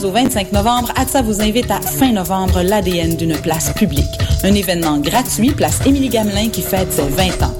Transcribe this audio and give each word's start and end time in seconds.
Du 0.00 0.06
16 0.06 0.10
au 0.10 0.12
25 0.12 0.52
novembre, 0.52 0.92
ATSA 0.96 1.20
vous 1.20 1.42
invite 1.42 1.70
à 1.70 1.80
fin 1.80 2.12
novembre 2.12 2.62
l'ADN 2.62 3.16
d'une 3.16 3.36
place 3.36 3.70
publique. 3.74 4.18
Un 4.44 4.54
événement 4.54 4.98
gratuit, 4.98 5.50
place 5.50 5.78
Émilie 5.84 6.08
Gamelin 6.08 6.48
qui 6.48 6.62
fête 6.62 6.90
ses 6.90 7.02
20 7.02 7.42
ans. 7.42 7.59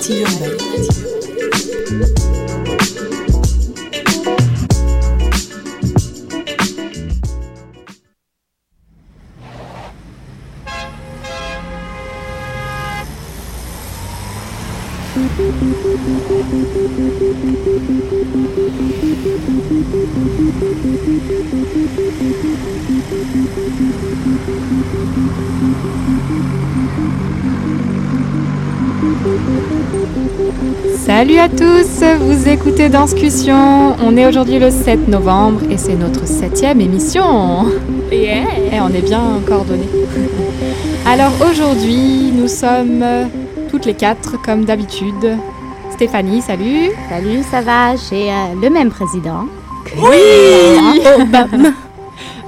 Native 0.00 0.40
Urbaine. 0.40 0.59
Tous, 31.56 32.04
vous 32.20 32.48
écoutez 32.48 32.88
Danscussion. 32.88 33.96
On 34.04 34.16
est 34.16 34.26
aujourd'hui 34.26 34.58
le 34.58 34.70
7 34.70 35.08
novembre 35.08 35.60
et 35.70 35.76
c'est 35.76 35.94
notre 35.94 36.26
septième 36.26 36.80
émission. 36.80 37.66
Et 38.12 38.80
on 38.80 38.88
est 38.94 39.02
bien 39.02 39.40
coordonnés. 39.46 39.88
Alors 41.06 41.32
aujourd'hui, 41.48 42.32
nous 42.34 42.48
sommes 42.48 43.04
toutes 43.70 43.86
les 43.86 43.94
quatre 43.94 44.40
comme 44.42 44.64
d'habitude. 44.64 45.36
Stéphanie, 45.92 46.40
salut. 46.42 46.90
Salut, 47.08 47.42
ça 47.50 47.60
va? 47.60 47.94
J'ai 47.96 48.30
euh, 48.30 48.54
le 48.62 48.70
même 48.70 48.90
président. 48.90 49.46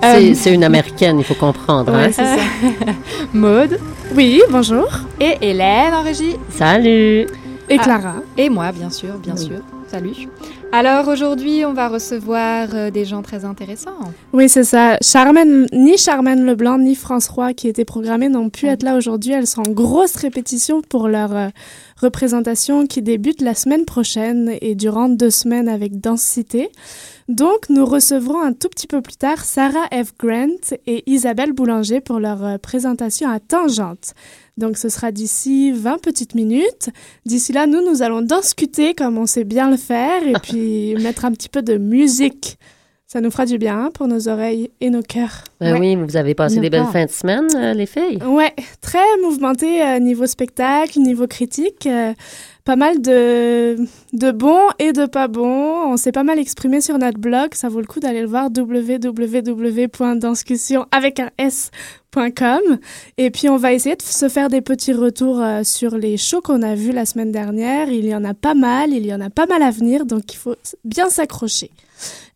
C'est 0.05 0.35
c'est 0.35 0.53
une 0.53 0.65
américaine, 0.65 1.21
il 1.21 1.25
faut 1.25 1.35
comprendre. 1.35 1.95
hein. 1.95 2.07
Ouais, 2.07 2.13
c'est 2.13 2.25
ça. 2.25 2.43
Maude. 3.33 3.79
Oui, 4.17 4.43
bonjour. 4.51 4.89
Et 5.21 5.37
Hélène 5.41 5.95
en 5.95 6.03
régie. 6.03 6.35
Salut! 6.51 7.29
Et 7.73 7.79
Ah. 7.79 7.83
Clara. 7.85 8.15
Et 8.37 8.49
moi, 8.49 8.71
bien 8.73 8.91
sûr, 8.91 9.15
bien 9.19 9.37
sûr. 9.37 9.61
Salut. 9.89 10.29
Alors 10.73 11.09
aujourd'hui, 11.09 11.65
on 11.67 11.73
va 11.75 11.89
recevoir 11.89 12.69
euh, 12.73 12.91
des 12.91 13.05
gens 13.05 13.21
très 13.23 13.45
intéressants. 13.45 13.99
Oui, 14.33 14.49
c'est 14.49 14.65
ça. 14.65 14.97
Charmaine, 15.03 15.67
ni 15.73 15.99
Charmaine 15.99 16.47
Leblanc 16.47 16.79
ni 16.79 16.95
France 16.95 17.29
Roy 17.29 17.53
qui 17.53 17.69
étaient 17.69 17.85
programmées 17.85 18.31
n'ont 18.31 18.49
pu 18.49 18.67
être 18.67 18.83
là 18.83 18.97
aujourd'hui. 18.97 19.33
Elles 19.33 19.47
sont 19.47 19.63
en 19.69 19.71
grosse 19.71 20.17
répétition 20.17 20.81
pour 20.81 21.09
leur 21.09 21.37
euh, 21.37 21.49
représentation 22.01 22.87
qui 22.87 23.03
débute 23.03 23.41
la 23.43 23.55
semaine 23.55 23.85
prochaine 23.85 24.53
et 24.61 24.75
durant 24.75 25.09
deux 25.09 25.31
semaines 25.31 25.69
avec 25.69 26.01
Densité. 26.01 26.71
Donc, 27.29 27.69
nous 27.69 27.85
recevrons 27.85 28.41
un 28.41 28.53
tout 28.53 28.69
petit 28.69 28.87
peu 28.87 29.01
plus 29.03 29.17
tard 29.17 29.45
Sarah 29.45 29.87
F. 29.93 30.13
Grant 30.19 30.75
et 30.87 31.03
Isabelle 31.11 31.53
Boulanger 31.53 32.01
pour 32.01 32.19
leur 32.19 32.45
euh, 32.45 32.59
présentation 32.59 33.29
à 33.31 33.41
Tangente. 33.41 34.15
Donc, 34.59 34.77
ce 34.77 34.89
sera 34.89 35.13
d'ici 35.13 35.73
20 35.73 36.01
petites 36.01 36.35
minutes. 36.35 36.91
D'ici 37.25 37.53
là, 37.53 37.67
nous, 37.67 37.81
nous 37.89 38.03
allons 38.03 38.21
discuter 38.23 38.95
comme 38.95 39.17
on 39.19 39.27
sait 39.27 39.45
bien 39.45 39.71
le 39.71 39.77
faire 39.77 40.27
et 40.27 40.33
puis 40.43 40.95
mettre 40.97 41.25
un 41.25 41.33
petit 41.33 41.49
peu 41.49 41.63
de 41.63 41.77
musique. 41.79 42.59
Ça 43.07 43.21
nous 43.21 43.31
fera 43.31 43.45
du 43.45 43.59
bien 43.59 43.79
hein, 43.79 43.91
pour 43.93 44.09
nos 44.09 44.27
oreilles 44.29 44.71
et 44.81 44.89
nos 44.89 45.03
cœurs. 45.03 45.45
Ben 45.61 45.75
Ouais. 45.75 45.81
oui, 45.81 45.97
vous 45.97 46.17
avez 46.17 46.35
passé 46.35 46.57
Nos 46.57 46.63
des 46.63 46.71
belles 46.71 46.87
fins 46.91 47.05
de 47.05 47.11
semaine, 47.11 47.47
euh, 47.55 47.75
les 47.75 47.85
filles? 47.85 48.19
Ouais, 48.27 48.55
très 48.81 49.05
mouvementé 49.23 49.83
euh, 49.83 49.99
niveau 49.99 50.27
spectacle, 50.27 50.99
niveau 50.99 51.27
critique. 51.27 51.87
euh, 51.87 52.15
pas 52.65 52.77
mal 52.77 53.03
de, 53.03 53.77
bons 54.33 54.69
et 54.79 54.93
de 54.93 55.07
pas 55.07 55.27
bons. 55.29 55.93
On 55.93 55.97
s'est 55.97 56.13
pas 56.13 56.23
mal 56.23 56.39
exprimé 56.39 56.81
sur 56.81 56.97
notre 56.99 57.19
blog. 57.19 57.55
Ça 57.55 57.69
vaut 57.69 57.81
le 57.81 57.87
coup 57.87 57.99
d'aller 58.01 58.21
le 58.21 58.29
voir 58.29 58.51
www.danscussion 58.57 60.87
avec 60.91 61.21
un 61.21 61.31
s.com. 61.39 62.61
Et 63.19 63.31
puis, 63.31 63.49
on 63.49 63.57
va 63.57 63.73
essayer 63.73 63.97
de 63.97 64.03
se 64.03 64.29
faire 64.29 64.49
des 64.49 64.61
petits 64.61 64.93
retours 64.93 65.41
euh, 65.41 65.63
sur 65.65 65.97
les 65.97 66.17
shows 66.17 66.41
qu'on 66.41 66.63
a 66.63 66.75
vus 66.75 66.91
la 66.93 67.07
semaine 67.07 67.33
dernière. 67.33 67.91
Il 67.91 68.07
y 68.07 68.15
en 68.15 68.25
a 68.25 68.35
pas 68.35 68.55
mal, 68.55 68.93
il 68.93 69.07
y 69.07 69.13
en 69.13 69.21
a 69.21 69.31
pas 69.31 69.47
mal 69.47 69.63
à 69.63 69.71
venir, 69.71 70.07
donc 70.07 70.33
il 70.33 70.37
faut 70.37 70.55
bien 70.85 71.11
s'accrocher. 71.11 71.71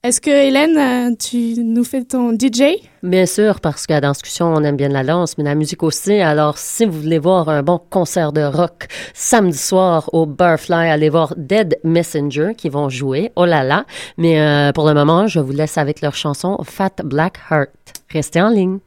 Est-ce 0.03 0.21
que, 0.21 0.31
Hélène, 0.31 0.79
euh, 0.79 1.15
tu 1.19 1.55
nous 1.63 1.83
fais 1.83 2.05
ton 2.05 2.33
DJ? 2.33 2.79
Bien 3.03 3.27
sûr, 3.27 3.61
parce 3.61 3.87
qu'à 3.87 4.01
discussion, 4.01 4.47
on 4.47 4.63
aime 4.63 4.77
bien 4.77 4.89
la 4.89 5.03
danse, 5.03 5.37
mais 5.37 5.45
la 5.45 5.55
musique 5.55 5.83
aussi. 5.83 6.13
Alors, 6.21 6.59
si 6.59 6.85
vous 6.85 7.01
voulez 7.01 7.19
voir 7.19 7.49
un 7.49 7.63
bon 7.63 7.81
concert 7.91 8.33
de 8.33 8.43
rock 8.43 8.87
samedi 9.15 9.59
soir 9.59 10.09
au 10.13 10.27
Barfly, 10.27 10.89
allez 10.89 11.09
voir 11.09 11.35
Dead 11.37 11.79
Messenger 11.83 12.53
qui 12.57 12.69
vont 12.69 12.89
jouer. 12.89 13.33
Oh 13.35 13.47
là 13.47 13.65
là. 13.65 13.85
Mais 14.17 14.41
euh, 14.41 14.73
pour 14.73 14.87
le 14.87 14.95
moment, 14.95 15.27
je 15.27 15.41
vous 15.41 15.53
laisse 15.53 15.77
avec 15.77 16.01
leur 16.03 16.15
chanson 16.15 16.57
Fat 16.63 17.03
Black 17.03 17.39
Heart. 17.51 17.71
Restez 18.11 18.41
en 18.41 18.49
ligne. 18.49 18.79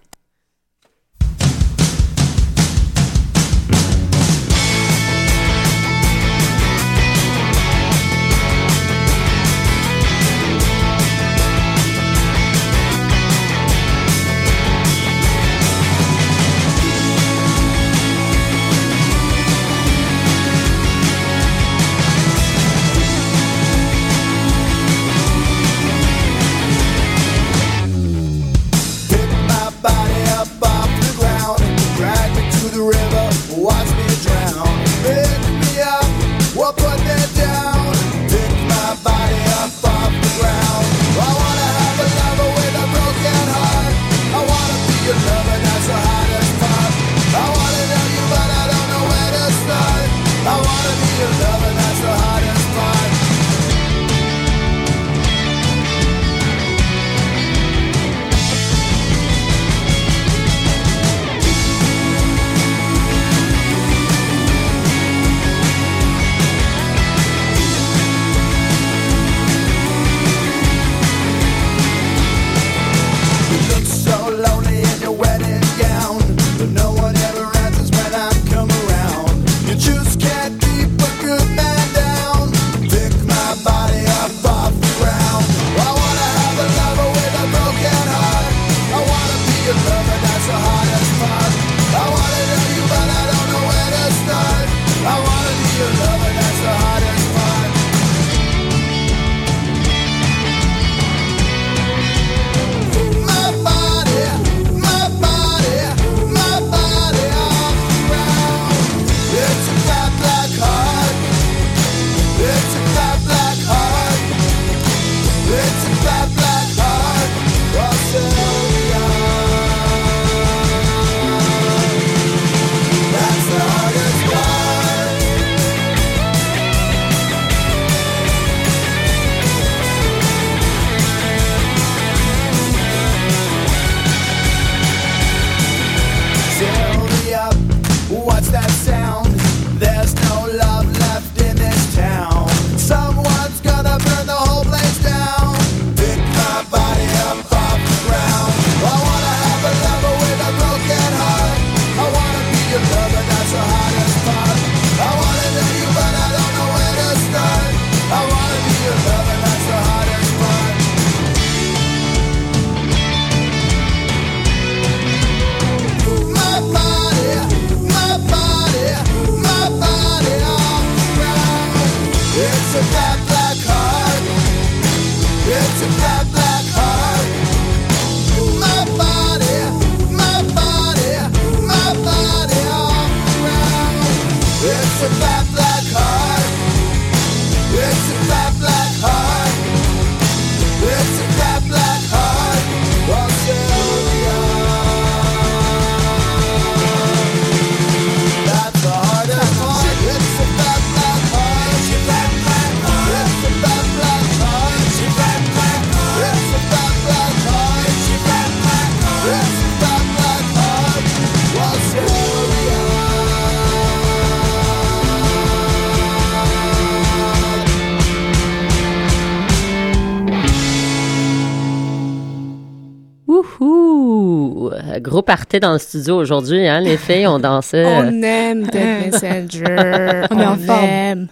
Gros 225.19 225.23
party 225.25 225.59
dans 225.59 225.73
le 225.73 225.79
studio 225.79 226.15
aujourd'hui, 226.15 226.65
hein, 226.65 226.79
les 226.79 226.95
filles, 226.95 227.27
on 227.27 227.39
dansait. 227.39 227.83
On 227.85 228.21
aime 228.23 228.63
Dead 228.67 229.11
Messenger. 229.11 230.27
On 230.31 230.39
est 230.39 230.45
en 230.45 230.55
forme. 230.55 230.85
aime. 230.85 231.27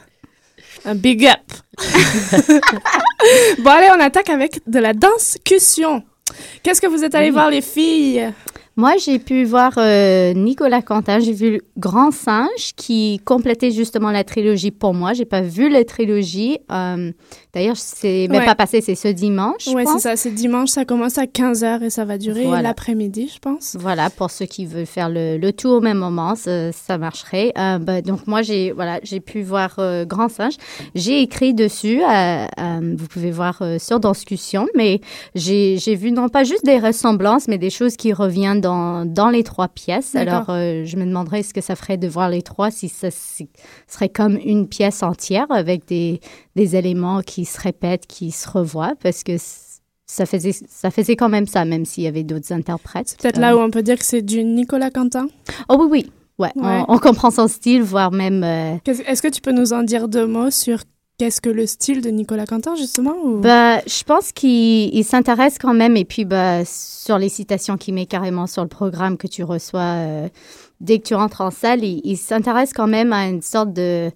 Un 0.84 0.94
big 0.94 1.26
up. 1.26 1.40
bon, 3.60 3.70
allez, 3.70 3.88
on 3.96 4.00
attaque 4.02 4.30
avec 4.30 4.60
de 4.68 4.80
la 4.80 4.92
danscussion. 4.92 6.04
Qu'est-ce 6.64 6.82
que 6.82 6.88
vous 6.88 7.06
êtes 7.06 7.16
allés 7.16 7.32
voir, 7.32 7.50
les 7.50 7.62
filles? 7.62 8.34
Moi, 8.80 8.94
j'ai 9.04 9.18
pu 9.18 9.44
voir 9.44 9.74
euh, 9.78 10.34
Nicolas 10.34 10.84
Quentin. 10.84 11.20
J'ai 11.20 11.34
vu 11.34 11.62
Grand 11.78 12.12
Singe 12.12 12.74
qui 12.76 13.20
complétait 13.26 13.72
justement 13.72 14.12
la 14.12 14.24
trilogie 14.24 14.70
pour 14.70 14.94
moi. 14.94 15.14
J'ai 15.14 15.26
pas 15.26 15.42
vu 15.42 15.68
la 15.68 15.84
trilogie. 15.84 16.60
Euh, 16.72 17.12
D'ailleurs, 17.54 17.76
c'est 17.78 18.28
même 18.30 18.42
Ouais. 18.42 18.46
pas 18.46 18.54
passé, 18.54 18.82
c'est 18.82 18.94
ce 18.94 19.08
dimanche. 19.08 19.66
Ouais, 19.74 19.84
c'est 19.88 19.98
ça. 19.98 20.16
C'est 20.16 20.30
dimanche, 20.30 20.70
ça 20.70 20.86
commence 20.86 21.18
à 21.18 21.24
15h 21.26 21.82
et 21.82 21.90
ça 21.90 22.06
va 22.06 22.20
durer 22.20 22.44
Voilà. 22.46 22.62
l'après-midi, 22.62 23.32
je 23.34 23.40
pense. 23.40 23.76
Voilà, 23.80 24.12
pour 24.12 24.30
ceux 24.30 24.46
qui 24.46 24.68
veulent 24.68 24.86
faire 24.86 25.10
le, 25.10 25.38
le 25.40 25.52
tour 25.54 25.78
au 25.78 25.82
même 25.82 25.98
moment, 25.98 26.36
ça, 26.36 26.72
ça 26.72 27.00
marcherait. 27.00 27.54
Euh, 27.58 27.80
bah, 27.80 28.04
donc 28.04 28.28
moi, 28.28 28.44
j'ai 28.44 28.72
voilà, 28.74 29.00
pu 29.26 29.42
voir 29.42 29.74
euh, 29.80 30.06
Grand 30.06 30.30
Singe. 30.30 30.54
J'ai 30.94 31.22
écrit 31.24 31.56
dessus, 31.56 32.00
vous 32.00 33.08
pouvez 33.08 33.32
voir 33.32 33.64
sur 33.80 34.00
Danscussion, 34.00 34.68
mais 34.76 35.02
j'ai 35.34 35.78
j'ai 35.80 35.96
vu 35.96 36.12
non 36.12 36.30
pas 36.30 36.44
juste 36.44 36.64
des 36.64 36.78
ressemblances, 36.78 37.48
mais 37.48 37.58
des 37.58 37.72
choses 37.72 37.96
qui 37.96 38.14
reviennent 38.14 38.62
dans, 38.62 38.67
dans 39.06 39.30
les 39.30 39.44
trois 39.44 39.68
pièces. 39.68 40.16
Alors, 40.16 40.46
euh, 40.50 40.84
je 40.86 40.98
me 40.98 41.06
demanderais 41.06 41.44
ce 41.44 41.54
que 41.54 41.62
ça 41.62 41.76
ferait 41.76 41.98
de 41.98 42.08
voir 42.08 42.30
les 42.30 42.42
trois, 42.42 42.72
si 42.72 42.90
ça 42.90 43.10
si- 43.12 43.50
serait 43.88 44.10
comme 44.10 44.38
une 44.44 44.68
pièce 44.68 45.04
entière 45.04 45.46
avec 45.50 45.88
des, 45.88 46.20
des 46.56 46.76
éléments 46.76 47.22
qui 47.22 47.46
se 47.46 47.60
répètent, 47.62 48.08
qui 48.08 48.32
se 48.32 48.50
revoient, 48.50 48.94
parce 49.02 49.24
que 49.24 49.34
ça 50.10 50.26
faisait, 50.26 50.54
ça 50.54 50.90
faisait 50.92 51.16
quand 51.16 51.30
même 51.30 51.48
ça, 51.48 51.66
même 51.66 51.84
s'il 51.86 52.04
y 52.04 52.08
avait 52.08 52.24
d'autres 52.24 52.54
interprètes. 52.54 53.16
Peut-être 53.22 53.38
Euh, 53.38 53.42
là 53.42 53.58
où 53.58 53.60
on 53.60 53.70
peut 53.70 53.84
dire 53.84 53.98
que 54.00 54.06
c'est 54.06 54.22
du 54.22 54.44
Nicolas 54.44 54.90
Quentin? 54.90 55.28
Oh 55.70 55.78
oui, 55.80 55.88
oui. 55.92 56.12
Ouais, 56.40 56.52
Ouais. 56.56 56.84
On, 56.88 56.94
on 56.94 56.98
comprend 57.00 57.32
son 57.32 57.48
style, 57.48 57.82
voire 57.82 58.12
même... 58.12 58.44
euh, 58.44 58.76
Est-ce 58.86 59.22
que 59.24 59.28
tu 59.28 59.42
peux 59.42 59.52
nous 59.52 59.74
en 59.74 59.82
dire 59.84 60.08
deux 60.08 60.28
mots 60.28 60.52
sur 60.52 60.80
qu'est-ce 61.18 61.42
que 61.42 61.50
le 61.50 61.66
style 61.66 62.02
de 62.02 62.10
Nicolas 62.10 62.46
Quentin, 62.46 62.76
justement? 62.76 63.16
Bah, 63.40 63.80
je 63.86 64.04
pense 64.04 64.32
qu'il 64.32 64.94
il 64.94 65.04
s'intéresse 65.04 65.58
quand 65.60 65.74
même, 65.74 65.98
et 65.98 66.06
puis 66.06 66.26
bah, 66.26 66.64
sur 66.66 67.18
les 67.18 67.30
citations 67.30 67.78
qu'il 67.78 67.94
met 67.94 68.06
carrément 68.06 68.48
sur 68.48 68.62
le 68.62 68.70
programme 68.70 69.18
que 69.18 69.28
tu 69.28 69.44
reçois 69.44 69.80
euh, 69.82 70.30
dès 70.80 71.00
que 71.00 71.08
tu 71.08 71.16
rentres 71.16 71.42
en 71.42 71.52
salle, 71.52 71.84
il, 71.84 72.18
s'intéresse 72.18 72.72
quand 72.74 72.88
même 72.88 73.14
à 73.14 73.28
une 73.28 73.42
sorte 73.42 73.78
euh, 73.78 74.12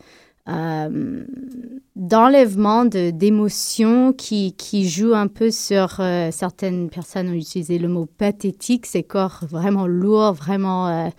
d'enlèvement 1.96 2.86
de- 2.86 3.10
d'émotions 3.10 4.14
qui, 4.14 4.54
qui 4.54 4.88
joue 4.88 5.14
un 5.16 5.28
peu 5.28 5.50
sur 5.50 5.98
euh, 6.00 6.30
certaines 6.32 6.90
personnes 6.90 7.30
ont 7.30 7.34
utilisé 7.34 7.80
le 7.80 7.88
mot 7.88 8.06
pathétique, 8.06 8.86
c'est 8.86 9.04
corps 9.04 9.40
vraiment 9.50 9.88
lourd, 9.88 10.34
vraiment 10.34 11.12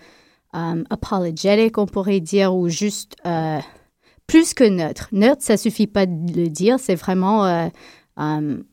apologetic, 0.53 1.77
on 1.77 1.87
pourrait 1.87 2.21
dire, 2.21 2.55
ou 2.55 2.69
juste 2.69 3.17
plus 4.33 4.55
que 4.55 4.63
neutre. 4.63 5.09
Neutre, 5.11 5.43
ça 5.43 5.57
suffit 5.57 5.85
pas 5.85 6.07
de 6.07 6.33
le 6.33 6.47
dire, 6.47 6.79
c'est 6.79 6.95
vraiment 6.95 7.45
euh, 7.45 7.67
euh, 8.19 8.63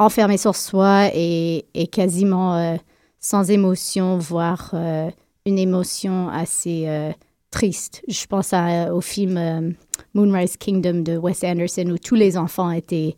enfermé 0.00 0.36
sur 0.38 0.56
soi 0.56 1.10
et, 1.14 1.64
quasiment 1.92 2.56
euh, 2.56 2.74
sans 3.20 3.48
émotion, 3.48 4.18
voire 4.18 4.74
une 5.46 5.56
émotion 5.56 6.28
assez 6.30 6.88
triste. 7.52 8.02
Je 8.08 8.26
pense 8.26 8.52
au 8.92 9.00
film 9.00 9.76
Moonrise 10.14 10.56
Kingdom 10.56 11.02
de 11.02 11.16
Wes 11.16 11.44
Anderson 11.44 11.90
où 11.92 11.98
tous 11.98 12.16
les 12.16 12.36
enfants 12.36 12.72
étaient, 12.72 13.14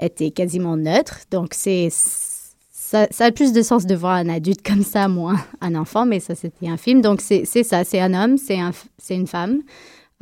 étaient 0.00 0.32
quasiment 0.32 0.76
neutres. 0.76 1.20
Donc, 1.30 1.54
c'est 1.54 1.90
ça, 1.92 3.06
a 3.20 3.30
plus 3.30 3.52
de 3.52 3.62
sens 3.62 3.86
de 3.86 3.94
voir 3.94 4.14
un 4.14 4.28
adulte 4.28 4.66
comme 4.66 4.82
ça, 4.82 5.06
moins 5.06 5.36
un 5.60 5.76
enfant, 5.76 6.06
mais 6.06 6.18
ça, 6.18 6.34
c'était 6.34 6.68
un 6.68 6.76
film. 6.76 7.00
Donc, 7.02 7.20
c'est 7.20 7.44
ça, 7.44 7.84
c'est 7.84 8.00
un 8.00 8.14
homme, 8.14 8.36
c'est 8.36 8.58
un, 8.58 8.72
une 9.10 9.28
femme. 9.28 9.62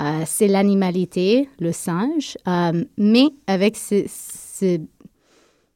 Euh, 0.01 0.23
c'est 0.27 0.47
l'animalité, 0.49 1.49
le 1.59 1.73
singe, 1.73 2.37
euh, 2.47 2.85
mais 2.97 3.27
avec 3.47 3.77
ce, 3.77 4.05
ce- 4.09 4.79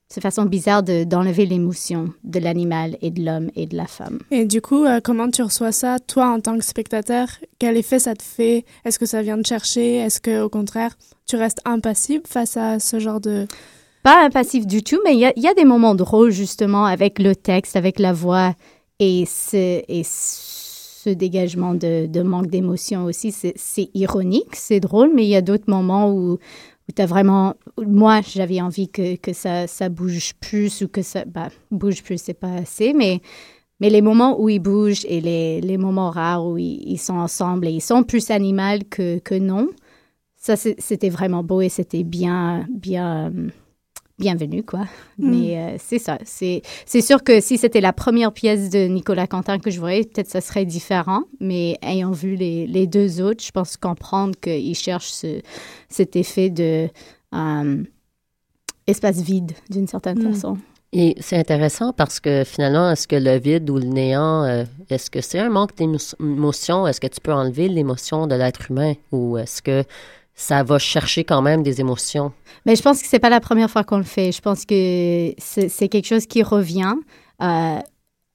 cette 0.08 0.22
façon 0.22 0.44
bizarre 0.44 0.82
de- 0.82 1.04
d'enlever 1.04 1.44
l'émotion 1.46 2.10
de 2.22 2.38
l'animal 2.38 2.98
et 3.00 3.10
de 3.10 3.24
l'homme 3.24 3.50
et 3.56 3.66
de 3.66 3.76
la 3.76 3.86
femme. 3.86 4.20
Et 4.30 4.44
du 4.44 4.60
coup, 4.60 4.84
euh, 4.84 5.00
comment 5.02 5.28
tu 5.30 5.42
reçois 5.42 5.72
ça, 5.72 5.98
toi, 5.98 6.28
en 6.28 6.40
tant 6.40 6.56
que 6.56 6.64
spectateur? 6.64 7.26
Quel 7.58 7.76
effet 7.76 7.98
ça 7.98 8.14
te 8.14 8.22
fait? 8.22 8.64
Est-ce 8.84 8.98
que 8.98 9.06
ça 9.06 9.22
vient 9.22 9.40
te 9.40 9.48
chercher? 9.48 9.96
Est-ce 9.96 10.20
que, 10.20 10.42
au 10.42 10.48
contraire, 10.48 10.92
tu 11.26 11.36
restes 11.36 11.60
impassible 11.64 12.24
face 12.28 12.56
à 12.56 12.78
ce 12.78 13.00
genre 13.00 13.20
de... 13.20 13.46
Pas 14.04 14.24
un 14.24 14.30
passif 14.30 14.66
du 14.66 14.82
tout, 14.82 15.00
mais 15.04 15.14
il 15.14 15.20
y 15.20 15.24
a, 15.24 15.32
il 15.36 15.42
y 15.42 15.48
a 15.48 15.54
des 15.54 15.64
moments 15.64 15.94
drôles 15.94 16.30
justement 16.32 16.84
avec 16.84 17.18
le 17.18 17.34
texte, 17.34 17.74
avec 17.76 17.98
la 17.98 18.12
voix 18.12 18.54
et 18.98 19.24
ce, 19.26 19.82
et 19.88 20.02
ce 20.04 20.51
dégagement 21.10 21.74
de, 21.74 22.22
manque 22.22 22.48
d'émotion 22.48 23.04
aussi. 23.04 23.32
C'est 23.32 23.90
ironique, 23.94 24.54
c'est 24.54 24.80
drôle, 24.80 25.10
mais 25.14 25.24
il 25.24 25.28
y 25.28 25.36
a 25.36 25.42
d'autres 25.42 25.70
moments 25.70 26.10
où, 26.10 26.32
où 26.32 26.92
tu 26.94 27.02
as 27.02 27.06
vraiment... 27.06 27.54
Moi, 27.84 28.20
j'avais 28.22 28.60
envie 28.60 28.88
que, 28.88 29.16
que 29.16 29.32
ça, 29.32 29.66
ça 29.66 29.88
bouge 29.88 30.34
plus 30.40 30.82
ou 30.82 30.88
que 30.88 31.02
ça... 31.02 31.24
Bah, 31.24 31.48
bouge 31.70 32.02
plus, 32.02 32.18
c'est 32.18 32.34
pas 32.34 32.54
assez, 32.54 32.92
mais... 32.92 33.20
Mais 33.80 33.90
les 33.90 34.00
moments 34.00 34.40
où 34.40 34.48
ils 34.48 34.60
bougent 34.60 35.04
et 35.08 35.20
les, 35.20 35.60
les 35.60 35.76
moments 35.76 36.10
rares 36.10 36.46
où 36.46 36.56
ils, 36.56 36.98
sont 36.98 37.16
ensemble 37.16 37.66
et 37.66 37.72
ils 37.72 37.80
sont 37.80 38.04
plus 38.04 38.30
animaux 38.30 38.78
que, 38.88 39.18
que 39.18 39.34
non, 39.34 39.70
ça, 40.36 40.54
c'était 40.56 41.08
vraiment 41.08 41.42
beau 41.42 41.62
et 41.62 41.68
c'était 41.68 42.04
bien, 42.04 42.64
bien, 42.70 43.32
bienvenue, 44.22 44.62
quoi. 44.62 44.80
Mm. 45.18 45.30
Mais 45.30 45.58
euh, 45.58 45.76
c'est 45.78 45.98
ça. 45.98 46.18
C'est 46.24 46.62
c'est 46.86 47.00
sûr 47.00 47.22
que 47.22 47.40
si 47.40 47.58
c'était 47.58 47.80
la 47.80 47.92
première 47.92 48.32
pièce 48.32 48.70
de 48.70 48.86
Nicolas 48.86 49.26
Quentin 49.26 49.58
que 49.58 49.70
je 49.70 49.80
voyais, 49.80 50.04
peut-être 50.04 50.28
ça 50.30 50.40
serait 50.40 50.64
différent. 50.64 51.22
Mais 51.40 51.76
ayant 51.82 52.12
vu 52.12 52.36
les, 52.36 52.66
les 52.66 52.86
deux 52.86 53.20
autres, 53.20 53.42
je 53.44 53.50
pense 53.50 53.76
comprendre 53.76 54.34
qu'il 54.40 54.74
cherche 54.76 55.10
ce, 55.10 55.40
cet 55.88 56.14
effet 56.16 56.50
de 56.50 56.88
euh, 57.34 57.82
espace 58.86 59.20
vide, 59.20 59.52
d'une 59.70 59.86
certaine 59.88 60.18
Mm. 60.18 60.32
façon. 60.32 60.56
Et 60.94 61.14
c'est 61.20 61.38
intéressant 61.38 61.94
parce 61.94 62.20
que 62.20 62.44
finalement, 62.44 62.90
est-ce 62.90 63.08
que 63.08 63.16
le 63.16 63.38
vide 63.38 63.70
ou 63.70 63.78
le 63.78 63.86
néant, 63.86 64.44
euh, 64.44 64.64
est-ce 64.90 65.10
que 65.10 65.22
c'est 65.22 65.38
un 65.38 65.48
manque 65.48 65.74
d'émotion? 65.74 66.86
Est-ce 66.86 67.00
que 67.00 67.06
tu 67.06 67.20
peux 67.20 67.32
enlever 67.32 67.68
l'émotion 67.68 68.26
de 68.26 68.34
l'être 68.34 68.70
humain? 68.70 68.92
Ou 69.10 69.38
est-ce 69.38 69.62
que 69.62 69.84
ça 70.34 70.62
va 70.62 70.78
chercher 70.78 71.24
quand 71.24 71.42
même 71.42 71.62
des 71.62 71.80
émotions? 71.80 72.32
Mais 72.66 72.76
je 72.76 72.82
pense 72.82 73.02
que 73.02 73.08
c'est 73.08 73.18
pas 73.18 73.30
la 73.30 73.40
première 73.40 73.70
fois 73.70 73.84
qu'on 73.84 73.98
le 73.98 74.02
fait. 74.04 74.32
Je 74.32 74.40
pense 74.40 74.64
que 74.64 75.34
c'est 75.38 75.88
quelque 75.88 76.06
chose 76.06 76.26
qui 76.26 76.42
revient 76.42 76.94
euh, 77.42 77.78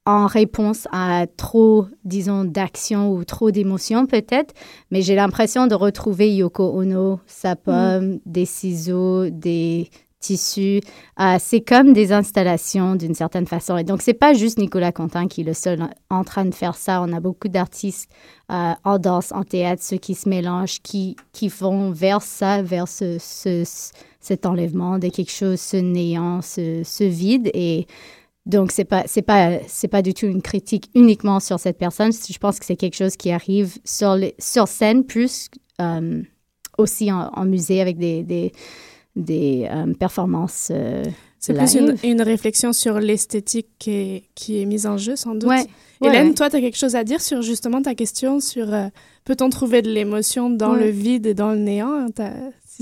en 0.06 0.26
réponse 0.26 0.88
à 0.92 1.26
trop, 1.36 1.86
disons, 2.06 2.46
d'action 2.46 3.12
ou 3.12 3.26
trop 3.26 3.52
d'émotions 3.52 4.06
peut-être. 4.06 4.54
Mais 4.92 5.02
j'ai 5.02 5.16
l'impression 5.16 5.68
de 5.68 5.76
retrouver 5.76 6.34
Yoko 6.34 6.64
Ono, 6.80 7.20
sa 7.26 7.56
pomme, 7.56 8.20
des 8.26 8.46
ciseaux, 8.46 9.30
des 9.30 9.90
tissus. 10.20 10.82
Euh, 11.20 11.38
c'est 11.40 11.62
comme 11.62 11.94
des 11.94 12.12
installations 12.12 12.96
d'une 12.96 13.14
certaine 13.14 13.48
façon. 13.48 13.78
Et 13.78 13.84
donc, 13.84 14.02
c'est 14.02 14.14
pas 14.14 14.34
juste 14.34 14.58
Nicolas 14.58 14.92
Quentin 14.92 15.28
qui 15.28 15.42
est 15.42 15.44
le 15.44 15.54
seul 15.54 15.88
en, 16.10 16.24
train 16.24 16.46
de 16.46 16.54
faire 16.54 16.76
ça. 16.76 17.02
On 17.02 17.14
a 17.14 17.20
beaucoup 17.20 17.48
d'artistes 17.48 18.10
euh, 18.52 18.74
en 18.84 18.98
danse, 19.00 19.32
en 19.32 19.44
théâtre, 19.44 19.84
ceux 19.84 19.98
qui 19.98 20.16
se 20.16 20.28
mélangent, 20.28 20.82
qui, 20.82 21.16
qui 21.34 21.48
vont 21.50 21.92
vers 21.92 22.22
ça, 22.22 22.62
vers 22.62 22.88
ce, 22.88 23.18
ce- 23.20 23.64
ce- 23.66 23.92
cet 24.20 24.46
enlèvement 24.46 25.00
de 25.00 25.08
quelque 25.08 25.32
chose, 25.32 25.60
ce 25.60 25.78
néant, 25.78 26.42
ce, 26.42 27.04
vide. 27.04 27.50
Et 27.54 27.88
donc, 28.46 28.72
c'est 28.72 28.86
pas, 28.86 29.06
pas, 29.26 29.60
pas 29.92 30.02
du 30.02 30.14
tout 30.14 30.26
une 30.26 30.42
critique 30.42 30.90
uniquement 30.96 31.40
sur 31.40 31.60
cette 31.60 31.78
personne. 31.78 32.12
Je 32.12 32.38
pense 32.38 32.60
que 32.60 32.66
c'est 32.66 32.76
quelque 32.76 32.96
chose 32.96 33.16
qui 33.16 33.32
arrive 33.32 33.78
sur, 33.86 34.18
sur 34.40 34.68
scène 34.68 35.06
plus 35.06 35.50
euh, 35.80 36.22
aussi 36.78 37.12
en, 37.12 37.46
musée 37.46 37.82
avec 37.82 37.98
des, 37.98 38.52
des 39.18 39.68
euh, 39.70 39.94
performances. 39.94 40.70
euh, 40.72 41.04
C'est 41.40 41.54
plus 41.54 41.76
une, 42.04 42.22
réflexion 42.22 42.72
sur 42.72 43.00
l'esthétique 43.00 43.68
qui 43.80 43.92
est, 43.92 44.24
qui 44.36 44.62
est 44.62 44.66
mise 44.66 44.86
en 44.86 44.98
jeu, 44.98 45.16
sans 45.16 45.34
doute. 45.34 45.50
Ouais. 45.50 45.66
Ouais, 46.00 46.10
Hélène, 46.10 46.28
ouais. 46.28 46.34
toi, 46.36 46.50
tu 46.50 46.56
as 46.58 46.62
quelque 46.62 46.78
chose 46.78 46.96
à 46.96 47.04
dire 47.04 47.22
sur 47.22 47.42
justement 47.42 47.82
ta 47.82 47.96
question 47.96 48.40
sur 48.40 48.72
euh, 48.72 48.88
peut-on 49.26 49.50
trouver 49.50 49.82
de 49.82 49.90
l'émotion 49.90 50.52
dans 50.52 50.74
le 50.74 50.90
vide 50.90 51.26
et 51.26 51.34
dans 51.34 51.52
le 51.52 51.58
néant? 51.58 52.08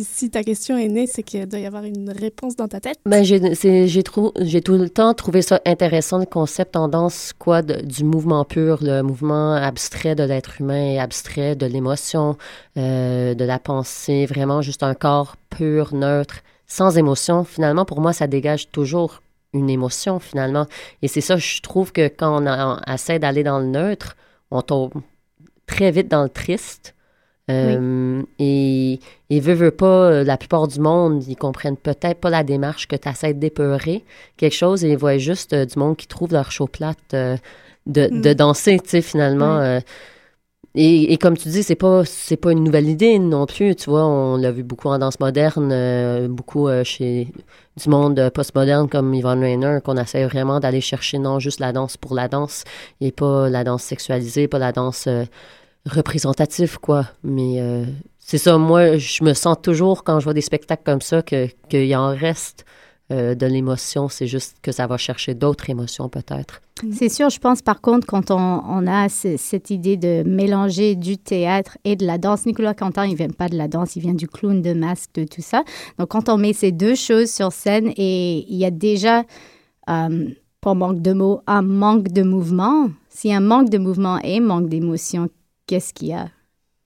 Si, 0.04 0.30
ta 0.30 0.44
question 0.44 0.78
est 0.78 0.88
née, 0.88 1.08
c'est 1.08 1.24
qu'il 1.24 1.46
doit 1.48 1.60
y 1.60 1.66
avoir 1.66 1.84
une 1.84 2.10
réponse 2.10 2.56
dans 2.56 2.68
ta 2.68 2.80
tête. 2.80 2.98
Ben, 3.06 3.24
j'ai 3.24 4.04
tout 4.04 4.32
le 4.36 4.88
temps 4.90 5.14
trouvé 5.14 5.42
ça 5.42 5.62
intéressant, 5.66 6.18
le 6.18 6.26
concept 6.26 6.76
en 6.76 6.88
danse, 6.88 7.34
quoi, 7.38 7.62
du 7.62 8.04
mouvement 8.04 8.44
pur, 8.46 8.80
le 8.82 9.02
mouvement 9.02 9.54
abstrait 9.54 10.16
de 10.16 10.24
l'être 10.24 10.60
humain, 10.60 10.98
abstrait 11.00 11.56
de 11.56 11.66
l'émotion, 11.66 12.38
euh, 12.78 13.34
de 13.34 13.46
la 13.46 13.60
pensée, 13.60 14.26
vraiment 14.26 14.62
juste 14.62 14.84
un 14.84 14.96
corps 14.96 15.36
pur, 15.50 15.94
neutre, 15.94 16.42
sans 16.68 16.98
émotion. 16.98 17.44
Finalement, 17.44 17.86
pour 17.86 18.02
moi, 18.02 18.14
ça 18.14 18.28
dégage 18.28 18.70
toujours 18.72 19.22
une 19.54 19.70
émotion, 19.70 20.20
finalement. 20.20 20.66
Et 21.02 21.08
c'est 21.08 21.22
ça, 21.22 21.38
je 21.38 21.62
trouve 21.62 21.92
que 21.92 22.08
quand 22.08 22.44
on 22.44 22.94
essaie 22.94 23.20
d'aller 23.20 23.44
dans 23.44 23.60
le 23.60 23.68
neutre, 23.68 24.18
on 24.52 24.62
tombe 24.62 24.94
très 25.66 25.92
vite 25.92 26.10
dans 26.10 26.24
le 26.24 26.30
triste. 26.30 26.95
Euh, 27.52 28.24
Et, 28.40 29.00
et 29.30 29.40
veut, 29.40 29.54
veut 29.54 29.72
pas, 29.72 29.86
euh, 30.12 30.24
la 30.24 30.36
plupart 30.38 30.68
du 30.68 30.80
monde, 30.80 31.24
ils 31.28 31.36
comprennent 31.36 31.78
peut-être 31.78 32.20
pas 32.20 32.32
la 32.32 32.44
démarche 32.44 32.88
que 32.88 32.96
tu 32.96 33.08
essaies 33.08 33.36
d'épeurer 33.36 34.04
quelque 34.38 34.56
chose 34.56 34.84
et 34.84 34.90
ils 34.92 34.98
voient 34.98 35.18
juste 35.20 35.54
euh, 35.54 35.66
du 35.66 35.78
monde 35.78 35.96
qui 35.96 36.08
trouve 36.08 36.32
leur 36.34 36.52
show 36.52 36.66
plate 36.68 36.98
euh, 37.14 37.38
de, 37.86 38.08
de 38.08 38.32
Mm. 38.32 38.34
danser, 38.34 38.80
tu 38.84 38.90
sais, 38.90 39.02
finalement. 39.02 39.80
et, 40.78 41.14
et 41.14 41.18
comme 41.18 41.38
tu 41.38 41.48
dis, 41.50 41.64
c'est 41.64 41.76
pas 41.76 42.04
c'est 42.04 42.36
pas 42.36 42.52
une 42.52 42.64
nouvelle 42.64 42.90
idée 42.90 43.18
non 43.20 43.46
plus. 43.46 43.76
Tu 43.76 43.90
vois, 43.90 44.06
on 44.06 44.36
l'a 44.38 44.52
vu 44.52 44.64
beaucoup 44.64 44.90
en 44.90 44.98
danse 45.00 45.20
moderne, 45.22 45.70
euh, 45.72 46.28
beaucoup 46.28 46.68
euh, 46.68 46.84
chez 46.84 47.28
du 47.78 47.90
monde 47.90 48.30
postmoderne 48.34 48.90
comme 48.90 49.14
Yvonne 49.14 49.42
Rainer, 49.42 49.80
qu'on 49.84 49.98
essaie 49.98 50.26
vraiment 50.26 50.60
d'aller 50.60 50.82
chercher 50.82 51.20
non 51.20 51.40
juste 51.40 51.60
la 51.62 51.72
danse 51.74 51.96
pour 51.98 52.14
la 52.16 52.28
danse 52.28 52.64
et 53.02 53.12
pas 53.12 53.50
la 53.50 53.64
danse 53.64 53.84
sexualisée, 53.84 54.48
pas 54.48 54.60
la 54.60 54.72
danse 54.74 55.06
euh, 55.08 55.24
représentative, 55.86 56.80
quoi. 56.80 57.06
Mais 57.24 57.60
euh, 57.60 57.86
c'est 58.20 58.38
ça, 58.38 58.58
moi, 58.58 58.98
je 58.98 59.24
me 59.24 59.34
sens 59.34 59.58
toujours 59.62 60.04
quand 60.04 60.20
je 60.20 60.24
vois 60.26 60.34
des 60.34 60.42
spectacles 60.42 60.84
comme 60.86 61.02
ça 61.02 61.22
que 61.22 61.48
qu'il 61.70 61.96
en 61.96 62.10
reste 62.16 62.66
euh, 63.12 63.36
de 63.36 63.46
l'émotion. 63.46 64.10
C'est 64.10 64.26
juste 64.28 64.58
que 64.64 64.72
ça 64.72 64.88
va 64.88 64.98
chercher 64.98 65.36
d'autres 65.36 65.70
émotions 65.70 66.10
peut-être. 66.10 66.62
C'est 66.92 67.08
sûr, 67.10 67.30
je 67.30 67.40
pense 67.40 67.62
par 67.62 67.80
contre, 67.82 68.06
quand 68.08 68.32
on, 68.32 68.88
a 68.88 69.08
ce- 69.10 69.38
cette 69.38 69.70
idée 69.70 69.96
de 69.96 70.24
mélanger 70.26 70.96
du 70.96 71.18
théâtre 71.18 71.78
et 71.86 71.96
de 71.96 72.06
la 72.06 72.18
danse, 72.18 72.46
Nicolas 72.46 72.74
Quentin, 72.74 73.06
il 73.06 73.16
vient 73.16 73.30
pas 73.30 73.48
de 73.48 73.56
la 73.58 73.68
danse, 73.68 73.96
il 73.96 74.02
vient 74.02 74.14
du 74.16 74.28
clown, 74.28 74.62
de 74.62 74.74
masque, 74.74 75.12
de 75.16 75.24
tout 75.24 75.42
ça. 75.44 75.64
Donc 76.00 76.10
quand 76.10 76.28
on 76.30 76.38
met 76.38 76.52
ces 76.54 76.72
deux 76.74 76.96
choses 76.96 77.32
sur 77.32 77.54
scène 77.54 77.94
et 77.96 78.46
il 78.50 78.58
y 78.58 78.66
a 78.66 78.72
déjà, 78.72 79.24
euh, 79.90 80.30
pour 80.60 80.76
manque 80.76 81.02
de 81.02 81.14
mots, 81.14 81.42
un 81.48 81.62
manque 81.62 82.10
de 82.10 82.24
mouvement, 82.24 82.90
si 83.10 83.32
un 83.32 83.40
manque 83.40 83.70
de 83.70 83.78
mouvement 83.78 84.20
et 84.24 84.40
manque 84.42 84.68
d'émotion, 84.68 85.30
qu'est-ce 85.68 85.94
qu'il 85.94 86.10
y 86.10 86.14
a 86.14 86.30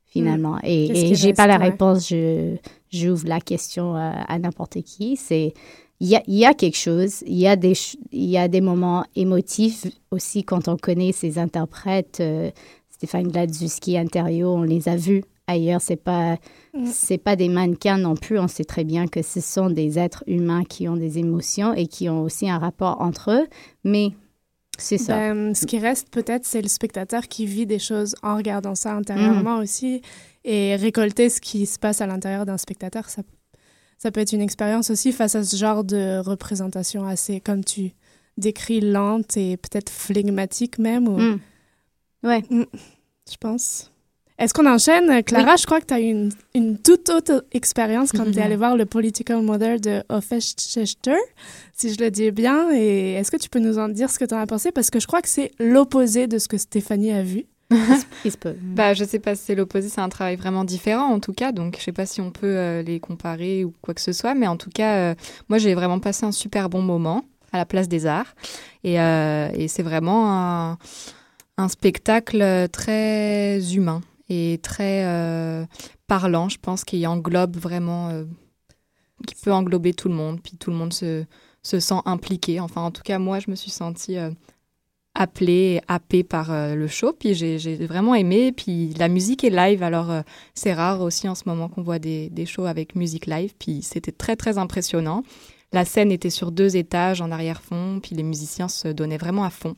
finalement 0.06 0.56
Mm. 0.56 0.66
Et, 0.66 1.12
et 1.12 1.16
j'ai 1.16 1.34
pas 1.34 1.48
la 1.48 1.58
réponse, 1.58 2.10
je 2.10 2.56
j'ouvre 2.92 3.28
la 3.28 3.40
question 3.40 3.96
à, 3.96 4.10
à 4.28 4.40
n'importe 4.40 4.82
qui. 4.82 5.16
C'est 5.16 5.54
il 6.00 6.08
y 6.08 6.16
a, 6.16 6.24
il 6.28 6.36
y 6.36 6.46
a 6.46 6.54
quelque 6.54 6.78
chose, 6.78 7.24
il 7.28 7.38
y 7.38 7.46
a 7.48 7.56
des, 7.58 7.74
y 8.14 8.38
a 8.38 8.48
des 8.48 8.62
moments 8.62 9.04
émotifs 9.16 9.86
aussi 10.12 10.44
quand 10.46 10.68
on 10.70 10.78
connaît 10.78 11.12
ces 11.12 11.38
interprètes, 11.38 12.20
euh, 12.22 12.50
Stéphane 12.90 13.28
Gladzuski, 13.28 13.98
Interio, 13.98 14.50
on 14.54 14.64
les 14.64 14.88
a 14.88 14.96
vus 14.96 15.24
ailleurs, 15.48 15.82
c'est 15.82 15.96
pas, 16.02 16.38
Mm. 16.74 16.86
c'est 16.86 17.18
pas 17.18 17.36
des 17.36 17.50
mannequins 17.50 17.98
non 17.98 18.16
plus, 18.16 18.38
on 18.40 18.48
sait 18.48 18.64
très 18.64 18.84
bien 18.84 19.08
que 19.08 19.22
ce 19.24 19.42
sont 19.42 19.70
des 19.72 19.98
êtres 19.98 20.24
humains 20.28 20.64
qui 20.64 20.88
ont 20.88 20.96
des 20.96 21.18
émotions 21.18 21.74
et 21.74 21.88
qui 21.88 22.08
ont 22.08 22.22
aussi 22.22 22.48
un 22.50 22.60
rapport 22.60 23.02
entre 23.02 23.32
eux, 23.32 23.48
mais 23.84 24.12
c'est 24.80 24.98
ça. 24.98 25.16
Ben, 25.16 25.54
ce 25.54 25.66
qui 25.66 25.78
reste 25.80 26.10
peut-être, 26.10 26.46
c'est 26.46 26.62
le 26.62 26.68
spectateur 26.68 27.28
qui 27.28 27.46
vit 27.46 27.66
des 27.66 27.80
choses 27.80 28.16
en 28.24 28.36
regardant 28.38 28.76
ça 28.76 28.94
intérieurement 28.94 29.58
Mm. 29.58 29.62
aussi. 29.62 30.02
Et 30.46 30.76
récolter 30.76 31.30
ce 31.30 31.40
qui 31.42 31.66
se 31.66 31.78
passe 31.78 32.02
à 32.02 32.08
l'intérieur 32.08 32.46
d'un 32.46 32.58
spectateur, 32.58 33.10
ça, 33.10 33.22
ça 33.98 34.10
peut 34.12 34.22
être 34.22 34.32
une 34.32 34.42
expérience 34.42 34.90
aussi 34.90 35.12
face 35.12 35.36
à 35.36 35.44
ce 35.44 35.56
genre 35.58 35.84
de 35.84 36.20
représentation 36.20 37.06
assez, 37.06 37.40
comme 37.42 37.64
tu 37.64 37.92
décris, 38.38 38.80
lente 38.80 39.36
et 39.38 39.58
peut-être 39.58 39.90
flegmatique 39.92 40.80
même. 40.80 41.08
Ou... 41.08 41.18
Mm. 41.20 41.40
Ouais. 42.24 42.44
Mm, 42.50 42.64
je 43.30 43.38
pense. 43.38 43.89
Est-ce 44.40 44.54
qu'on 44.54 44.66
enchaîne? 44.66 45.22
Clara, 45.24 45.58
je 45.58 45.66
crois 45.66 45.82
que 45.82 45.88
tu 45.88 45.94
as 45.94 46.00
eu 46.00 46.06
une, 46.06 46.32
une 46.56 46.78
toute 46.78 47.10
autre 47.10 47.44
expérience 47.52 48.14
quand 48.14 48.24
tu 48.24 48.40
es 48.40 48.42
allée 48.42 48.56
voir 48.56 48.78
le 48.78 48.86
Political 48.86 49.42
Mother 49.42 49.82
de 49.82 50.02
Hofchester, 50.08 51.18
si 51.74 51.94
je 51.94 52.02
le 52.02 52.10
dis 52.10 52.32
bien. 52.32 52.72
Et 52.74 53.16
est-ce 53.16 53.32
que 53.32 53.38
tu 53.38 53.50
peux 53.50 53.60
nous 53.60 53.78
en 53.78 53.90
dire 53.90 54.10
ce 54.10 54.18
que 54.18 54.24
tu 54.24 54.34
en 54.34 54.40
as 54.40 54.48
pensé? 54.48 54.72
Parce 54.72 54.90
que 54.90 55.02
je 55.02 55.08
crois 55.08 55.22
que 55.22 55.28
c'est 55.28 55.52
l'opposé 55.60 56.28
de 56.28 56.38
ce 56.38 56.48
que 56.48 56.58
Stéphanie 56.58 57.12
a 57.12 57.22
vu. 57.22 57.48
Il 58.26 58.32
se 58.32 58.38
peut. 58.38 58.56
Bah, 58.62 58.94
je 58.94 59.04
sais 59.04 59.20
pas 59.20 59.36
si 59.36 59.44
c'est 59.48 59.56
l'opposé, 59.56 59.90
c'est 59.90 60.00
un 60.00 60.10
travail 60.10 60.38
vraiment 60.38 60.64
différent 60.64 61.12
en 61.14 61.20
tout 61.20 61.34
cas, 61.34 61.52
donc 61.52 61.76
je 61.78 61.84
sais 61.84 61.92
pas 61.92 62.06
si 62.06 62.20
on 62.20 62.32
peut 62.32 62.48
euh, 62.48 62.82
les 62.82 63.00
comparer 63.00 63.64
ou 63.64 63.74
quoi 63.82 63.94
que 63.94 64.02
ce 64.02 64.12
soit, 64.12 64.34
mais 64.34 64.48
en 64.48 64.58
tout 64.58 64.72
cas, 64.74 65.12
euh, 65.12 65.16
moi 65.50 65.60
j'ai 65.60 65.76
vraiment 65.76 66.00
passé 66.00 66.26
un 66.26 66.32
super 66.32 66.70
bon 66.70 66.82
moment 66.82 67.26
à 67.52 67.58
la 67.58 67.66
place 67.66 67.88
des 67.88 68.08
arts 68.08 68.34
et, 68.84 69.00
euh, 69.00 69.50
et 69.54 69.68
c'est 69.68 69.84
vraiment 69.84 70.32
un, 70.32 70.78
un 71.58 71.68
spectacle 71.68 72.68
très 72.72 73.60
humain 73.76 74.02
et 74.30 74.60
très 74.62 75.06
euh, 75.06 75.66
parlant, 76.08 76.50
je 76.50 76.58
pense, 76.60 76.84
qui 76.84 77.06
englobe 77.08 77.58
vraiment, 77.58 78.10
euh, 78.10 78.26
qui 79.28 79.36
peut 79.36 79.52
englober 79.52 79.94
tout 79.94 80.08
le 80.08 80.16
monde, 80.16 80.40
puis 80.42 80.58
tout 80.58 80.72
le 80.72 80.78
monde 80.78 80.94
se, 80.94 81.26
se 81.64 81.80
sent 81.80 82.02
impliqué. 82.06 82.60
Enfin, 82.60 82.82
en 82.82 82.92
tout 82.92 83.04
cas, 83.04 83.20
moi 83.20 83.40
je 83.40 83.50
me 83.50 83.56
suis 83.56 83.72
sentie 83.72 84.18
euh, 84.18 84.32
appelée, 85.16 85.82
happée 85.88 86.24
par 86.24 86.52
euh, 86.52 86.76
le 86.76 86.88
show. 86.88 87.14
Puis 87.14 87.34
j'ai 87.34 87.60
j'ai 87.60 87.76
vraiment 87.76 88.16
aimé. 88.16 88.52
Puis 88.52 88.94
la 88.98 89.08
musique 89.08 89.44
est 89.44 89.50
live, 89.50 89.84
alors 89.84 90.12
euh, 90.12 90.22
c'est 90.54 90.74
rare 90.74 91.02
aussi 91.02 91.28
en 91.28 91.36
ce 91.36 91.44
moment 91.46 91.68
qu'on 91.68 91.82
voit 91.82 92.00
des, 92.00 92.30
des 92.30 92.46
shows 92.46 92.66
avec 92.66 92.96
musique 92.96 93.26
live. 93.26 93.54
Puis 93.60 93.82
c'était 93.82 94.12
très 94.12 94.36
très 94.36 94.58
impressionnant. 94.58 95.24
La 95.72 95.86
scène 95.86 96.12
était 96.12 96.32
sur 96.32 96.52
deux 96.52 96.78
étages 96.78 97.22
en 97.22 97.30
arrière-fond, 97.30 98.00
puis 98.02 98.16
les 98.16 98.24
musiciens 98.24 98.68
se 98.68 98.88
donnaient 98.88 99.18
vraiment 99.20 99.44
à 99.44 99.52
fond. 99.52 99.76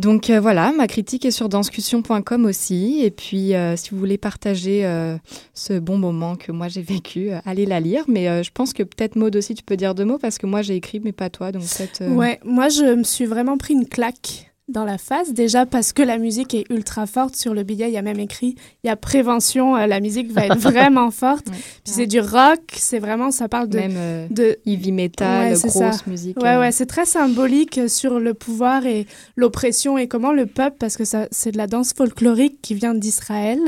Donc 0.00 0.30
euh, 0.30 0.40
voilà, 0.40 0.72
ma 0.72 0.86
critique 0.86 1.26
est 1.26 1.30
sur 1.30 1.50
danscussion.com 1.50 2.46
aussi. 2.46 3.02
Et 3.04 3.10
puis 3.10 3.54
euh, 3.54 3.76
si 3.76 3.90
vous 3.90 3.98
voulez 3.98 4.16
partager 4.16 4.86
euh, 4.86 5.18
ce 5.52 5.78
bon 5.78 5.98
moment 5.98 6.36
que 6.36 6.52
moi 6.52 6.68
j'ai 6.68 6.80
vécu, 6.80 7.30
allez 7.44 7.66
la 7.66 7.80
lire. 7.80 8.04
Mais 8.08 8.42
je 8.42 8.50
pense 8.50 8.72
que 8.72 8.82
peut-être 8.82 9.16
Maud 9.16 9.36
aussi 9.36 9.54
tu 9.54 9.62
peux 9.62 9.76
dire 9.76 9.94
deux 9.94 10.06
mots 10.06 10.18
parce 10.18 10.38
que 10.38 10.46
moi 10.46 10.62
j'ai 10.62 10.74
écrit 10.74 11.00
mais 11.00 11.12
pas 11.12 11.28
toi. 11.28 11.52
Donc 11.52 11.62
peut-être. 11.62 12.02
Ouais, 12.08 12.40
moi 12.44 12.70
je 12.70 12.94
me 12.94 13.04
suis 13.04 13.26
vraiment 13.26 13.58
pris 13.58 13.74
une 13.74 13.86
claque 13.86 14.49
dans 14.70 14.84
la 14.84 14.98
face. 14.98 15.32
Déjà 15.32 15.66
parce 15.66 15.92
que 15.92 16.02
la 16.02 16.18
musique 16.18 16.54
est 16.54 16.64
ultra 16.70 17.06
forte. 17.06 17.36
Sur 17.36 17.54
le 17.54 17.62
billet, 17.62 17.88
il 17.88 17.92
y 17.94 17.98
a 17.98 18.02
même 18.02 18.18
écrit 18.20 18.54
il 18.82 18.86
y 18.86 18.90
a 18.90 18.96
prévention, 18.96 19.76
euh, 19.76 19.86
la 19.86 20.00
musique 20.00 20.30
va 20.32 20.46
être 20.46 20.58
vraiment 20.70 21.10
forte. 21.10 21.48
Ouais. 21.48 21.54
Puis 21.84 21.92
c'est 21.94 22.06
du 22.06 22.20
rock, 22.20 22.60
c'est 22.74 22.98
vraiment, 22.98 23.30
ça 23.30 23.48
parle 23.48 23.68
de. 23.68 23.76
Même 23.78 23.94
euh, 23.96 24.26
de 24.30 24.58
heavy 24.66 24.92
metal, 24.92 25.52
Ouais, 25.52 25.58
grosse 25.58 25.72
ça. 25.72 25.90
musique. 26.06 26.36
Ouais, 26.42 26.50
euh, 26.56 26.60
ouais, 26.60 26.72
c'est 26.72 26.86
très 26.86 27.04
symbolique 27.06 27.80
sur 27.88 28.18
le 28.20 28.34
pouvoir 28.34 28.86
et 28.86 29.06
l'oppression 29.36 29.98
et 29.98 30.08
comment 30.08 30.32
le 30.32 30.46
peuple, 30.46 30.76
parce 30.78 30.96
que 30.96 31.04
ça, 31.04 31.28
c'est 31.30 31.52
de 31.52 31.58
la 31.58 31.66
danse 31.66 31.92
folklorique 31.92 32.60
qui 32.62 32.74
vient 32.74 32.94
d'Israël. 32.94 33.58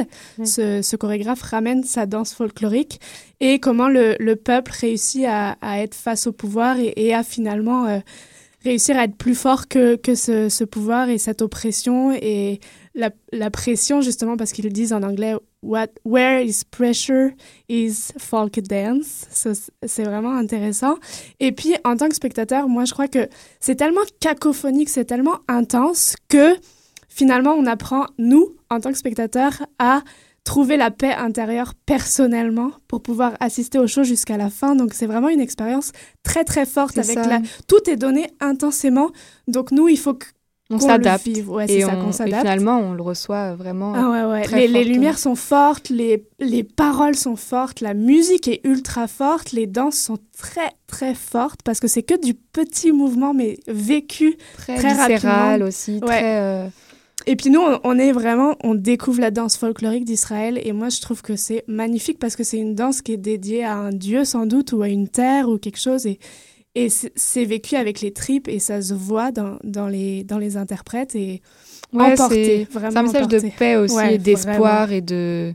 Ce, 0.44 0.82
ce 0.82 0.96
chorégraphe 0.96 1.42
ramène 1.42 1.84
sa 1.84 2.06
danse 2.06 2.32
folklorique 2.34 3.00
et 3.40 3.58
comment 3.58 3.88
le, 3.88 4.14
le 4.20 4.36
peuple 4.36 4.72
réussit 4.80 5.24
à, 5.26 5.56
à 5.60 5.80
être 5.80 5.94
face 5.94 6.26
au 6.26 6.32
pouvoir 6.32 6.78
et, 6.78 6.92
et 6.96 7.14
à 7.14 7.22
finalement 7.22 7.86
euh, 7.86 7.98
réussir 8.64 8.96
à 8.98 9.04
être 9.04 9.16
plus 9.16 9.34
fort 9.34 9.68
que, 9.68 9.96
que 9.96 10.14
ce, 10.14 10.64
pouvoir 10.64 11.08
et 11.08 11.18
cette 11.18 11.42
oppression 11.42 12.12
et 12.12 12.60
la, 12.94 13.10
la 13.32 13.50
pression, 13.50 14.00
justement, 14.00 14.36
parce 14.36 14.52
qu'ils 14.52 14.72
disent 14.72 14.92
en 14.92 15.02
anglais, 15.02 15.34
What, 15.62 15.88
Where 16.04 16.44
is 16.44 16.62
pressure 16.70 17.30
is 17.68 18.12
folk 18.18 18.60
dance. 18.60 19.26
C'est 19.86 20.04
vraiment 20.04 20.36
intéressant. 20.36 20.96
Et 21.38 21.52
puis, 21.52 21.74
en 21.84 21.96
tant 21.96 22.08
que 22.08 22.16
spectateur, 22.16 22.68
moi, 22.68 22.84
je 22.84 22.92
crois 22.92 23.08
que 23.08 23.28
c'est 23.60 23.76
tellement 23.76 24.00
cacophonique, 24.20 24.88
c'est 24.88 25.04
tellement 25.04 25.38
intense 25.48 26.16
que 26.28 26.56
finalement, 27.08 27.52
on 27.52 27.66
apprend, 27.66 28.06
nous, 28.18 28.56
en 28.70 28.80
tant 28.80 28.90
que 28.90 28.98
spectateurs, 28.98 29.62
à 29.78 30.02
trouver 30.44 30.76
la 30.76 30.90
paix 30.90 31.12
intérieure 31.12 31.74
personnellement 31.86 32.72
pour 32.88 33.02
pouvoir 33.02 33.32
assister 33.40 33.78
au 33.78 33.86
show 33.86 34.02
jusqu'à 34.02 34.36
la 34.36 34.50
fin. 34.50 34.74
Donc, 34.74 34.94
c'est 34.94 35.06
vraiment 35.06 35.28
une 35.28 35.40
expérience 35.40 35.92
très, 36.22 36.44
très 36.44 36.66
forte 36.66 36.98
avec 36.98 37.18
ça. 37.18 37.26
la... 37.26 37.40
Tout 37.68 37.88
est 37.88 37.96
donné 37.96 38.26
intensément. 38.40 39.10
Donc, 39.48 39.70
nous, 39.70 39.88
il 39.88 39.98
faut 39.98 40.14
que 40.14 40.26
on 40.70 40.78
s'adapte. 40.78 41.28
Ouais, 41.46 41.66
et, 41.68 41.80
et 41.80 41.84
finalement, 41.84 42.78
on 42.78 42.94
le 42.94 43.02
reçoit 43.02 43.54
vraiment. 43.54 43.92
Ah 43.94 44.10
ouais, 44.10 44.32
ouais. 44.32 44.42
très 44.42 44.60
Les, 44.60 44.68
les 44.68 44.84
lumières 44.84 45.18
sont 45.18 45.34
fortes, 45.34 45.90
les, 45.90 46.24
les 46.38 46.62
paroles 46.64 47.14
sont 47.14 47.36
fortes, 47.36 47.80
la 47.80 47.94
musique 47.94 48.48
est 48.48 48.60
ultra 48.64 49.06
forte, 49.06 49.52
les 49.52 49.66
danses 49.66 49.98
sont 49.98 50.18
très, 50.38 50.70
très 50.86 51.14
fortes 51.14 51.60
parce 51.62 51.78
que 51.78 51.88
c'est 51.88 52.02
que 52.02 52.18
du 52.24 52.32
petit 52.34 52.92
mouvement, 52.92 53.34
mais 53.34 53.58
vécu 53.68 54.36
très, 54.56 54.76
très 54.76 54.88
viscéral 54.88 55.20
rapidement. 55.20 55.66
aussi. 55.68 56.00
Très, 56.00 56.40
euh, 56.40 56.68
Et 57.26 57.36
puis 57.36 57.50
nous, 57.50 57.60
on, 57.60 57.80
on 57.84 57.98
est 57.98 58.12
vraiment, 58.12 58.56
on 58.62 58.74
découvre 58.74 59.20
la 59.20 59.30
danse 59.30 59.56
folklorique 59.56 60.04
d'Israël. 60.04 60.60
Et 60.64 60.72
moi, 60.72 60.88
je 60.88 61.00
trouve 61.00 61.22
que 61.22 61.36
c'est 61.36 61.64
magnifique 61.68 62.18
parce 62.18 62.36
que 62.36 62.44
c'est 62.44 62.58
une 62.58 62.74
danse 62.74 63.02
qui 63.02 63.12
est 63.12 63.16
dédiée 63.16 63.64
à 63.64 63.76
un 63.76 63.90
dieu 63.90 64.24
sans 64.24 64.46
doute 64.46 64.72
ou 64.72 64.82
à 64.82 64.88
une 64.88 65.08
terre 65.08 65.48
ou 65.48 65.58
quelque 65.58 65.78
chose. 65.78 66.06
Et, 66.06 66.18
et 66.74 66.88
c'est 66.88 67.44
vécu 67.44 67.76
avec 67.76 68.00
les 68.00 68.12
tripes 68.12 68.48
et 68.48 68.58
ça 68.58 68.80
se 68.80 68.94
voit 68.94 69.30
dans, 69.30 69.58
dans, 69.62 69.88
les, 69.88 70.24
dans 70.24 70.38
les 70.38 70.56
interprètes. 70.56 71.14
Et 71.14 71.42
Ouais, 71.92 72.12
emporté, 72.12 72.66
vraiment 72.70 72.90
c'est 72.92 72.98
un 72.98 73.02
message 73.26 73.28
de 73.28 73.58
paix 73.58 73.76
aussi 73.76 73.94
Ouais, 73.94 74.14
et 74.14 74.18
d'espoir 74.18 74.92
et 74.92 75.02
de. 75.02 75.52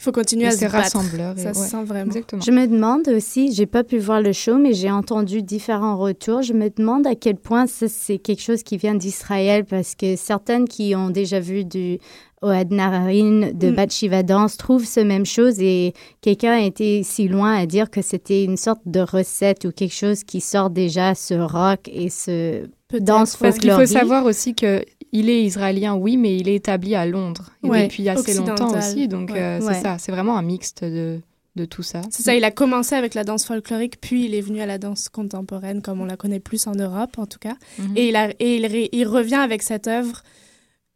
Il 0.00 0.04
faut 0.04 0.12
continuer 0.12 0.44
et 0.44 0.48
à 0.48 0.50
se 0.52 0.58
c'est 0.58 0.66
battre. 0.66 0.78
rassembleur. 0.96 1.36
et- 1.36 1.40
Ça 1.42 1.54
se 1.54 1.68
sent 1.70 1.84
vraiment. 1.84 2.06
Exactement. 2.06 2.40
Je 2.40 2.50
me 2.52 2.66
demande 2.68 3.08
aussi, 3.08 3.52
j'ai 3.52 3.66
pas 3.66 3.82
pu 3.82 3.98
voir 3.98 4.20
le 4.22 4.32
show, 4.32 4.56
mais 4.56 4.72
j'ai 4.72 4.92
entendu 4.92 5.42
différents 5.42 5.96
retours. 5.96 6.42
Je 6.42 6.52
me 6.52 6.70
demande 6.70 7.04
à 7.08 7.16
quel 7.16 7.34
point 7.36 7.66
c'est 7.66 8.18
quelque 8.18 8.40
chose 8.42 8.62
qui 8.62 8.76
vient 8.76 8.94
d'Israël, 8.94 9.64
parce 9.64 9.96
que 9.96 10.14
certaines 10.14 10.68
qui 10.68 10.94
ont 10.94 11.10
déjà 11.10 11.40
vu 11.40 11.64
du 11.64 11.98
Oad 12.42 12.68
de 12.68 13.70
Mm. 13.70 13.74
Bathsheba 13.74 14.22
Dance 14.22 14.56
trouvent 14.56 14.84
ce 14.86 15.00
même 15.00 15.26
chose 15.26 15.58
et 15.58 15.92
quelqu'un 16.20 16.52
a 16.52 16.60
été 16.60 17.02
si 17.02 17.26
loin 17.26 17.56
à 17.56 17.66
dire 17.66 17.90
que 17.90 18.00
c'était 18.00 18.44
une 18.44 18.56
sorte 18.56 18.82
de 18.86 19.00
recette 19.00 19.64
ou 19.64 19.72
quelque 19.72 19.94
chose 19.94 20.22
qui 20.22 20.40
sort 20.40 20.70
déjà 20.70 21.16
ce 21.16 21.34
rock 21.34 21.88
et 21.92 22.08
ce 22.08 22.68
danse. 23.00 23.34
Parce 23.36 23.58
qu'il 23.58 23.72
faut 23.72 23.84
savoir 23.86 24.24
aussi 24.24 24.54
que 24.54 24.84
il 25.12 25.30
est 25.30 25.42
israélien, 25.42 25.94
oui, 25.94 26.16
mais 26.16 26.36
il 26.36 26.48
est 26.48 26.54
établi 26.56 26.94
à 26.94 27.06
Londres 27.06 27.50
et 27.64 27.68
Ouais, 27.68 27.82
depuis 27.84 28.08
assez 28.08 28.34
longtemps 28.34 28.76
aussi. 28.76 29.08
Donc 29.08 29.30
Ouais. 29.30 29.40
euh, 29.40 29.60
Ouais. 29.60 29.74
c'est 29.74 29.80
ça, 29.82 29.96
c'est 29.98 30.12
vraiment 30.12 30.36
un 30.36 30.42
mixte 30.42 30.84
de, 30.84 31.20
de 31.56 31.64
tout 31.64 31.82
ça. 31.82 32.02
C'est 32.10 32.22
ça, 32.22 32.34
il 32.34 32.44
a 32.44 32.50
commencé 32.50 32.94
avec 32.94 33.14
la 33.14 33.24
danse 33.24 33.44
folklorique, 33.44 34.00
puis 34.00 34.26
il 34.26 34.34
est 34.34 34.40
venu 34.40 34.60
à 34.60 34.66
la 34.66 34.78
danse 34.78 35.08
contemporaine, 35.08 35.82
comme 35.82 36.00
on 36.00 36.04
la 36.04 36.16
connaît 36.16 36.40
plus 36.40 36.66
en 36.66 36.74
Europe 36.74 37.18
en 37.18 37.26
tout 37.26 37.38
cas. 37.38 37.54
Mhm. 37.78 37.92
Et, 37.96 38.08
il, 38.08 38.16
a, 38.16 38.30
et 38.38 38.56
il, 38.56 38.88
il 38.92 39.06
revient 39.06 39.34
avec 39.36 39.62
cette 39.62 39.86
œuvre 39.88 40.22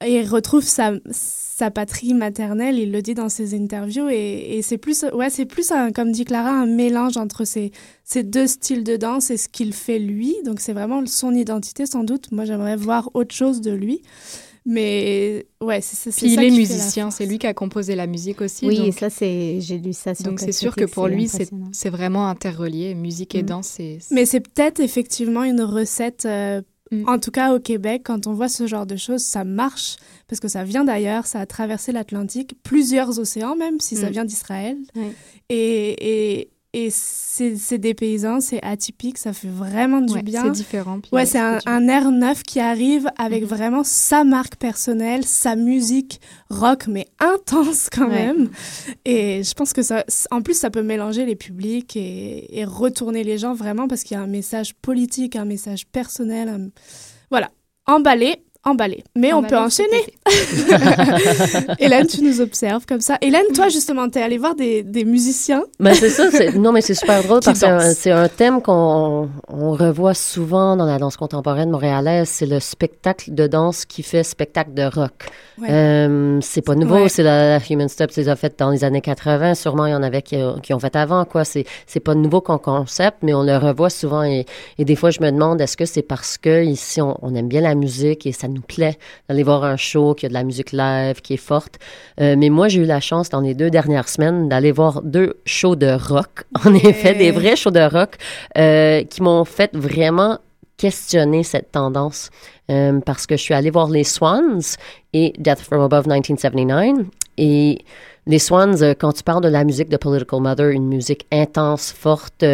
et 0.06 0.20
il 0.20 0.28
retrouve 0.28 0.62
sa, 0.64 0.92
sa 1.10 1.70
patrie 1.70 2.14
maternelle, 2.14 2.78
il 2.78 2.90
le 2.92 3.02
dit 3.02 3.14
dans 3.14 3.28
ses 3.28 3.54
interviews. 3.54 4.08
Et, 4.10 4.56
et 4.58 4.62
c'est 4.62 4.78
plus, 4.78 5.04
ouais, 5.12 5.30
c'est 5.30 5.44
plus 5.46 5.70
un, 5.70 5.92
comme 5.92 6.12
dit 6.12 6.24
Clara, 6.24 6.50
un 6.50 6.66
mélange 6.66 7.16
entre 7.16 7.44
ces, 7.44 7.70
ces 8.04 8.22
deux 8.22 8.46
styles 8.46 8.84
de 8.84 8.96
danse 8.96 9.30
et 9.30 9.36
ce 9.36 9.48
qu'il 9.48 9.72
fait 9.72 9.98
lui. 9.98 10.34
Donc 10.44 10.60
c'est 10.60 10.72
vraiment 10.72 11.04
son 11.06 11.34
identité 11.34 11.86
sans 11.86 12.04
doute. 12.04 12.32
Moi 12.32 12.44
j'aimerais 12.44 12.76
voir 12.76 13.10
autre 13.14 13.34
chose 13.34 13.60
de 13.60 13.70
lui. 13.72 14.02
Mais 14.64 15.46
ouais, 15.60 15.80
c'est 15.80 16.10
Puis 16.12 16.26
il 16.26 16.34
ça 16.36 16.44
est 16.44 16.50
musicien, 16.50 17.10
c'est 17.10 17.26
lui 17.26 17.38
qui 17.38 17.48
a 17.48 17.54
composé 17.54 17.96
la 17.96 18.06
musique 18.06 18.40
aussi. 18.40 18.64
Oui, 18.66 18.76
donc 18.78 18.94
ça 18.94 19.10
c'est, 19.10 19.58
j'ai 19.60 19.78
lu 19.78 19.92
ça 19.92 20.14
sur 20.14 20.24
donc 20.24 20.38
c'est 20.38 20.52
sûr 20.52 20.76
que 20.76 20.84
pour 20.84 21.08
c'est 21.08 21.14
lui, 21.14 21.28
c'est 21.72 21.90
vraiment 21.90 22.28
interrelié. 22.28 22.94
Musique 22.94 23.34
et 23.34 23.42
Mm. 23.42 23.46
danse, 23.46 23.66
c'est. 23.66 23.98
c'est- 24.00 24.14
Mais 24.14 24.24
c'est 24.24 24.38
peut-être 24.40 24.78
effectivement 24.78 25.42
une 25.42 25.62
recette, 25.62 26.26
euh, 26.26 26.62
Mm. 26.92 27.08
en 27.08 27.18
tout 27.18 27.30
cas 27.30 27.54
au 27.54 27.58
Québec, 27.58 28.02
quand 28.04 28.26
on 28.26 28.34
voit 28.34 28.48
ce 28.48 28.66
genre 28.66 28.86
de 28.86 28.96
choses, 28.96 29.22
ça 29.22 29.44
marche 29.44 29.96
parce 30.28 30.40
que 30.40 30.48
ça 30.48 30.62
vient 30.62 30.84
d'ailleurs, 30.84 31.26
ça 31.26 31.40
a 31.40 31.46
traversé 31.46 31.90
l'Atlantique, 31.90 32.54
plusieurs 32.62 33.18
océans 33.18 33.56
même, 33.56 33.80
si 33.80 33.96
ça 33.96 34.08
Mm. 34.08 34.12
vient 34.12 34.24
d'Israël. 34.26 34.76
Ouais. 34.94 35.12
Et, 35.48 36.38
et, 36.40 36.50
et 36.74 36.88
c'est 36.90 37.56
c'est 37.56 37.78
des 37.78 37.92
paysans, 37.94 38.40
c'est 38.40 38.62
atypique, 38.62 39.18
ça 39.18 39.32
fait 39.32 39.48
vraiment 39.48 40.00
du 40.00 40.14
ouais, 40.14 40.22
bien. 40.22 40.44
c'est 40.44 40.50
différent. 40.52 41.00
puis, 41.00 41.10
Ouais, 41.12 41.26
c'est 41.26 41.38
un, 41.38 41.88
air 41.88 42.10
neuf 42.10 42.42
qui 42.42 42.60
arrive 42.60 43.08
avec 43.18 43.42
Mhm. 43.42 43.48
vraiment 43.48 43.84
sa 43.84 44.24
marque 44.24 44.56
personnelle, 44.56 45.24
sa 45.24 45.54
musique 45.56 46.20
rock, 46.50 46.86
mais 46.88 47.06
intense 47.18 47.88
quand 47.90 48.08
Ouais. 48.08 48.26
même. 48.32 48.48
Et 49.04 49.42
je 49.42 49.52
pense 49.54 49.72
que 49.72 49.82
ça, 49.82 50.04
en 50.30 50.40
plus, 50.42 50.54
ça 50.58 50.70
peut 50.70 50.82
mélanger 50.82 51.26
les 51.26 51.36
publics 51.36 51.96
et, 51.96 52.58
et 52.58 52.64
retourner 52.64 53.22
les 53.24 53.36
gens 53.38 53.54
vraiment 53.54 53.86
parce 53.88 54.02
qu'il 54.02 54.16
y 54.16 54.20
a 54.20 54.22
un 54.22 54.26
message 54.26 54.74
politique, 54.74 55.36
un 55.36 55.44
message 55.44 55.86
personnel. 55.86 56.48
un- 56.48 56.68
Voilà, 57.30 57.50
emballé, 57.86 58.42
emballé. 58.64 59.02
Mais 59.16 59.32
on 59.32 59.42
peut 59.42 59.56
enchaîner. 59.58 60.04
Hélène, 61.78 62.06
tu 62.06 62.22
nous 62.22 62.40
observes 62.40 62.86
comme 62.86 63.00
ça. 63.00 63.18
Hélène, 63.20 63.44
toi, 63.54 63.68
justement, 63.68 64.08
t'es 64.08 64.22
allée 64.22 64.38
voir 64.38 64.54
des, 64.54 64.82
des 64.82 65.04
musiciens. 65.04 65.62
Ben 65.80 65.94
c'est 65.94 66.10
ça, 66.10 66.30
c'est- 66.30 66.52
non 66.56 66.72
mais 66.72 66.80
c'est 66.80 66.94
super 66.94 67.22
drôle 67.24 67.40
parce 67.44 67.58
que 67.60 67.66
c'est 67.66 68.10
un- 68.10 68.22
c'est 68.28 68.36
thème 68.36 68.62
qu'on 68.62 69.28
on 69.48 69.72
revoit 69.72 70.14
souvent 70.14 70.76
dans 70.76 70.86
la 70.86 70.98
danse 70.98 71.16
contemporaine 71.16 71.70
montréalaise, 71.70 72.28
c'est 72.28 72.46
le 72.46 72.60
spectacle 72.60 73.34
de 73.34 73.46
danse 73.46 73.84
qui 73.84 74.02
fait 74.02 74.22
spectacle 74.22 74.74
de 74.74 74.82
rock. 74.84 75.12
Ouais. 75.60 75.68
Euh, 75.70 76.38
c'est 76.40 76.62
pas 76.62 76.74
nouveau, 76.74 76.94
Ouais. 76.94 77.08
c'est 77.08 77.22
la, 77.22 77.58
la 77.58 77.64
Human 77.70 77.88
Steps 77.88 78.16
les 78.16 78.28
a 78.28 78.36
fait 78.36 78.58
dans 78.58 78.70
les 78.70 78.84
années 78.84 79.00
80, 79.00 79.54
sûrement 79.54 79.86
il 79.86 79.92
y 79.92 79.94
en 79.94 80.02
avait 80.02 80.22
qui, 80.22 80.36
qui 80.62 80.72
ont 80.74 80.78
fait 80.78 80.94
avant 80.96 81.24
quoi, 81.24 81.44
c'est 81.44 81.64
c'est 81.86 82.00
pas 82.00 82.14
nouveau 82.14 82.40
comme 82.40 82.58
concept 82.58 83.18
mais 83.22 83.34
on 83.34 83.42
le 83.42 83.56
revoit 83.56 83.90
souvent 83.90 84.22
et, 84.22 84.46
et 84.78 84.84
des 84.84 84.96
fois 84.96 85.10
je 85.10 85.20
me 85.20 85.30
demande 85.30 85.60
est-ce 85.60 85.76
que 85.76 85.84
c'est 85.84 86.02
parce 86.02 86.38
que 86.38 86.64
ici 86.64 87.00
on, 87.00 87.16
on 87.22 87.34
aime 87.34 87.48
bien 87.48 87.60
la 87.60 87.74
musique 87.74 88.26
et 88.26 88.32
ça 88.32 88.48
nous 88.52 88.62
plaît 88.62 88.98
d'aller 89.28 89.42
voir 89.42 89.64
un 89.64 89.76
show 89.76 90.14
qui 90.14 90.26
a 90.26 90.28
de 90.28 90.34
la 90.34 90.44
musique 90.44 90.72
live 90.72 91.20
qui 91.20 91.34
est 91.34 91.38
forte. 91.38 91.78
Euh, 92.20 92.36
mais 92.38 92.50
moi 92.50 92.68
j'ai 92.68 92.80
eu 92.80 92.84
la 92.84 93.00
chance 93.00 93.28
dans 93.28 93.40
les 93.40 93.54
deux 93.54 93.70
dernières 93.70 94.08
semaines 94.08 94.48
d'aller 94.48 94.72
voir 94.72 95.02
deux 95.02 95.34
shows 95.44 95.76
de 95.76 95.92
rock. 95.92 96.44
En 96.64 96.74
effet, 96.74 97.14
des 97.14 97.32
vrais 97.32 97.56
shows 97.56 97.70
de 97.70 97.80
rock 97.80 98.16
euh, 98.56 99.02
qui 99.04 99.22
m'ont 99.22 99.44
fait 99.44 99.74
vraiment 99.74 100.38
questionner 100.76 101.42
cette 101.42 101.72
tendance 101.72 102.30
euh, 102.70 103.00
parce 103.04 103.26
que 103.26 103.36
je 103.36 103.42
suis 103.42 103.54
allée 103.54 103.70
voir 103.70 103.88
les 103.88 104.04
Swans 104.04 104.60
et 105.12 105.32
Death 105.38 105.60
from 105.60 105.80
Above 105.80 106.06
1979 106.06 107.06
et 107.38 107.84
les 108.26 108.38
Swans, 108.38 108.94
quand 108.98 109.12
tu 109.12 109.24
parles 109.24 109.42
de 109.42 109.48
la 109.48 109.64
musique 109.64 109.88
de 109.88 109.96
Political 109.96 110.40
Mother, 110.40 110.68
une 110.68 110.86
musique 110.86 111.26
intense, 111.32 111.90
forte, 111.90 112.44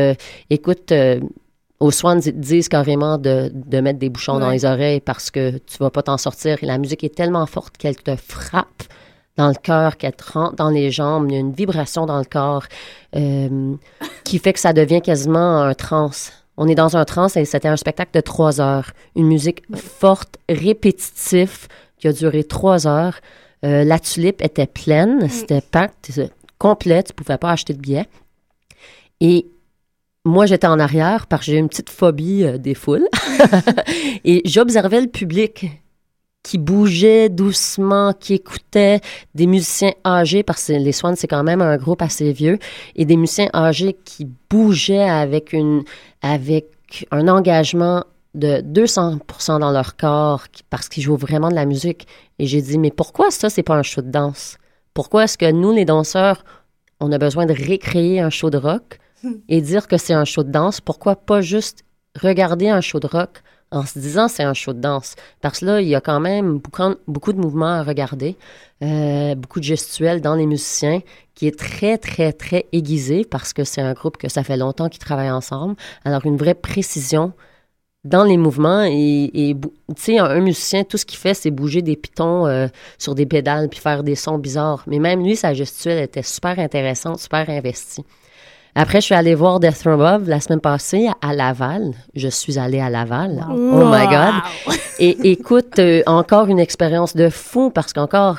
écoute, 0.49 0.93
aux 1.81 1.91
Swans, 1.91 2.21
ils 2.25 2.33
te 2.33 2.39
disent 2.39 2.69
carrément 2.69 3.19
de, 3.19 3.53
de 3.55 3.81
mettre 3.81 3.99
des 3.99 4.09
bouchons 4.09 4.39
dans 4.39 4.51
les 4.51 4.65
oreilles 4.65 5.01
parce 5.01 5.31
que 5.31 5.59
tu 5.59 5.79
vas 5.79 5.91
pas 5.91 6.03
t'en 6.03 6.19
sortir. 6.19 6.59
Et 6.63 6.67
la 6.67 6.79
musique 6.79 7.05
est 7.05 7.15
tellement 7.15 7.47
forte 7.47 7.77
qu'elle 7.77 7.97
te 7.97 8.17
frappe 8.17 8.83
dans 9.37 9.49
le 9.49 9.55
cœur, 9.55 9.97
qu'elle 9.97 10.17
te 10.17 10.33
rentre 10.33 10.57
dans 10.57 10.71
les 10.71 10.91
jambes. 10.91 11.27
Il 11.29 11.35
y 11.35 11.37
a 11.37 11.41
une 11.41 11.53
vibration 11.53 12.05
dans 12.05 12.19
le 12.19 12.25
corps 12.25 12.67
euh, 13.15 13.75
qui 14.25 14.39
fait 14.41 14.53
que 14.53 14.59
ça 14.59 14.73
devient 14.73 15.01
quasiment 15.01 15.63
un 15.63 15.75
trance. 15.75 16.33
On 16.57 16.67
est 16.67 16.75
dans 16.75 16.97
un 16.97 17.05
trance 17.05 17.37
et 17.37 17.45
c'était 17.45 17.69
un 17.69 17.77
spectacle 17.77 18.11
de 18.13 18.21
trois 18.21 18.61
heures. 18.61 18.91
Une 19.15 19.29
musique 19.29 19.63
forte, 19.77 20.39
répétitive, 20.49 21.69
qui 21.99 22.09
a 22.09 22.13
duré 22.13 22.43
trois 22.43 22.89
heures. 22.89 23.21
Euh, 23.65 23.85
la 23.85 24.01
tulipe 24.01 24.43
était 24.43 24.67
pleine, 24.67 25.29
c'était 25.29 25.61
pacte, 25.61 26.11
complet, 26.59 27.05
tu 27.05 27.13
pouvais 27.13 27.39
pas 27.39 27.53
acheter 27.53 27.75
de 27.75 27.81
billets. 27.81 28.09
Et 29.21 29.47
moi, 30.29 30.47
j'étais 30.47 30.67
en 30.67 30.79
arrière 30.79 31.27
parce 31.27 31.47
que 31.47 31.53
j'ai 31.53 31.59
une 31.59 31.69
petite 31.69 31.91
phobie 31.91 32.45
euh, 32.45 32.59
des 32.59 32.75
foules. 32.75 33.09
et 34.25 34.43
j'observais 34.45 35.01
le 35.01 35.09
public 35.09 35.67
qui 36.43 36.59
bougeait 36.59 37.29
doucement, 37.29 38.13
qui 38.13 38.35
écoutait 38.35 39.01
des 39.35 39.47
musiciens 39.47 39.93
âgés, 40.07 40.43
parce 40.43 40.67
que 40.67 40.73
les 40.73 40.93
Swans, 40.93 41.17
c'est 41.17 41.27
quand 41.27 41.43
même 41.43 41.61
un 41.61 41.77
groupe 41.77 42.01
assez 42.01 42.33
vieux, 42.33 42.59
et 42.97 43.05
des 43.05 43.17
musiciens 43.17 43.51
âgés 43.53 43.97
qui 44.05 44.27
bougeaient 44.49 45.09
avec, 45.09 45.55
un 47.11 47.29
engagement 47.29 48.05
de 48.35 48.63
200% 48.63 49.61
dans 49.61 49.73
leur 49.73 49.97
corps 49.97 50.47
parce 50.71 50.89
qu'ils 50.89 51.03
jouent 51.03 51.17
vraiment 51.17 51.51
de 51.51 51.55
la 51.55 51.67
musique. 51.67 52.07
Et 52.39 52.47
j'ai 52.47 52.63
dit, 52.63 52.79
mais 52.79 52.91
pourquoi 52.91 53.31
ça, 53.31 53.51
c'est 53.51 53.63
pas 53.63 53.75
un 53.75 53.83
show 53.83 54.01
de 54.01 54.11
danse? 54.11 54.57
Pourquoi 54.95 55.25
est-ce 55.25 55.37
que 55.37 55.51
nous, 55.51 55.73
les 55.73 55.85
danseurs, 55.85 56.45
on 57.01 57.13
a 57.13 57.19
besoin 57.19 57.45
de 57.45 57.53
récréer 57.53 58.21
un 58.21 58.31
show 58.31 58.49
de 58.49 58.57
rock? 58.57 59.01
Et 59.49 59.61
dire 59.61 59.89
que 59.89 59.97
c'est 59.97 60.15
un 60.15 60.25
show 60.25 60.43
de 60.43 60.51
danse? 60.51 60.81
Pourquoi 60.81 61.17
pas 61.17 61.41
juste 61.41 61.85
regarder 62.21 62.69
un 62.69 62.81
show 62.81 63.01
de 63.01 63.07
rock 63.07 63.43
en 63.71 63.85
se 63.85 63.99
disant 63.99 64.29
c'est 64.29 64.45
un 64.45 64.55
show 64.55 64.73
de 64.73 64.81
danse? 64.81 65.15
Parce 65.41 65.61
que 65.61 65.67
là, 65.67 65.81
il 65.81 65.89
y 65.89 65.95
a 65.95 66.01
quand 66.01 66.21
même 66.21 66.59
beaucoup, 66.59 67.33
de 67.33 67.39
mouvements 67.39 67.67
à 67.67 67.83
regarder, 67.83 68.37
euh, 68.83 69.35
beaucoup 69.35 69.61
de 69.61 69.65
gestuels 69.65 70.21
dans 70.21 70.35
les 70.35 70.47
musiciens 70.47 71.01
qui 71.35 71.47
est 71.47 71.59
très, 71.59 71.99
très, 71.99 72.33
très 72.33 72.67
aiguisé 72.73 73.25
parce 73.25 73.53
que 73.53 73.65
c'est 73.65 73.81
un 73.81 73.93
groupe 73.93 74.17
que 74.17 74.29
ça 74.29 74.43
fait 74.43 74.57
longtemps 74.57 74.89
qu'ils 74.89 75.01
travaillent 75.01 75.31
ensemble. 75.31 75.77
Alors, 76.05 76.27
une 76.27 76.37
vraie 76.37 76.55
précision 76.55 77.33
dans 78.05 78.25
les 78.25 78.37
mouvements 78.37 78.85
et, 78.85 79.55
tu 79.55 79.95
sais, 79.97 80.19
un, 80.19 80.25
un 80.25 80.41
musicien, 80.41 80.85
tout 80.85 80.97
ce 80.97 81.05
qu'il 81.05 81.19
fait, 81.19 81.35
c'est 81.35 81.51
bouger 81.51 81.83
des 81.83 81.97
pitons 81.97 82.47
euh, 82.47 82.69
sur 82.97 83.15
des 83.15 83.27
pédales 83.27 83.69
puis 83.69 83.81
faire 83.81 84.03
des 84.03 84.15
sons 84.15 84.39
bizarres. 84.39 84.85
Mais 84.87 84.99
même 84.99 85.23
lui, 85.23 85.37
sa 85.37 85.53
gestuelle 85.53 86.03
était 86.03 86.23
super 86.23 86.59
intéressante, 86.59 87.19
super 87.19 87.49
investie. 87.51 88.05
Après, 88.81 89.01
je 89.01 89.07
suis 89.07 89.15
allée 89.17 89.35
voir 89.35 89.59
Death 89.59 89.85
Above 89.89 90.29
la 90.29 90.39
semaine 90.39 90.61
passée 90.61 91.09
à 91.21 91.35
Laval. 91.35 91.95
Je 92.15 92.29
suis 92.29 92.61
allée 92.61 92.79
à 92.79 92.89
Laval. 92.89 93.45
Oh 93.51 93.85
my 93.85 94.07
God! 94.07 94.77
Et 95.01 95.33
écoute, 95.33 95.81
euh, 95.81 96.05
encore 96.07 96.47
une 96.47 96.61
expérience 96.61 97.17
de 97.17 97.29
fou 97.29 97.71
parce 97.71 97.93
qu'encore 97.93 98.39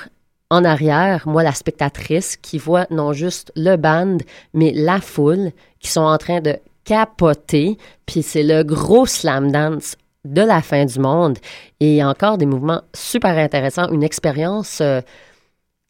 en 0.49 0.63
arrière, 0.63 1.27
moi, 1.27 1.43
la 1.43 1.51
spectatrice 1.51 2.37
qui 2.37 2.57
voit 2.57 2.87
non 2.89 3.11
juste 3.11 3.51
le 3.57 3.75
band, 3.75 4.19
mais 4.53 4.71
la 4.73 5.01
foule 5.01 5.51
qui 5.81 5.89
sont 5.89 6.03
en 6.03 6.17
train 6.17 6.39
de 6.39 6.55
capoter. 6.85 7.77
Puis 8.05 8.23
c'est 8.23 8.43
le 8.43 8.63
gros 8.63 9.05
slam 9.05 9.51
dance 9.51 9.97
de 10.23 10.41
la 10.41 10.61
fin 10.61 10.85
du 10.85 10.99
monde. 10.99 11.37
Et 11.81 12.01
encore 12.01 12.37
des 12.37 12.45
mouvements 12.45 12.83
super 12.95 13.37
intéressants, 13.37 13.89
une 13.89 14.03
expérience 14.03 14.79
euh, 14.79 15.01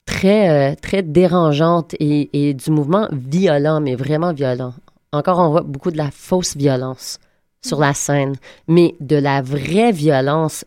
très, 0.10 0.50
euh, 0.50 0.76
très 0.76 1.04
dérangeante 1.04 1.96
et, 2.00 2.54
du 2.56 2.72
mouvement 2.72 3.08
violent, 3.12 3.80
mais 3.80 3.96
vraiment 3.96 4.34
violent. 4.34 4.74
Encore, 5.12 5.38
on 5.40 5.50
voit 5.50 5.62
beaucoup 5.62 5.92
de 5.92 5.98
la 5.98 6.10
fausse 6.10 6.58
violence 6.58 7.20
sur 7.64 7.80
la 7.80 7.94
scène, 7.94 8.36
mais 8.68 8.96
de 9.00 9.16
la 9.16 9.42
vraie 9.42 9.92
violence 9.92 10.66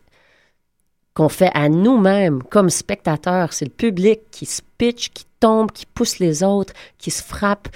qu'on 1.13 1.29
fait 1.29 1.51
à 1.53 1.67
nous-mêmes 1.67 2.41
comme 2.43 2.69
spectateurs. 2.69 3.51
C'est 3.51 3.65
le 3.65 3.71
public 3.71 4.21
qui 4.31 4.45
se 4.45 4.61
pitch, 4.77 5.09
qui 5.09 5.25
tombe, 5.41 5.71
qui 5.71 5.85
pousse 5.85 6.19
les 6.19 6.41
autres, 6.41 6.73
qui 6.97 7.11
se 7.11 7.21
frappe. 7.21 7.67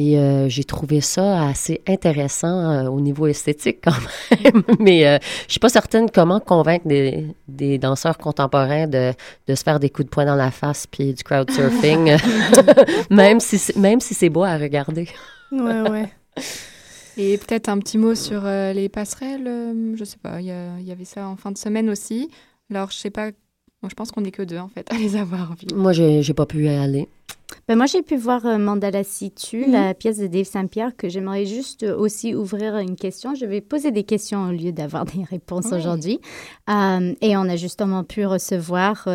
Et 0.00 0.16
euh, 0.16 0.48
j'ai 0.48 0.62
trouvé 0.62 1.00
ça 1.00 1.48
assez 1.48 1.80
intéressant 1.88 2.70
euh, 2.70 2.88
au 2.88 3.00
niveau 3.00 3.26
esthétique 3.26 3.78
quand 3.82 3.90
même. 4.44 4.62
Mais 4.78 5.04
euh, 5.06 5.18
je 5.46 5.52
suis 5.52 5.58
pas 5.60 5.68
certaine 5.68 6.08
comment 6.08 6.38
convaincre 6.38 6.86
des, 6.86 7.26
des 7.48 7.78
danseurs 7.78 8.16
contemporains 8.16 8.86
de, 8.86 9.12
de 9.48 9.54
se 9.56 9.62
faire 9.64 9.80
des 9.80 9.90
coups 9.90 10.06
de 10.06 10.10
poing 10.10 10.24
dans 10.24 10.36
la 10.36 10.52
face 10.52 10.86
puis 10.86 11.12
du 11.14 11.24
crowd 11.24 11.50
surfing, 11.50 12.16
même 13.10 13.40
si 13.40 13.58
c'est- 13.58 13.76
même 13.76 14.00
si 14.00 14.14
c'est 14.14 14.28
beau 14.28 14.44
à 14.44 14.56
regarder. 14.56 15.08
Ouais, 15.50 15.80
ouais. 15.90 16.08
Et 17.16 17.36
peut-être 17.36 17.68
un 17.68 17.78
petit 17.80 17.98
mot 17.98 18.14
sur 18.14 18.42
euh, 18.46 18.72
les 18.72 18.88
passerelles. 18.88 19.46
euh, 19.48 19.96
je 19.96 20.04
sais 20.04 20.18
pas, 20.22 20.40
il 20.40 20.46
y, 20.46 20.92
avait 20.92 21.04
ça 21.04 21.26
en 21.26 21.34
fin 21.36 21.50
de 21.50 21.58
semaine 21.58 21.90
aussi. 21.90 22.30
Alors, 22.70 22.92
je 22.92 22.96
sais 22.98 23.10
pas. 23.10 23.30
moi, 23.82 23.88
je 23.90 23.94
pense 23.94 24.12
qu'on 24.12 24.24
est 24.24 24.30
que 24.30 24.42
deux 24.42 24.58
en 24.58 24.68
fait 24.68 24.86
à 24.92 24.96
les 24.96 25.16
avoir 25.16 25.56
vus. 25.56 25.66
Moi, 25.74 25.92
j'ai 25.92 26.22
j'ai 26.22 26.34
pas 26.34 26.46
pu 26.46 26.66
y 26.66 26.68
aller. 26.68 27.08
Ben, 27.66 27.76
moi, 27.76 27.86
j'ai 27.86 28.02
pu 28.02 28.16
voir 28.16 28.44
euh, 28.46 28.58
Mandala 28.58 29.04
Situ, 29.04 29.64
Mhm. 29.66 29.72
la 29.72 29.94
pièce 29.94 30.18
de 30.18 30.26
Dave 30.26 30.44
Saint-Pierre, 30.44 30.96
que 30.96 31.08
j'aimerais 31.08 31.46
juste 31.46 31.82
euh, 31.82 31.96
aussi 31.96 32.34
ouvrir 32.34 32.76
une 32.78 32.96
question. 32.96 33.34
Je 33.34 33.46
vais 33.46 33.60
poser 33.60 33.90
des 33.90 34.04
questions 34.04 34.48
au 34.48 34.52
lieu 34.52 34.72
d'avoir 34.72 35.04
des 35.04 35.24
réponses 35.24 35.66
Oui. 35.72 35.78
aujourd'hui. 35.78 36.20
Euh, 36.70 37.14
et 37.20 37.36
on 37.36 37.42
a 37.42 37.56
justement 37.56 38.04
pu 38.04 38.26
recevoir 38.26 39.06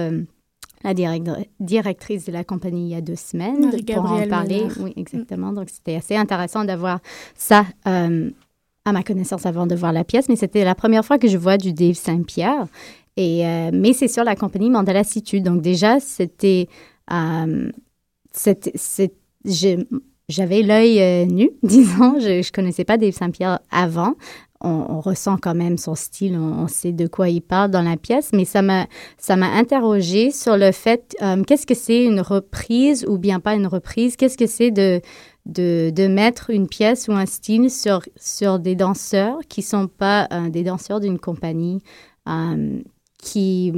la 0.83 0.93
direct- 0.93 1.29
directrice 1.59 2.25
de 2.25 2.31
la 2.31 2.43
compagnie 2.43 2.87
il 2.87 2.89
y 2.89 2.95
a 2.95 3.01
deux 3.01 3.15
semaines 3.15 3.71
pour 3.93 4.11
en 4.11 4.27
parler. 4.27 4.61
Ménard. 4.63 4.77
Oui, 4.81 4.93
exactement. 4.97 5.53
Donc, 5.53 5.69
c'était 5.69 5.95
assez 5.95 6.15
intéressant 6.15 6.65
d'avoir 6.65 6.99
ça 7.35 7.65
à 7.85 8.91
ma 8.91 9.03
connaissance 9.03 9.45
avant 9.45 9.65
de 9.67 9.75
voir 9.75 9.93
la 9.93 10.03
pièce. 10.03 10.27
Mais 10.27 10.35
c'était 10.35 10.63
la 10.65 10.75
première 10.75 11.05
fois 11.05 11.17
que 11.17 11.27
je 11.27 11.37
vois 11.37 11.57
du 11.57 11.71
Dave 11.71 11.93
Saint-Pierre. 11.95 12.65
Et, 13.15 13.43
mais 13.71 13.93
c'est 13.93 14.07
sur 14.09 14.23
la 14.23 14.35
compagnie 14.35 14.69
Mandala 14.71 15.03
Situ. 15.03 15.39
Donc, 15.41 15.61
déjà, 15.61 15.99
c'était. 15.99 16.67
Je- 19.45 19.85
j'avais 20.29 20.61
l'œil 20.61 21.01
euh, 21.01 21.25
nu, 21.25 21.51
disons. 21.63 22.19
Je 22.19 22.39
ne 22.39 22.51
connaissais 22.51 22.85
pas 22.85 22.97
Dave 22.97 23.13
Saint-Pierre 23.13 23.59
avant. 23.71 24.15
On, 24.65 25.01
ressent 25.01 25.35
quand 25.35 25.55
même 25.55 25.77
son 25.77 25.93
style, 25.93 26.37
on, 26.37 26.69
sait 26.69 26.93
de 26.93 27.05
quoi 27.05 27.27
il 27.27 27.41
parle 27.41 27.69
dans 27.69 27.81
la 27.81 27.97
pièce, 27.97 28.29
mais 28.31 28.45
ça 28.45 28.61
m'a 28.61 28.87
ça 29.17 29.35
m'a 29.35 29.47
interrogé 29.47 30.31
sur 30.31 30.55
le 30.55 30.71
fait 30.71 31.17
euh, 31.21 31.43
qu'est-ce 31.43 31.67
que 31.67 31.73
c'est 31.73 32.05
une 32.05 32.21
reprise 32.21 33.05
ou 33.09 33.17
bien 33.17 33.41
pas 33.41 33.55
une 33.55 33.67
reprise, 33.67 34.15
qu'est-ce 34.15 34.37
que 34.37 34.47
c'est 34.47 34.71
de, 34.71 35.01
de, 35.45 36.07
mettre 36.07 36.49
une 36.49 36.69
pièce 36.69 37.09
ou 37.09 37.11
un 37.11 37.25
style 37.25 37.69
sur, 37.69 38.03
sur 38.15 38.57
des 38.57 38.75
danseurs 38.75 39.39
qui 39.49 39.63
sont 39.63 39.87
pas 39.87 40.29
euh, 40.31 40.49
des 40.49 40.63
danseurs 40.63 41.01
d'une 41.01 41.19
compagnie 41.19 41.81
qui 43.17 43.73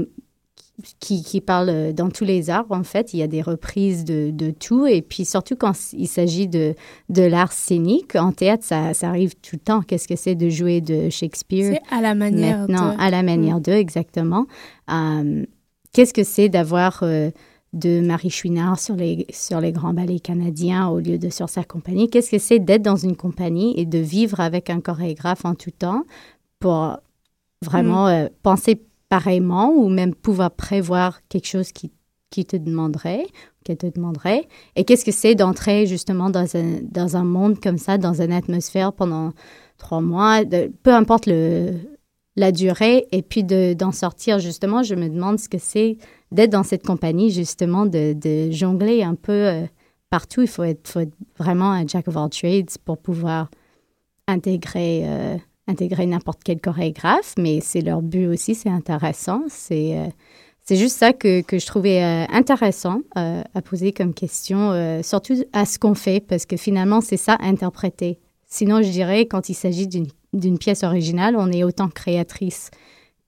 qui, 0.99 1.23
qui 1.23 1.39
parle 1.41 1.69
euh, 1.69 1.93
dans 1.93 2.09
tous 2.09 2.25
les 2.25 2.49
arts, 2.49 2.65
en 2.69 2.83
fait. 2.83 3.13
Il 3.13 3.19
y 3.19 3.23
a 3.23 3.27
des 3.27 3.41
reprises 3.41 4.03
de, 4.03 4.29
de 4.31 4.51
tout. 4.51 4.85
Et 4.85 5.01
puis, 5.01 5.23
surtout 5.25 5.55
quand 5.55 5.73
il 5.93 6.07
s'agit 6.07 6.47
de, 6.47 6.75
de 7.09 7.21
l'art 7.23 7.51
scénique, 7.53 8.15
en 8.15 8.31
théâtre, 8.31 8.63
ça, 8.65 8.93
ça 8.93 9.07
arrive 9.09 9.35
tout 9.35 9.55
le 9.55 9.59
temps. 9.59 9.81
Qu'est-ce 9.81 10.07
que 10.07 10.15
c'est 10.15 10.35
de 10.35 10.49
jouer 10.49 10.81
de 10.81 11.09
Shakespeare 11.09 11.73
C'est 11.75 11.95
à 11.95 12.01
la 12.01 12.13
manière 12.15 12.59
maintenant, 12.67 12.93
de- 12.93 13.01
à 13.01 13.09
la 13.09 13.23
manière 13.23 13.61
d'eux, 13.61 13.73
exactement. 13.73 14.45
Euh, 14.91 15.45
Qu'est-ce 15.93 16.13
que 16.13 16.23
c'est 16.25 16.49
d'avoir 16.49 16.99
euh, 17.03 17.31
de 17.71 18.01
Marie 18.01 18.29
Chouinard 18.29 18.77
sur 18.77 18.95
les, 18.97 19.25
sur 19.29 19.61
les 19.61 19.71
grands 19.71 19.93
ballets 19.93 20.19
canadiens 20.19 20.89
au 20.89 20.99
lieu 20.99 21.17
de 21.17 21.29
sur 21.29 21.47
sa 21.47 21.63
compagnie? 21.63 22.09
Qu'est-ce 22.09 22.29
que 22.31 22.37
c'est 22.37 22.59
d'être 22.59 22.81
dans 22.81 22.97
une 22.97 23.15
compagnie 23.15 23.73
et 23.79 23.85
de 23.85 23.97
vivre 23.99 24.41
avec 24.41 24.69
un 24.69 24.81
chorégraphe 24.81 25.45
en 25.45 25.55
tout 25.55 25.71
temps 25.71 26.03
pour 26.59 26.97
vraiment 27.63 28.07
euh, 28.07 28.27
penser 28.43 28.81
pareillement 29.09 29.71
ou 29.71 29.89
même 29.89 30.13
pouvoir 30.15 30.51
prévoir 30.51 31.21
quelque 31.29 31.47
chose 31.47 31.71
qui, 31.71 31.91
qui 32.29 32.45
te 32.45 32.55
demanderait, 32.55 33.25
qu'elle 33.63 33.77
te 33.77 33.87
demanderait. 33.87 34.47
Et 34.75 34.83
qu'est-ce 34.83 35.05
que 35.05 35.11
c'est 35.11 35.35
d'entrer 35.35 35.85
justement 35.85 36.29
dans 36.29 36.55
un, 36.55 36.79
dans 36.83 37.15
un 37.17 37.23
monde 37.23 37.59
comme 37.59 37.77
ça, 37.77 37.97
dans 37.97 38.21
une 38.21 38.33
atmosphère 38.33 38.93
pendant 38.93 39.31
trois 39.77 40.01
mois, 40.01 40.41
peu 40.83 40.93
importe 40.93 41.25
le, 41.25 41.73
la 42.35 42.51
durée, 42.51 43.07
et 43.11 43.21
puis 43.21 43.43
de- 43.43 43.73
d'en 43.73 43.91
sortir 43.91 44.39
justement, 44.39 44.83
je 44.83 44.95
me 44.95 45.09
demande 45.09 45.39
ce 45.39 45.49
que 45.49 45.57
c'est 45.57 45.97
d'être 46.31 46.51
dans 46.51 46.63
cette 46.63 46.85
compagnie, 46.85 47.31
justement, 47.31 47.85
de, 47.85 48.13
de 48.13 48.51
jongler 48.51 49.03
un 49.03 49.15
peu 49.15 49.31
euh, 49.31 49.65
partout. 50.09 50.41
Il 50.41 50.47
faut 50.47 50.63
être, 50.63 50.87
faut 50.87 50.99
être 51.01 51.15
vraiment 51.37 51.71
un 51.71 51.85
jack 51.87 52.07
of 52.07 52.17
all 52.17 52.29
trades 52.29 52.71
pour 52.83 52.97
pouvoir 52.97 53.49
intégrer, 54.27 55.03
euh, 55.05 55.37
intégrer 55.67 56.05
n'importe 56.05 56.41
quel 56.43 56.59
chorégraphe, 56.59 57.35
mais 57.37 57.59
c'est 57.61 57.81
leur 57.81 58.01
but 58.01 58.27
aussi, 58.27 58.55
c'est 58.55 58.69
intéressant. 58.69 59.43
C'est 59.47 59.97
euh, 59.97 60.07
c'est 60.63 60.77
juste 60.77 60.97
ça 60.97 61.13
que, 61.13 61.41
que 61.41 61.59
je 61.59 61.65
trouvais 61.67 62.03
euh, 62.03 62.25
intéressant 62.31 63.01
euh, 63.17 63.43
à 63.53 63.61
poser 63.61 63.91
comme 63.91 64.15
question, 64.15 65.01
surtout 65.03 65.35
à 65.53 65.65
ce 65.65 65.77
qu'on 65.77 65.93
fait, 65.93 66.19
parce 66.19 66.47
que 66.47 66.57
finalement, 66.57 67.01
c'est 67.01 67.17
ça, 67.17 67.37
interpréter. 67.39 68.17
Sinon, 68.47 68.81
je 68.81 68.89
dirais, 68.89 69.27
quand 69.27 69.49
il 69.49 69.53
s'agit 69.53 69.87
d'une 69.87 70.07
d'une 70.35 70.57
pièce 70.57 70.83
originale, 70.83 71.35
on 71.37 71.51
est 71.51 71.63
autant 71.63 71.87
créatrice 71.87 72.69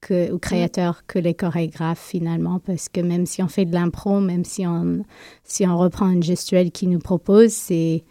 que, 0.01 0.31
ou 0.31 0.37
créateur 0.39 1.05
que 1.07 1.19
les 1.19 1.33
chorégraphes, 1.33 2.05
finalement, 2.05 2.59
parce 2.59 2.89
que 2.89 3.01
même 3.01 3.25
si 3.25 3.41
on 3.41 3.47
fait 3.47 3.65
de 3.65 3.73
l'impro, 3.73 4.19
même 4.19 4.45
si 4.45 4.67
on, 4.67 5.03
si 5.43 5.65
on 5.65 5.77
reprend 5.77 6.09
une 6.09 6.23
gestuelle 6.23 6.71
qui 6.71 6.87
nous 6.87 6.99
propose, 6.99 7.51
c'est 7.51 8.03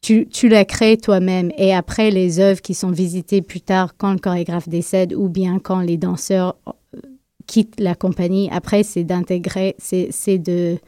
tu, 0.00 0.28
tu 0.28 0.48
la 0.48 0.64
crées 0.64 0.96
toi-même. 0.96 1.50
Et 1.58 1.74
après, 1.74 2.10
les 2.10 2.38
œuvres 2.40 2.60
qui 2.62 2.74
sont 2.74 2.90
visitées 2.90 3.42
plus 3.42 3.60
tard, 3.60 3.94
quand 3.96 4.12
le 4.12 4.18
chorégraphe 4.18 4.68
décède 4.68 5.12
ou 5.14 5.28
bien 5.28 5.58
quand 5.58 5.80
les 5.80 5.96
danseurs 5.96 6.56
euh, 6.68 7.00
quittent 7.46 7.80
la 7.80 7.94
compagnie, 7.94 8.48
après, 8.52 8.82
c'est 8.84 9.04
d'intégrer, 9.04 9.74
c'est 9.78 10.08
c'est 10.10 10.38
de 10.38 10.78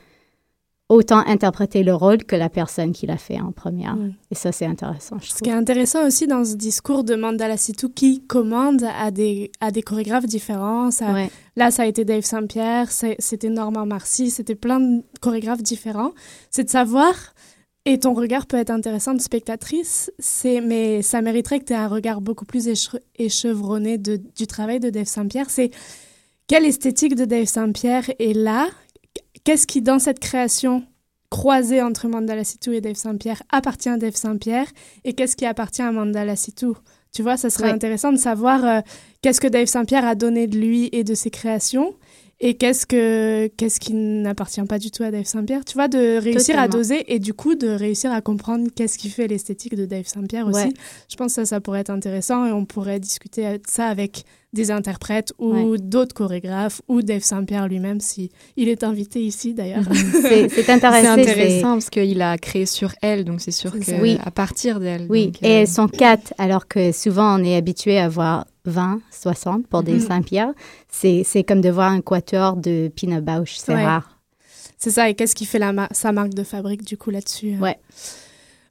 autant 0.89 1.19
interpréter 1.27 1.85
le 1.85 1.95
rôle 1.95 2.25
que 2.25 2.35
la 2.35 2.49
personne 2.49 2.91
qui 2.91 3.07
l'a 3.07 3.17
fait 3.17 3.41
en 3.41 3.53
première. 3.53 3.97
Et 4.33 4.35
ça, 4.35 4.51
c'est 4.51 4.67
intéressant, 4.67 5.19
je 5.21 5.27
Ce 5.27 5.31
trouve. 5.37 5.43
qui 5.43 5.49
est 5.51 5.53
intéressant 5.53 6.05
aussi 6.05 6.27
dans 6.27 6.45
ce 6.45 6.57
discours 6.57 7.05
de 7.05 7.15
Mandala 7.15 7.57
Situ 7.57 7.91
qui 7.91 8.23
commande 8.27 8.83
à 8.99 9.13
des, 9.13 9.53
à 9.61 9.71
des 9.71 9.83
chorégraphes 9.83 10.27
différents. 10.27 10.91
Ça- 10.91 11.13
Ouais. 11.13 11.31
Là, 11.55 11.71
ça 11.71 11.85
a 11.85 11.87
été 11.87 12.05
Dave 12.05 12.23
Saint-Pierre, 12.25 12.89
c'était 12.91 13.51
Normand 13.51 13.87
Marcy, 13.87 14.31
c'était 14.31 14.57
plein 14.57 14.81
de 14.81 15.03
chorégraphes 15.21 15.63
différents. 15.63 16.11
C'est 16.51 16.65
de 16.65 16.71
savoir, 16.71 17.15
et 17.87 17.99
ton 17.99 18.13
regard 18.15 18.47
peut 18.47 18.59
être 18.59 18.71
intéressant 18.71 19.15
de 19.15 19.21
spectatrice, 19.21 20.13
c'est, 20.19 20.61
mais 20.61 21.03
ça 21.03 21.23
mériterait 21.23 21.61
que 21.61 21.65
tu 21.65 21.73
aies 21.73 21.77
un 21.77 21.89
regard 21.89 22.21
beaucoup 22.21 22.45
plus 22.45 22.69
éche- 22.69 22.99
échevronné 23.19 23.97
de- 23.99 24.21
du 24.37 24.47
travail 24.47 24.81
de 24.81 24.91
Dave 24.91 25.07
Saint-Pierre. 25.07 25.49
C'est 25.51 25.71
quelle 26.47 26.65
esthétique 26.67 27.15
de 27.15 27.25
Dave 27.25 27.47
Saint-Pierre 27.47 28.11
est 28.19 28.35
là? 28.37 28.69
Qu'est-ce 29.45 29.67
qui, 29.67 29.81
dans 29.83 29.99
cette 29.99 30.19
création 30.21 30.85
croisée 31.31 31.81
entre 31.81 32.09
Mandala 32.09 32.45
Situ 32.45 32.75
et 32.75 32.81
Dave 32.81 32.97
Saint-Pierre, 32.97 33.43
appartient 33.51 33.89
à 33.89 33.97
Dave 33.97 34.17
Saint-Pierre 34.17 34.67
et 35.05 35.13
qu'est-ce 35.15 35.37
qui 35.37 35.47
appartient 35.47 35.81
à 35.81 35.93
Mandala 35.93 36.35
Situ 36.37 36.67
Tu 37.15 37.23
vois, 37.23 37.37
ça 37.37 37.51
serait 37.51 37.71
intéressant 37.75 38.13
de 38.13 38.19
savoir 38.19 38.65
euh, 38.65 38.81
qu'est-ce 39.23 39.41
que 39.41 39.47
Dave 39.47 39.67
Saint-Pierre 39.67 40.05
a 40.05 40.15
donné 40.17 40.49
de 40.49 40.59
lui 40.59 40.89
et 40.93 41.05
de 41.05 41.15
ses 41.15 41.31
créations 41.31 41.95
et 42.43 42.55
qu'est-ce 42.55 42.87
que 42.87 43.49
qu'est-ce 43.57 43.79
qui 43.81 43.93
n'appartient 43.95 44.63
pas 44.63 44.79
du 44.79 44.91
tout 44.91 45.03
à 45.03 45.11
Dave 45.11 45.25
Saint-Pierre? 45.27 45.65
Tu 45.65 45.75
vois, 45.75 45.89
de 45.89 46.19
réussir 46.19 46.59
à 46.59 46.69
doser 46.69 47.13
et 47.13 47.19
du 47.19 47.35
coup 47.35 47.55
de 47.55 47.69
réussir 47.69 48.11
à 48.13 48.21
comprendre 48.23 48.69
qu'est-ce 48.75 48.97
qui 48.99 49.11
fait 49.11 49.27
l'esthétique 49.29 49.75
de 49.77 49.85
Dave 49.85 50.07
Saint-Pierre 50.07 50.47
aussi. 50.47 50.65
Ouais. 50.65 50.73
Je 51.11 51.17
pense 51.17 51.29
que 51.29 51.33
ça, 51.43 51.45
ça 51.45 51.61
pourrait 51.61 51.81
être 51.81 51.91
intéressant 51.91 52.47
et 52.47 52.53
on 52.53 52.65
pourrait 52.65 52.99
discuter 53.01 53.43
de 53.45 53.63
ça 53.69 53.87
avec 53.87 54.25
des 54.53 54.71
interprètes 54.73 55.33
ou 55.39 55.53
Ouais. 55.53 55.79
d'autres 55.79 56.15
chorégraphes 56.15 56.81
ou 56.89 57.03
Dave 57.03 57.23
Saint-Pierre 57.23 57.69
lui-même 57.69 58.01
si 58.01 58.31
il 58.57 58.69
est 58.69 58.83
invité 58.85 59.21
ici 59.23 59.55
d'ailleurs. 59.55 59.85
C'est 60.23 60.49
c'est 60.49 60.69
intéressant. 60.71 61.13
Intéressant 61.13 61.73
parce 61.75 61.91
qu'il 61.91 62.21
a 62.23 62.37
créé 62.39 62.67
sur 62.67 62.93
elle, 63.03 63.25
donc 63.25 63.41
c'est 63.43 63.53
sûr 63.53 63.71
que. 63.79 64.01
Oui. 64.01 64.19
à 64.25 64.31
partir 64.31 64.81
d'elle. 64.81 65.07
Oui, 65.11 65.27
donc, 65.27 65.43
et 65.43 65.47
euh, 65.47 65.61
elles 65.61 65.69
sont 65.69 65.87
quatre, 65.89 66.33
alors 66.39 66.67
que 66.67 66.91
souvent 66.91 67.39
on 67.39 67.45
est 67.45 67.55
habitué 67.55 67.99
à 67.99 68.09
voir 68.09 68.47
20, 68.71 69.01
60 69.11 69.67
pour 69.67 69.83
des 69.83 69.95
Mhm. 69.95 70.01
Saint-Pierre. 70.01 70.53
C'est 70.89 71.23
c'est 71.25 71.45
comme 71.45 71.61
de 71.61 71.69
voir 71.71 71.93
un 71.93 72.01
quatuor 72.01 72.57
de 72.57 72.89
Pina 72.89 73.21
Bausch, 73.21 73.57
c'est 73.57 73.75
Ouais. 73.75 73.85
rare. 73.85 74.19
C'est 74.79 74.91
ça, 74.91 75.11
et 75.11 75.15
qu'est-ce 75.15 75.35
qui 75.35 75.45
fait 75.45 75.59
la 75.59 75.73
ma- 75.73 75.89
sa 75.91 76.11
marque 76.13 76.33
de 76.33 76.43
fabrique 76.43 76.85
du 76.85 76.97
coup 76.97 77.11
là-dessus 77.11 77.55
euh? 77.57 77.63
Ouais. 77.63 77.79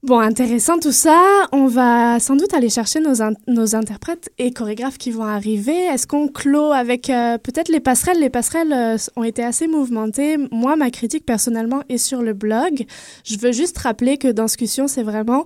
Bon, 0.02 0.18
intéressant 0.20 0.80
tout 0.80 0.94
ça. 0.94 1.22
On 1.52 1.68
va 1.68 2.22
sans 2.22 2.38
doute 2.38 2.54
aller 2.54 2.70
chercher 2.70 3.02
nos, 3.02 3.22
in- 3.22 3.34
nos 3.48 3.76
interprètes 3.76 4.30
et 4.38 4.54
chorégraphes 4.54 4.98
qui 4.98 5.12
vont 5.12 5.26
arriver. 5.26 5.76
Est-ce 5.76 6.08
qu'on 6.08 6.30
clôt 6.30 6.72
avec 6.72 7.10
euh, 7.10 7.38
peut-être 7.38 7.68
les 7.68 7.82
passerelles? 7.82 8.18
Les 8.22 8.30
passerelles 8.30 8.72
euh, 8.72 8.98
ont 9.18 9.26
été 9.26 9.44
assez 9.44 9.68
mouvementées. 9.68 10.38
Moi, 10.52 10.78
ma 10.78 10.90
critique 10.90 11.26
personnellement 11.26 11.82
est 11.90 11.98
sur 11.98 12.22
le 12.22 12.32
blog. 12.34 12.86
Je 13.26 13.38
veux 13.40 13.52
juste 13.52 13.78
rappeler 13.80 14.18
que 14.18 14.30
dans 14.30 14.48
c'est 14.88 15.04
vraiment 15.04 15.44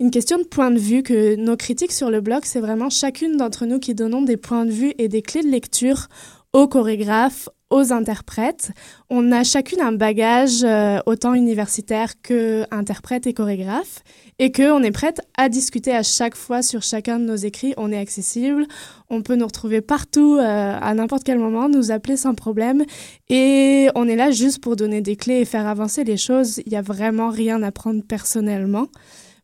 une 0.00 0.10
question 0.10 0.38
de 0.38 0.44
point 0.44 0.70
de 0.70 0.78
vue, 0.78 1.02
que 1.02 1.36
nos 1.36 1.56
critiques 1.56 1.92
sur 1.92 2.10
le 2.10 2.22
blog, 2.22 2.40
c'est 2.44 2.60
vraiment 2.60 2.88
chacune 2.88 3.36
d'entre 3.36 3.66
nous 3.66 3.78
qui 3.78 3.94
donnons 3.94 4.22
des 4.22 4.38
points 4.38 4.64
de 4.64 4.70
vue 4.70 4.94
et 4.96 5.08
des 5.08 5.20
clés 5.20 5.42
de 5.42 5.48
lecture 5.48 6.08
aux 6.54 6.66
chorégraphes, 6.66 7.50
aux 7.68 7.92
interprètes. 7.92 8.72
On 9.10 9.30
a 9.30 9.44
chacune 9.44 9.80
un 9.80 9.92
bagage 9.92 10.64
euh, 10.64 10.98
autant 11.04 11.34
universitaire 11.34 12.14
que 12.22 12.64
interprète 12.70 13.26
et 13.26 13.34
chorégraphe 13.34 14.02
et 14.38 14.50
que 14.50 14.72
on 14.72 14.82
est 14.82 14.90
prête 14.90 15.20
à 15.36 15.50
discuter 15.50 15.94
à 15.94 16.02
chaque 16.02 16.34
fois 16.34 16.62
sur 16.62 16.82
chacun 16.82 17.20
de 17.20 17.24
nos 17.26 17.36
écrits. 17.36 17.74
On 17.76 17.92
est 17.92 17.98
accessible, 17.98 18.66
on 19.10 19.20
peut 19.20 19.36
nous 19.36 19.46
retrouver 19.46 19.82
partout 19.82 20.38
euh, 20.40 20.78
à 20.80 20.94
n'importe 20.94 21.24
quel 21.24 21.38
moment, 21.38 21.68
nous 21.68 21.92
appeler 21.92 22.16
sans 22.16 22.34
problème 22.34 22.84
et 23.28 23.90
on 23.94 24.08
est 24.08 24.16
là 24.16 24.30
juste 24.30 24.60
pour 24.60 24.76
donner 24.76 25.02
des 25.02 25.14
clés 25.14 25.40
et 25.40 25.44
faire 25.44 25.66
avancer 25.66 26.04
les 26.04 26.16
choses. 26.16 26.62
Il 26.64 26.70
n'y 26.70 26.78
a 26.78 26.82
vraiment 26.82 27.28
rien 27.28 27.62
à 27.62 27.70
prendre 27.70 28.02
personnellement. 28.02 28.88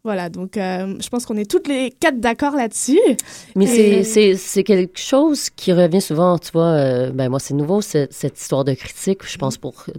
Voilà, 0.07 0.29
donc 0.29 0.57
euh, 0.57 0.95
je 1.01 1.09
pense 1.09 1.27
qu'on 1.27 1.37
est 1.37 1.51
toutes 1.51 1.67
les 1.67 1.91
quatre 1.91 2.21
d'accord 2.21 2.55
là-dessus. 2.55 3.01
Mais 3.57 3.65
Et- 3.65 4.05
c'est- 4.05 4.63
quelque 4.63 5.01
chose 5.01 5.51
qui 5.51 5.73
revient 5.73 6.01
souvent, 6.01 6.39
tu 6.39 6.53
vois. 6.53 6.67
euh, 6.79 7.11
ben 7.11 7.29
moi, 7.29 7.41
c'est 7.41 7.55
nouveau, 7.55 7.81
ce- 7.81 8.07
cette 8.13 8.41
histoire 8.41 8.63
de 8.63 8.73
critique. 8.75 9.27
Je 9.27 9.37
pense 9.37 9.57
pour 9.59 9.75
euh, 9.89 9.93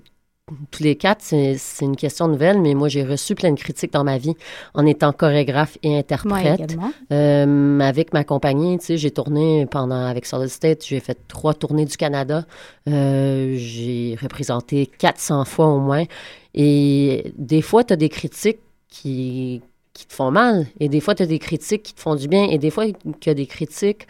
tous 0.71 0.81
les 0.81 0.95
quatre, 0.95 1.21
c'est 1.21 1.57
une 1.81 1.97
question 1.97 2.29
nouvelle, 2.29 2.61
mais 2.61 2.73
moi, 2.73 2.87
j'ai 2.87 3.03
reçu 3.03 3.35
plein 3.35 3.51
de 3.51 3.59
critiques 3.59 3.91
dans 3.91 4.05
ma 4.05 4.17
vie 4.17 4.33
en 4.73 4.85
étant 4.85 5.11
chorégraphe 5.11 5.77
et 5.83 5.97
interprète. 5.97 6.77
Euh, 7.11 7.79
avec 7.81 8.13
ma 8.13 8.23
compagnie, 8.23 8.79
tu 8.79 8.85
sais, 8.85 8.97
j'ai 8.97 9.11
tourné 9.11 9.65
pendant, 9.65 10.05
avec 10.05 10.25
Solid 10.25 10.47
State, 10.47 10.85
j'ai 10.85 11.01
fait 11.01 11.17
trois 11.27 11.53
tournées 11.53 11.83
du 11.83 11.97
Canada. 11.97 12.45
Euh, 12.87 13.55
j'ai 13.57 14.17
représenté 14.21 14.85
400 14.85 15.43
fois 15.43 15.67
au 15.67 15.79
moins. 15.79 16.05
Et 16.53 17.33
des 17.37 17.61
fois, 17.61 17.83
tu 17.83 17.91
as 17.91 17.97
des 17.97 18.07
critiques 18.07 18.59
qui, 18.89 19.61
qui 19.97 20.05
te 20.05 20.13
font 20.13 20.29
mal. 20.31 20.67
Et 20.79 20.89
des 20.89 20.99
fois, 21.01 21.15
tu 21.15 21.23
as 21.23 21.25
des 21.25 21.39
critiques 21.39 21.83
qui 21.83 21.93
te 21.93 21.99
font 21.99 22.15
du 22.15 22.27
bien. 22.27 22.43
Et 22.49 22.57
des 22.59 22.69
fois, 22.69 22.85
il 22.85 22.95
y 23.25 23.29
a 23.29 23.33
des 23.33 23.47
critiques 23.47 24.07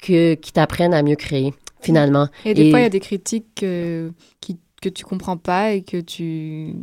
que, 0.00 0.34
qui 0.34 0.52
t'apprennent 0.52 0.94
à 0.94 1.02
mieux 1.02 1.16
créer, 1.16 1.52
finalement. 1.80 2.28
Et 2.46 2.54
des 2.54 2.70
fois, 2.70 2.80
il 2.80 2.82
y 2.82 2.86
a 2.86 2.90
des 2.90 3.00
critiques 3.00 3.62
euh, 3.62 4.10
qui, 4.40 4.58
que 4.80 4.88
tu 4.88 5.04
comprends 5.04 5.36
pas 5.36 5.72
et 5.72 5.82
que 5.82 6.00
tu. 6.00 6.74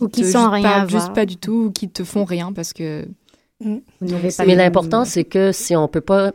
Ou 0.00 0.08
qui 0.08 0.22
te 0.22 0.26
sont 0.26 0.38
juste 0.38 0.50
rien 0.52 0.62
pas- 0.62 0.80
à 0.82 0.86
Juste 0.86 1.04
voir. 1.06 1.12
pas 1.12 1.26
du 1.26 1.36
tout, 1.36 1.66
ou 1.66 1.70
qui 1.72 1.90
te 1.90 2.04
font 2.04 2.24
rien 2.24 2.52
parce 2.52 2.72
que. 2.72 3.06
Mm. 3.60 3.78
Pas 4.36 4.44
Mais 4.46 4.54
l'important, 4.54 5.04
c'est 5.04 5.24
que 5.24 5.52
si 5.52 5.76
on 5.76 5.88
peut 5.88 6.00
pas. 6.00 6.32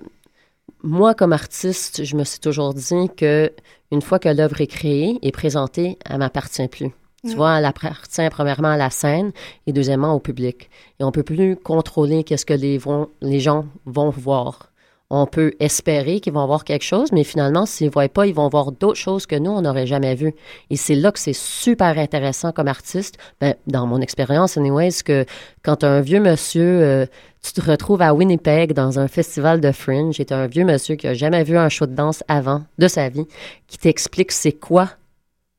Moi, 0.83 1.15
comme 1.15 1.33
artiste, 1.33 2.03
je 2.03 2.15
me 2.15 2.23
suis 2.23 2.39
toujours 2.39 2.73
dit 2.73 3.09
que 3.17 3.51
une 3.91 4.01
fois 4.01 4.19
que 4.19 4.29
l'œuvre 4.29 4.61
est 4.61 4.67
créée 4.67 5.17
et 5.21 5.31
présentée, 5.31 5.97
elle 6.05 6.19
m'appartient 6.19 6.67
plus. 6.67 6.91
Tu 7.25 7.35
vois, 7.35 7.57
elle 7.57 7.65
appartient 7.65 8.29
premièrement 8.29 8.69
à 8.69 8.77
la 8.77 8.89
scène 8.89 9.31
et 9.65 9.73
deuxièmement 9.73 10.13
au 10.13 10.19
public. 10.19 10.69
Et 10.99 11.03
on 11.03 11.11
peut 11.11 11.23
plus 11.23 11.55
contrôler 11.55 12.23
qu'est-ce 12.23 12.45
que 12.45 12.53
les, 12.53 13.39
gens 13.39 13.65
vont 13.85 14.09
voir. 14.11 14.71
On 15.09 15.25
peut 15.25 15.53
espérer 15.59 16.19
qu'ils 16.19 16.33
vont 16.33 16.45
voir 16.45 16.63
quelque 16.63 16.83
chose, 16.83 17.11
mais 17.13 17.23
finalement, 17.23 17.65
s'ils 17.65 17.87
ne 17.87 17.91
voient 17.91 18.09
pas, 18.09 18.27
ils 18.27 18.35
vont 18.35 18.49
voir 18.49 18.71
d'autres 18.71 18.99
choses 18.99 19.25
que 19.25 19.37
nous, 19.37 19.49
on 19.49 19.61
n'aurait 19.61 19.87
jamais 19.87 20.15
vues. 20.15 20.35
Et 20.69 20.75
c'est 20.75 20.95
là 20.95 21.11
que 21.11 21.19
c'est 21.19 21.33
super 21.33 21.97
intéressant 21.97 22.51
comme 22.51 22.67
artiste. 22.67 23.17
Ben, 23.39 23.55
dans 23.67 23.87
mon 23.87 24.01
expérience, 24.01 24.57
anyways, 24.57 25.01
que 25.03 25.25
quand 25.63 25.83
un 25.83 26.01
vieux 26.01 26.19
monsieur, 26.19 26.81
euh, 26.83 27.05
tu 27.41 27.53
te 27.53 27.61
retrouves 27.61 28.01
à 28.01 28.13
Winnipeg 28.13 28.73
dans 28.73 28.99
un 28.99 29.07
festival 29.07 29.61
de 29.61 29.71
fringe, 29.71 30.19
et 30.19 30.25
t'as 30.25 30.37
un 30.37 30.47
vieux 30.47 30.65
monsieur 30.65 30.95
qui 30.95 31.07
a 31.07 31.13
jamais 31.13 31.43
vu 31.43 31.57
un 31.57 31.69
show 31.69 31.85
de 31.85 31.95
danse 31.95 32.23
avant 32.27 32.63
de 32.77 32.87
sa 32.87 33.09
vie, 33.09 33.25
qui 33.67 33.77
t'explique 33.77 34.33
c'est 34.33 34.51
quoi 34.51 34.89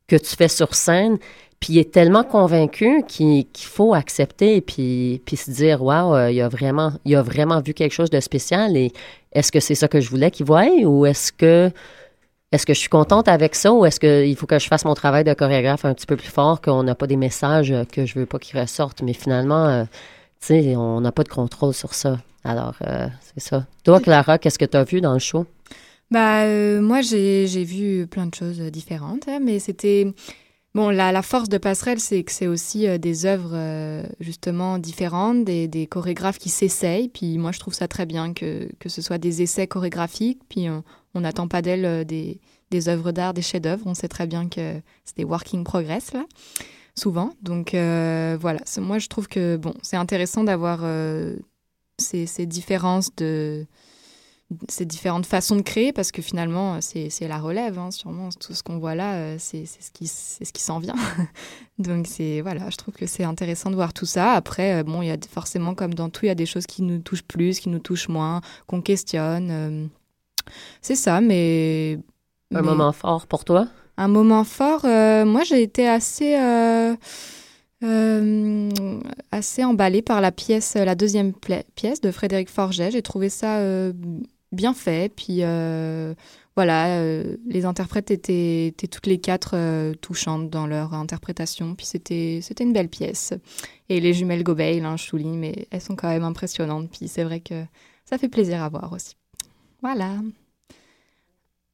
que 0.09 0.17
tu 0.17 0.37
fais 0.37 0.49
sur 0.49 0.75
scène, 0.75 1.19
puis 1.61 1.75
il 1.75 1.79
est 1.79 1.93
tellement 1.93 2.25
convaincu 2.25 3.03
qu'il 3.07 3.47
faut 3.57 3.95
accepter 3.95 4.61
puis, 4.61 5.23
puis 5.25 5.37
se 5.37 5.51
dire 5.51 5.83
waouh, 5.83 6.31
il 6.31 6.41
a 6.41 6.49
vraiment 6.49 6.93
il 7.05 7.17
a 7.17 7.23
vraiment 7.23 7.61
vu 7.61 7.75
quelque 7.75 7.93
chose 7.93 8.11
de 8.11 8.21
spécial 8.21 8.77
et 8.77 8.93
est-ce 9.33 9.51
que 9.53 9.61
c'est 9.61 9.75
ça 9.75 9.89
que 9.89 10.01
je 10.01 10.09
voulais 10.11 10.31
qu'il 10.31 10.47
voie 10.47 10.67
ou 10.85 11.07
est-ce 11.07 11.33
que 11.33 11.71
est-ce 12.51 12.65
que 12.65 12.73
je 12.73 12.79
suis 12.79 12.89
contente 12.89 13.29
avec 13.29 13.55
ça 13.55 13.73
ou 13.73 13.85
est-ce 13.85 14.01
qu'il 14.01 14.35
faut 14.37 14.47
que 14.47 14.59
je 14.59 14.67
fasse 14.69 14.85
mon 14.85 14.95
travail 14.95 15.25
de 15.25 15.35
chorégraphe 15.35 15.85
un 15.85 15.95
petit 15.95 16.07
peu 16.07 16.17
plus 16.17 16.29
fort 16.29 16.61
qu'on 16.61 16.83
n'a 16.83 16.95
pas 16.95 17.07
des 17.07 17.17
messages 17.17 17.75
que 17.93 18.07
je 18.07 18.19
veux 18.19 18.27
pas 18.27 18.39
qu'ils 18.39 18.59
ressortent 18.59 19.03
mais 19.03 19.13
finalement 19.13 19.67
euh, 19.67 19.85
tu 20.41 20.47
sais 20.63 20.77
on 20.77 21.01
n'a 21.01 21.13
pas 21.13 21.25
de 21.25 21.29
contrôle 21.29 21.75
sur 21.75 21.95
ça. 21.95 22.19
Alors 22.45 22.77
euh, 22.87 23.09
c'est 23.35 23.41
ça. 23.41 23.67
Toi 23.85 24.01
Clara 24.01 24.39
qu'est-ce 24.39 24.59
que 24.59 24.65
tu 24.65 24.77
as 24.77 24.85
vu 24.85 25.01
dans 25.01 25.13
le 25.13 25.19
show? 25.19 25.45
Bah, 26.11 26.45
euh, 26.45 26.81
moi, 26.81 27.03
j'ai 27.03 27.47
j'ai 27.47 27.65
vu 27.65 28.07
plein 28.07 28.27
de 28.27 28.35
choses 28.35 28.59
différentes, 28.59 29.29
hein, 29.29 29.41
mais 29.43 29.59
c'était. 29.59 30.07
Bon, 30.75 30.91
la, 30.91 31.23
force 31.23 31.49
de 31.49 31.57
Passerelle, 31.57 31.99
c'est 31.99 32.23
que 32.23 32.31
c'est 32.31 32.47
aussi 32.47 32.87
euh, 32.87 32.99
des 32.99 33.25
œuvres 33.25 33.53
euh, 33.55 34.03
justement 34.21 34.79
différentes, 34.79 35.45
des, 35.45 35.89
chorégraphes 35.91 36.39
qui 36.39 36.51
s'essayent. 36.51 37.09
Puis 37.09 37.39
moi, 37.39 37.53
je 37.53 37.59
trouve 37.59 37.75
ça 37.75 37.89
très 37.89 38.05
bien 38.05 38.35
que, 38.35 38.69
que 38.79 38.89
ce 38.89 39.01
soit 39.01 39.19
des 39.19 39.43
essais 39.43 39.67
chorégraphiques. 39.67 40.41
Puis 40.49 40.69
on 41.15 41.21
n'attend 41.21 41.49
pas 41.49 41.63
d'elles 41.63 41.87
euh, 41.87 42.05
des, 42.05 42.89
œuvres 42.89 43.13
d'art, 43.13 43.33
des 43.33 43.43
chefs-d'œuvre. 43.43 43.83
On 43.87 43.95
sait 43.95 44.09
très 44.09 44.27
bien 44.27 44.49
que 44.49 44.81
c'est 45.05 45.17
des 45.17 45.25
work 45.25 45.55
in 45.55 45.63
progress, 45.63 46.13
là, 46.13 46.27
souvent. 46.95 47.33
Donc 47.43 47.71
voilà, 47.73 48.61
moi, 48.77 48.99
je 48.99 49.09
trouve 49.09 49.27
que 49.27 49.57
bon, 49.57 49.73
c'est 49.83 49.97
intéressant 49.97 50.45
d'avoir 50.45 50.85
ces 51.99 52.47
différences 52.47 53.15
de 53.17 53.67
ces 54.69 54.87
différentes 54.87 55.27
façons 55.27 55.57
de 55.57 55.63
créer 55.63 55.93
parce 55.93 56.11
que 56.11 56.23
finalement 56.23 56.77
euh, 56.77 56.79
c'est 56.81 57.29
la 57.29 57.39
relève 57.39 57.79
hein, 57.79 57.91
sûrement. 57.91 58.31
Tout 58.31 58.55
ce 58.55 58.63
qu'on 58.63 58.79
voit 58.79 58.95
là 58.95 59.15
euh, 59.15 59.37
c'est 59.39 59.67
ce 59.67 59.91
qui 59.93 60.07
ce 60.07 60.53
qui 60.53 60.63
s'en 60.63 60.79
vient. 60.79 60.95
Donc 61.79 62.07
c'est 62.07 62.41
voilà 62.41 62.71
je 62.71 62.77
trouve 62.77 62.95
que 62.95 63.07
c'est 63.07 63.25
intéressant 63.25 63.71
de 63.71 63.75
voir 63.75 63.93
tout 63.93 64.07
ça. 64.07 64.33
Après 64.33 64.81
euh, 64.81 64.83
bon 64.85 65.03
il 65.03 65.09
y 65.09 65.11
a 65.11 65.17
forcément 65.31 65.75
comme 65.75 65.93
dans 65.95 66.09
tout 66.09 66.25
il 66.25 66.29
y 66.29 66.31
a 66.31 66.35
des 66.35 66.47
choses 66.47 66.67
qui 66.67 66.83
nous 66.83 66.99
touchent 66.99 67.25
plus 67.25 67.61
qui 67.61 67.69
nous 67.69 67.79
touchent 67.79 68.09
moins 68.09 68.41
qu'on 68.67 68.81
questionne 68.81 69.91
c'est 70.81 70.97
ça 70.97 71.21
mais 71.21 71.99
un 72.55 72.63
mais- 72.63 72.69
moment 72.69 72.93
fort 72.93 73.27
pour 73.27 73.45
toi? 73.45 73.69
Un 74.01 74.09
moment 74.09 74.45
fort, 74.45 74.85
euh, 74.85 75.25
moi 75.25 75.43
j'ai 75.43 75.61
été 75.61 75.89
assez, 75.89 76.37
euh, 76.37 76.95
euh, 77.83 78.71
assez 79.33 79.65
emballée 79.65 80.03
par 80.03 80.21
la 80.21 80.31
pièce, 80.31 80.75
la 80.77 80.95
deuxième 80.95 81.33
pièce 81.75 82.01
de 82.01 82.13
Frédéric 82.13 82.49
Forget. 82.49 82.93
J'ai 82.93 83.03
trouvé 83.03 83.29
ça 83.29 83.59
euh, 83.59 83.93
bien 84.53 84.75
fait. 84.75 85.13
Puis 85.15 85.39
euh, 85.41 86.15
voilà, 86.57 86.99
euh, 86.99 87.37
les 87.47 87.65
interprètes 87.65 88.11
étaient, 88.11 88.75
toutes 88.91 89.07
les 89.07 89.19
quatre 89.19 89.53
euh, 89.55 89.95
touchantes 89.95 90.51
dans 90.51 90.67
leur 90.67 90.95
interprétation. 90.95 91.75
Puis 91.75 91.87
c'était 91.87 92.41
c'était 92.43 92.65
une 92.65 92.73
belle 92.73 92.89
pièce. 92.89 93.35
Et 93.89 94.01
les 94.01 94.13
jumelles 94.13 94.43
Gobeil, 94.43 94.81
hein, 94.81 94.97
je 94.97 95.05
souligne, 95.05 95.39
mais 95.39 95.67
elles 95.71 95.81
sont 95.81 95.97
quand 95.97 96.09
même 96.09 96.25
impressionnantes. 96.25 96.91
Puis 96.91 97.09
c'est 97.09 97.25
vrai 97.25 97.41
que 97.41 97.65
ça 98.05 98.19
fait 98.19 98.29
plaisir 98.29 98.63
à 98.63 98.69
voir 98.69 98.93
aussi. 98.93 99.17
Voilà. 99.83 100.17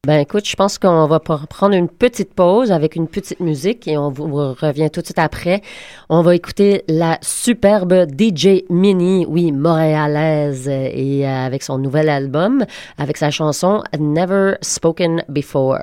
Ben 0.06 0.20
écoute, 0.20 0.46
je 0.46 0.54
pense 0.54 0.76
qu'on 0.78 1.06
va 1.06 1.16
pr- 1.16 1.46
prendre 1.46 1.74
une 1.74 1.88
petite 1.88 2.34
pause 2.34 2.70
avec 2.72 2.94
une 2.94 3.08
petite 3.08 3.40
musique 3.40 3.88
et 3.88 3.96
on 3.96 4.10
vous 4.10 4.26
revient 4.52 4.90
tout 4.90 5.00
de 5.00 5.06
suite 5.06 5.18
après. 5.18 5.62
On 6.10 6.20
va 6.20 6.34
écouter 6.34 6.84
la 6.88 7.16
superbe 7.22 8.06
DJ 8.10 8.64
Mini, 8.68 9.24
oui, 9.26 9.50
montréalaise, 9.50 10.68
et 10.68 11.26
euh, 11.26 11.46
avec 11.46 11.62
son 11.62 11.78
nouvel 11.78 12.10
album, 12.10 12.66
avec 12.98 13.16
sa 13.16 13.30
chanson 13.30 13.82
Never 13.98 14.56
Spoken 14.60 15.24
Before. 15.28 15.78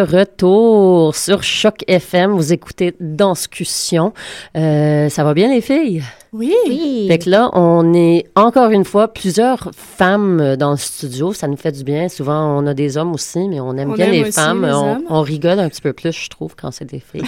De 0.00 0.16
retour 0.16 1.14
sur 1.14 1.42
Choc 1.42 1.84
FM. 1.86 2.32
Vous 2.32 2.52
écoutez 2.52 2.94
Danscussion. 3.00 4.12
Euh, 4.56 5.08
ça 5.08 5.24
va 5.24 5.34
bien, 5.34 5.48
les 5.48 5.60
filles? 5.60 6.02
Oui. 6.32 6.54
Oui. 6.66 7.06
Fait 7.08 7.18
que 7.18 7.28
là, 7.28 7.50
on 7.52 7.92
est 7.92 8.26
encore 8.34 8.70
une 8.70 8.84
fois 8.84 9.08
plusieurs 9.08 9.70
femmes 9.76 10.56
dans 10.56 10.70
le 10.70 10.76
studio. 10.76 11.32
Ça 11.32 11.48
nous 11.48 11.56
fait 11.56 11.72
du 11.72 11.84
bien. 11.84 12.08
Souvent, 12.08 12.56
on 12.58 12.66
a 12.66 12.74
des 12.74 12.96
hommes 12.96 13.12
aussi, 13.12 13.46
mais 13.48 13.60
on 13.60 13.76
aime 13.76 13.90
On 13.90 13.94
bien 13.94 14.06
aime 14.06 14.12
les 14.12 14.22
aussi 14.22 14.32
femmes. 14.32 14.64
les 14.64 14.72
on, 14.72 14.92
hommes. 14.92 15.04
on 15.08 15.20
rigole 15.20 15.58
un 15.58 15.68
petit 15.68 15.82
peu 15.82 15.92
plus, 15.92 16.12
je 16.12 16.30
trouve, 16.30 16.54
quand 16.56 16.70
c'est 16.70 16.86
des 16.86 17.00
filles. 17.00 17.22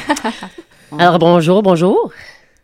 Alors, 0.99 1.19
bonjour, 1.19 1.63
bonjour. 1.63 2.11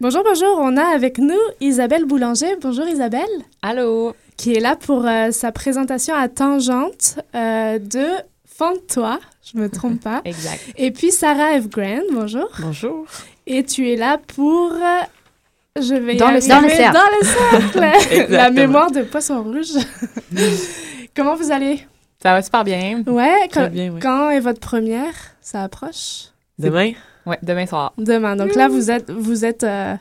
Bonjour, 0.00 0.22
bonjour. 0.24 0.58
On 0.58 0.76
a 0.76 0.84
avec 0.84 1.18
nous 1.18 1.34
Isabelle 1.60 2.04
Boulanger. 2.06 2.56
Bonjour 2.62 2.86
Isabelle. 2.86 3.24
Allô. 3.62 4.14
Qui 4.36 4.54
est 4.54 4.60
là 4.60 4.76
pour 4.76 5.04
euh, 5.06 5.32
sa 5.32 5.50
présentation 5.52 6.14
à 6.14 6.28
Tangente 6.28 7.18
euh, 7.34 7.78
de 7.78 8.06
Fente-toi. 8.58 9.20
Je 9.52 9.58
me 9.58 9.68
trompe 9.68 10.00
pas. 10.02 10.20
Exact. 10.24 10.60
Et 10.76 10.90
puis 10.90 11.10
Sarah 11.10 11.60
F. 11.60 11.68
Grant. 11.68 12.00
Bonjour. 12.12 12.48
Bonjour. 12.60 13.06
Et 13.46 13.64
tu 13.64 13.90
es 13.90 13.96
là 13.96 14.18
pour. 14.36 14.72
euh, 14.72 15.80
Je 15.80 15.94
vais 15.94 16.14
y 16.14 16.16
Dans 16.16 16.30
le- 16.30 16.36
arriver. 16.36 16.48
dans 16.48 16.60
le 16.60 16.68
cercle. 16.68 16.98
Dans 16.98 17.80
le 17.80 17.98
cercle. 18.00 18.32
La 18.32 18.50
mémoire 18.50 18.90
de 18.90 19.02
Poisson 19.02 19.42
Rouge. 19.42 19.72
Comment 21.16 21.34
vous 21.36 21.50
allez? 21.50 21.80
Ça 22.22 22.32
va 22.32 22.42
super 22.42 22.64
bien. 22.64 23.02
Ouais. 23.06 23.48
Quand, 23.52 23.68
bien, 23.70 23.90
oui. 23.92 24.00
quand 24.00 24.30
est 24.30 24.40
votre 24.40 24.60
première? 24.60 25.14
Ça 25.40 25.62
approche? 25.62 26.26
Demain? 26.58 26.92
Ouais, 27.26 27.38
demain 27.42 27.66
soir. 27.66 27.92
Demain. 27.98 28.34
Donc 28.36 28.54
là, 28.54 28.68
vous 28.68 28.90
êtes, 28.90 29.10
vous 29.10 29.44
êtes 29.44 29.62
euh, 29.64 29.94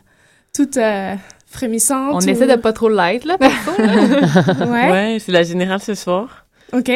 toute 0.55 0.77
euh, 0.77 1.13
frémissante. 1.45 2.13
On 2.13 2.25
ou- 2.25 2.29
essaie 2.29 2.47
de 2.47 2.55
pas 2.55 2.73
trop 2.73 2.89
l'être, 2.89 3.25
là, 3.25 3.37
perso. 3.37 3.71
là. 3.77 4.65
Ouais. 4.65 4.91
Ouais, 4.91 5.17
c'est 5.19 5.31
la 5.31 5.43
générale 5.43 5.79
ce 5.81 5.93
soir. 5.93 6.45
OK. 6.73 6.91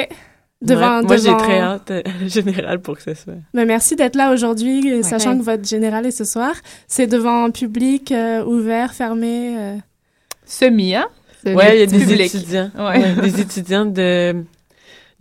Devant, 0.62 1.00
Ouais, 1.00 1.06
Moi, 1.08 1.18
j'ai 1.18 1.24
devant- 1.30 1.38
très 1.38 1.60
hâte 1.60 1.92
euh, 1.92 2.02
générale 2.28 2.80
pour 2.82 2.96
que 2.96 3.02
ce 3.04 3.14
soit. 3.16 3.34
Ben, 3.54 3.66
merci 3.66 3.96
d'être 3.96 4.16
là 4.16 4.32
aujourd'hui, 4.32 5.04
sachant 5.04 5.32
Ouais. 5.32 5.40
que 5.40 5.44
votre 5.44 5.68
général 5.68 6.06
est 6.06 6.12
ce 6.12 6.24
soir. 6.24 6.54
C'est 6.88 7.08
devant 7.08 7.46
un 7.46 7.50
public 7.52 8.12
euh, 8.12 8.44
ouvert, 8.46 8.94
fermé. 8.94 9.56
euh. 9.58 9.76
Semi, 10.46 10.94
hein? 10.96 11.08
Ouais, 11.46 11.76
il 11.78 11.80
y 11.80 11.84
a 11.84 11.86
des 11.88 11.98
Public. 11.98 12.36
étudiants. 12.36 12.70
Ouais. 12.78 13.00
Ouais, 13.00 13.14
des 13.22 13.42
étudiants 13.42 13.86
de. 13.86 14.44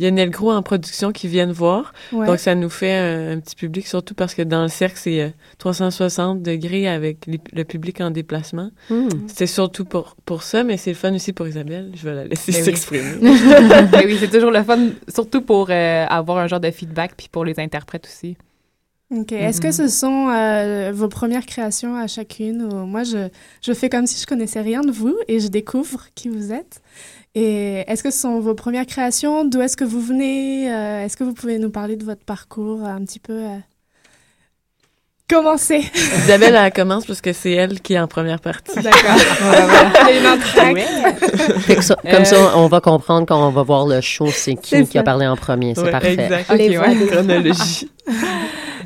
Il 0.01 0.05
y 0.05 0.07
a 0.07 0.11
Nelgro 0.11 0.51
en 0.51 0.63
production 0.63 1.13
qui 1.13 1.29
viennent 1.29 1.53
voir. 1.53 1.93
Ouais. 2.11 2.27
Donc, 2.27 2.39
ça 2.39 2.55
nous 2.55 2.71
fait 2.71 2.99
euh, 2.99 3.35
un 3.35 3.39
petit 3.41 3.55
public, 3.55 3.87
surtout 3.87 4.15
parce 4.15 4.35
que 4.35 4.41
dans 4.41 4.63
le 4.63 4.69
cercle, 4.69 4.97
c'est 4.99 5.21
euh, 5.21 5.29
360 5.59 6.43
degrés 6.43 6.89
avec 6.89 7.27
les- 7.27 7.39
le 7.53 7.65
public 7.65 8.01
en 8.01 8.11
déplacement. 8.11 8.71
Hmm. 8.89 9.09
C'était 9.27 9.47
surtout 9.47 9.85
pour, 9.85 10.17
pour 10.25 10.43
ça, 10.43 10.65
mais 10.65 10.79
c'est 10.79 10.91
le 10.93 10.97
fun 10.97 11.15
aussi 11.15 11.35
pour 11.35 11.47
Isabelle. 11.47 11.93
Je 11.95 12.09
vais 12.09 12.15
la 12.15 12.25
laisser 12.25 12.51
Ben 12.51 12.59
oui. 12.61 12.65
s'exprimer. 12.65 13.13
Ben 13.93 14.03
oui, 14.07 14.17
c'est 14.19 14.31
toujours 14.31 14.51
le 14.51 14.63
fun, 14.63 14.79
surtout 15.09 15.43
pour 15.43 15.67
euh, 15.69 16.07
avoir 16.09 16.39
un 16.39 16.47
genre 16.47 16.61
de 16.61 16.71
feedback, 16.71 17.13
puis 17.17 17.29
pour 17.31 17.45
les 17.45 17.61
interprètes 17.61 18.07
aussi. 18.07 18.39
OK. 19.15 19.33
Est-ce 19.33 19.61
que 19.61 19.73
ce 19.73 19.89
sont 19.89 20.29
euh, 20.31 20.93
vos 20.95 21.09
premières 21.09 21.45
créations 21.45 21.97
à 21.97 22.07
chacune? 22.07 22.63
Ou... 22.63 22.87
Moi, 22.87 23.03
je, 23.03 23.29
je 23.61 23.73
fais 23.75 23.89
comme 23.91 24.07
si 24.07 24.21
je 24.21 24.27
connaissais 24.27 24.61
rien 24.61 24.83
de 24.83 24.93
vous 24.93 25.17
et 25.29 25.41
je 25.41 25.49
découvre 25.49 26.07
qui 26.15 26.29
vous 26.29 26.53
êtes. 26.53 26.81
Et 27.35 27.85
est-ce 27.87 28.03
que 28.03 28.11
ce 28.11 28.19
sont 28.19 28.41
vos 28.41 28.55
premières 28.55 28.87
créations? 28.87 29.45
D'où 29.45 29.61
est-ce 29.61 29.77
que 29.77 29.85
vous 29.85 30.01
venez? 30.01 30.71
Euh, 30.73 31.05
est-ce 31.05 31.17
que 31.17 31.25
vous 31.25 31.33
pouvez 31.35 31.59
nous 31.59 31.71
parler 31.71 31.97
de 31.97 32.05
votre 32.05 32.25
parcours 32.25 32.85
un 32.85 33.05
petit 33.05 33.21
peu? 33.21 33.33
euh, 33.35 33.57
Commencez. 35.29 35.79
Isabelle, 36.25 36.57
elle 36.61 36.73
commence 36.73 37.07
parce 37.07 37.21
que 37.21 37.33
c'est 37.33 37.53
elle 37.53 37.81
qui 37.81 37.95
est 37.95 38.01
en 38.01 38.09
première 38.09 38.41
partie. 38.41 38.81
D'accord. 38.83 39.17
Euh, 40.11 40.77
Comme 42.11 42.25
ça, 42.25 42.57
on 42.57 42.67
va 42.67 42.81
comprendre 42.81 43.27
quand 43.27 43.47
on 43.47 43.51
va 43.51 43.63
voir 43.63 43.87
le 43.87 44.01
show, 44.01 44.29
c'est 44.31 44.55
qui 44.55 44.85
qui 44.87 44.99
a 44.99 45.03
parlé 45.03 45.27
en 45.27 45.37
premier. 45.37 45.75
C'est 45.75 45.83
Ouais, 45.83 45.91
parfait. 45.91 46.13
Exact. 46.15 46.51
Ok, 46.51 46.59
Les 46.59 46.77
voix 46.77 46.89
ouais. 46.89 47.07
Chronologie. 47.07 47.89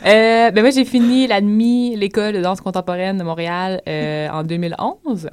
Euh, 0.06 0.50
ben 0.50 0.60
moi, 0.60 0.70
j'ai 0.70 0.84
fini 0.84 1.26
l'ADMI, 1.26 1.96
l'école 1.96 2.34
de 2.34 2.40
danse 2.42 2.60
contemporaine 2.60 3.16
de 3.18 3.22
Montréal, 3.24 3.80
euh, 3.88 4.28
en 4.28 4.42
2011. 4.44 5.30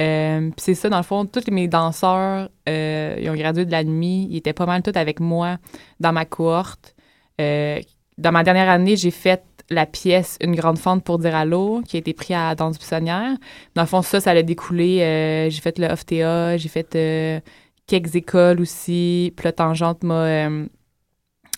Euh, 0.00 0.50
c'est 0.56 0.74
ça, 0.74 0.88
dans 0.88 0.96
le 0.96 1.04
fond, 1.04 1.24
tous 1.24 1.50
mes 1.50 1.68
danseurs, 1.68 2.48
euh, 2.68 3.16
ils 3.20 3.30
ont 3.30 3.34
gradué 3.34 3.64
de 3.64 3.70
l'ADMI. 3.70 4.28
Ils 4.30 4.36
étaient 4.38 4.52
pas 4.52 4.66
mal 4.66 4.82
tous 4.82 4.96
avec 4.98 5.20
moi 5.20 5.58
dans 6.00 6.12
ma 6.12 6.24
cohorte. 6.24 6.94
Euh, 7.40 7.80
dans 8.18 8.32
ma 8.32 8.42
dernière 8.44 8.68
année, 8.68 8.96
j'ai 8.96 9.10
fait 9.10 9.44
la 9.70 9.86
pièce 9.86 10.36
Une 10.40 10.54
grande 10.54 10.78
fente 10.78 11.04
pour 11.04 11.18
dire 11.18 11.34
allô, 11.34 11.82
qui 11.86 11.96
a 11.96 12.00
été 12.00 12.12
prise 12.12 12.36
à 12.36 12.54
Danse 12.54 12.78
Buissonnière. 12.78 13.36
Dans 13.74 13.82
le 13.82 13.88
fond, 13.88 14.02
ça, 14.02 14.20
ça 14.20 14.30
a 14.32 14.42
découlé. 14.42 15.00
euh, 15.00 15.50
j'ai 15.50 15.60
fait 15.60 15.78
le 15.78 15.86
OFTA, 15.86 16.56
j'ai 16.58 16.68
fait 16.68 16.94
euh, 16.96 17.40
quelques 17.86 18.14
écoles 18.14 18.60
aussi. 18.60 19.32
Puis 19.36 19.46
le 19.46 19.52
Tangente 19.52 20.02
m'a 20.04 20.24
euh, 20.24 20.66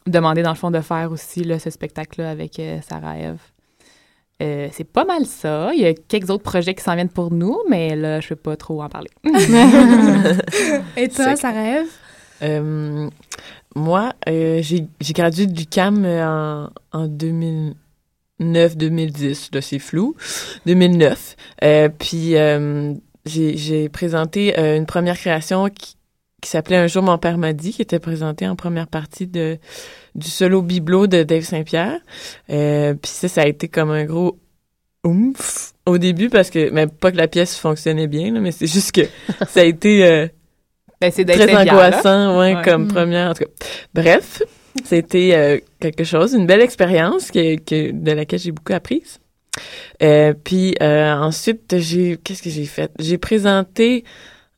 demandé, 0.06 0.42
dans 0.42 0.50
le 0.50 0.56
fond, 0.56 0.70
de 0.70 0.80
faire 0.80 1.10
aussi 1.10 1.42
là, 1.44 1.58
ce 1.58 1.70
spectacle-là 1.70 2.30
avec 2.30 2.60
Sarah 2.82 3.18
Eve. 3.18 3.40
Euh, 4.42 4.68
c'est 4.72 4.84
pas 4.84 5.04
mal 5.04 5.24
ça. 5.24 5.70
Il 5.74 5.80
y 5.80 5.86
a 5.86 5.94
quelques 5.94 6.30
autres 6.30 6.42
projets 6.42 6.74
qui 6.74 6.82
s'en 6.82 6.94
viennent 6.94 7.08
pour 7.08 7.32
nous, 7.32 7.58
mais 7.70 7.96
là, 7.96 8.20
je 8.20 8.28
peux 8.28 8.36
pas 8.36 8.56
trop 8.56 8.82
en 8.82 8.88
parler. 8.88 9.10
Et 10.96 11.08
toi, 11.08 11.36
ça 11.36 11.50
rêve? 11.50 11.86
Euh, 12.42 13.08
moi, 13.76 14.14
euh, 14.28 14.60
j'ai 14.62 14.86
j'ai 15.00 15.12
gradué 15.12 15.46
du 15.46 15.66
CAM 15.66 16.04
en, 16.04 16.70
en 16.92 17.08
2009-2010, 18.40 19.54
là 19.54 19.60
c'est 19.60 19.78
flou, 19.78 20.16
2009. 20.64 21.36
Euh, 21.62 21.88
puis 21.90 22.36
euh, 22.36 22.94
j'ai 23.26 23.56
j'ai 23.56 23.88
présenté 23.90 24.58
euh, 24.58 24.76
une 24.76 24.86
première 24.86 25.18
création 25.18 25.68
qui, 25.68 25.96
qui 26.40 26.50
s'appelait 26.50 26.76
Un 26.76 26.86
jour 26.86 27.02
mon 27.02 27.18
père 27.18 27.36
m'a 27.36 27.52
dit, 27.52 27.72
qui 27.72 27.82
était 27.82 27.98
présentée 27.98 28.48
en 28.48 28.56
première 28.56 28.86
partie 28.86 29.26
de 29.26 29.58
du 30.16 30.28
solo 30.28 30.62
bibelot 30.62 31.06
de 31.06 31.22
Dave 31.22 31.42
Saint-Pierre. 31.44 32.00
Euh, 32.50 32.94
puis 32.94 33.10
ça, 33.10 33.28
ça 33.28 33.42
a 33.42 33.46
été 33.46 33.68
comme 33.68 33.90
un 33.90 34.04
gros 34.04 34.38
oomph 35.06 35.72
au 35.86 35.98
début 35.98 36.28
parce 36.30 36.50
que, 36.50 36.70
mais 36.70 36.86
pas 36.88 37.12
que 37.12 37.16
la 37.16 37.28
pièce 37.28 37.56
fonctionnait 37.56 38.08
bien, 38.08 38.32
là, 38.32 38.40
mais 38.40 38.50
c'est 38.50 38.66
juste 38.66 38.92
que 38.92 39.02
ça 39.48 39.60
a 39.60 39.64
été 39.64 40.04
euh, 40.04 40.26
Ben, 41.00 41.12
très 41.12 41.54
angoissant, 41.54 42.38
ouais, 42.40 42.54
Ouais. 42.56 42.62
comme 42.64 42.84
Mm. 42.86 42.88
première. 42.88 43.30
En 43.30 43.34
tout 43.34 43.44
cas, 43.44 43.50
bref, 43.94 44.42
c'était 44.84 45.30
euh, 45.34 45.58
quelque 45.80 46.04
chose, 46.04 46.32
une 46.34 46.46
belle 46.46 46.60
expérience 46.62 47.30
que, 47.30 47.56
que- 47.56 47.92
de 47.92 48.10
laquelle 48.12 48.38
j'ai 48.40 48.52
beaucoup 48.52 48.72
appris. 48.72 49.02
Euh, 50.02 50.34
puis 50.44 50.74
euh, 50.82 51.12
ensuite, 51.14 51.78
j'ai 51.78 52.18
qu'est-ce 52.22 52.42
que 52.42 52.50
j'ai 52.50 52.66
fait? 52.66 52.90
J'ai 52.98 53.16
présenté 53.18 54.04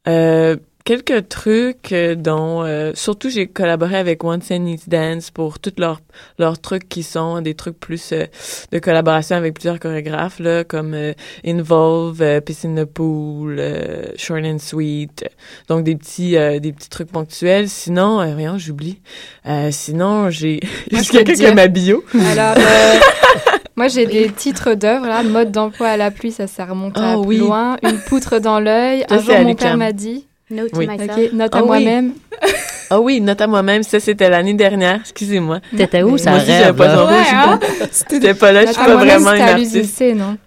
euh, 0.09 0.57
quelques 0.89 1.29
trucs 1.29 1.93
euh, 1.93 2.15
dont 2.15 2.63
euh, 2.63 2.93
surtout 2.95 3.29
j'ai 3.29 3.47
collaboré 3.47 3.97
avec 3.99 4.25
and 4.25 4.39
Needs 4.51 4.85
Dance 4.87 5.31
pour 5.31 5.59
tous 5.59 5.75
leurs 5.77 6.01
leurs 6.39 6.59
trucs 6.59 6.89
qui 6.89 7.03
sont 7.03 7.43
des 7.43 7.53
trucs 7.53 7.79
plus 7.79 8.13
euh, 8.13 8.25
de 8.73 8.79
collaboration 8.79 9.37
avec 9.37 9.53
plusieurs 9.53 9.81
chorégraphes 9.81 10.39
là 10.39 10.65
comme 10.65 10.95
euh, 10.95 11.13
Involve, 11.45 12.23
euh, 12.23 12.41
Piss 12.41 12.65
in 12.65 12.75
the 12.75 12.87
Pool, 12.87 13.59
euh, 13.59 14.05
Short 14.17 14.43
and 14.43 14.61
Sweet, 14.61 15.29
donc 15.69 15.85
des 15.85 15.95
petits 15.95 16.39
euh, 16.39 16.59
des 16.59 16.73
petits 16.73 16.89
trucs 16.89 17.13
ponctuels. 17.13 17.69
Sinon, 17.69 18.25
voyons, 18.33 18.57
j'oublie. 18.57 19.03
Euh, 19.47 19.69
sinon, 19.71 20.31
j'ai 20.31 20.59
quelqu'un 21.13 21.35
qui 21.35 21.45
a 21.45 21.53
ma 21.53 21.69
bio. 21.69 22.03
Alors, 22.15 22.55
euh, 22.57 22.95
moi 23.77 23.89
j'ai 23.89 24.07
des 24.07 24.31
titres 24.31 24.73
d'œuvres, 24.73 25.07
là, 25.07 25.23
mode 25.23 25.53
d'emploi 25.53 25.89
à 25.89 25.97
la 25.99 26.11
pluie, 26.11 26.33
ça, 26.33 26.47
ça 26.47 26.65
remonte 26.65 26.97
à 26.97 27.19
Oh, 27.19 27.21
plus 27.25 27.29
oui. 27.29 27.37
loin. 27.37 27.77
Une 27.83 27.99
poutre 27.99 28.39
dans 28.39 28.59
l'œil. 28.59 29.05
Un 29.11 29.19
jour, 29.19 29.35
à 29.35 29.43
mon 29.43 29.55
père 29.55 29.77
m'a 29.77 29.93
dit. 29.93 30.25
Note 30.51 30.71
Oui. 30.75 30.87
note 31.33 31.55
à 31.55 31.59
Ah 31.59 31.63
oui. 31.63 31.67
moi-même. 31.67 32.13
Ah 32.91 33.01
oui, 33.01 33.21
note 33.21 33.41
à 33.43 33.47
moi-même, 33.47 33.83
ça 33.83 34.01
c'était 34.01 34.31
l'année 34.31 34.55
dernière, 34.55 35.01
excusez-moi. 35.01 35.61
T'étais 35.77 36.03
où, 36.03 36.17
ça 36.17 36.31
Moi 36.31 36.39
aussi, 36.39 36.49
j'avais 36.49 36.73
pas 36.73 37.05
Ouais, 37.07 37.19
je 37.19 37.25
suis 37.27 37.37
hein? 37.37 38.35
pas- 38.41 38.53
là, 38.53 38.65
je 38.65 38.73
suis 38.73 38.81
à 38.81 38.85
pas 38.87 38.97
vraiment 38.97 39.33
une 39.33 39.37
c'était 39.37 39.43
à 39.43 39.53
artiste. 39.53 39.75
l'USIC, 39.75 40.15
non 40.17 40.39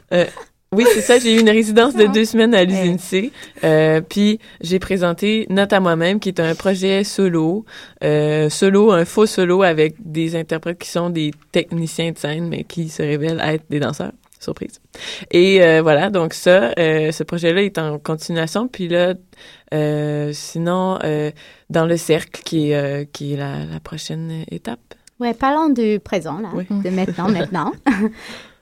Oui, 0.73 0.85
c'est 0.91 1.01
ça. 1.01 1.19
J'ai 1.19 1.35
eu 1.35 1.39
une 1.41 1.49
résidence 1.51 1.93
de 1.95 2.07
deux 2.07 2.25
semaines 2.25 2.55
à 2.55 2.63
l'usine 2.63 2.97
C. 2.97 3.31
Euh, 3.63 4.01
puis 4.01 4.39
j'ai 4.61 4.79
présenté 4.79 5.45
Note 5.51 5.71
à 5.71 5.79
moi-même, 5.79 6.19
qui 6.19 6.29
est 6.29 6.39
un 6.39 6.55
projet 6.55 7.03
solo, 7.03 7.63
euh, 8.03 8.49
solo, 8.49 8.91
un 8.91 9.05
faux 9.05 9.27
solo 9.27 9.61
avec 9.61 9.93
des 9.99 10.35
interprètes 10.35 10.79
qui 10.79 10.89
sont 10.89 11.11
des 11.11 11.31
techniciens 11.51 12.11
de 12.11 12.17
scène, 12.17 12.47
mais 12.47 12.63
qui 12.63 12.89
se 12.89 13.03
révèlent 13.03 13.41
être 13.45 13.65
des 13.69 13.79
danseurs. 13.79 14.13
Surprise. 14.41 14.81
Et 15.29 15.61
euh, 15.61 15.83
voilà, 15.83 16.09
donc 16.09 16.33
ça, 16.33 16.73
euh, 16.79 17.11
ce 17.11 17.23
projet-là 17.23 17.61
est 17.61 17.77
en 17.77 17.99
continuation. 17.99 18.67
Puis 18.67 18.87
là, 18.87 19.13
euh, 19.71 20.31
sinon, 20.33 20.97
euh, 21.03 21.31
dans 21.69 21.85
le 21.85 21.95
cercle, 21.95 22.41
qui 22.43 22.71
est, 22.71 23.11
qui 23.13 23.33
est 23.33 23.37
la, 23.37 23.65
la 23.65 23.79
prochaine 23.79 24.43
étape. 24.49 24.95
Ouais, 25.21 25.33
parlons 25.35 25.69
du 25.69 25.99
présent, 26.03 26.39
là, 26.39 26.49
Oui. 26.55 26.65
de 26.69 26.89
maintenant, 26.89 27.29
maintenant. 27.31 27.71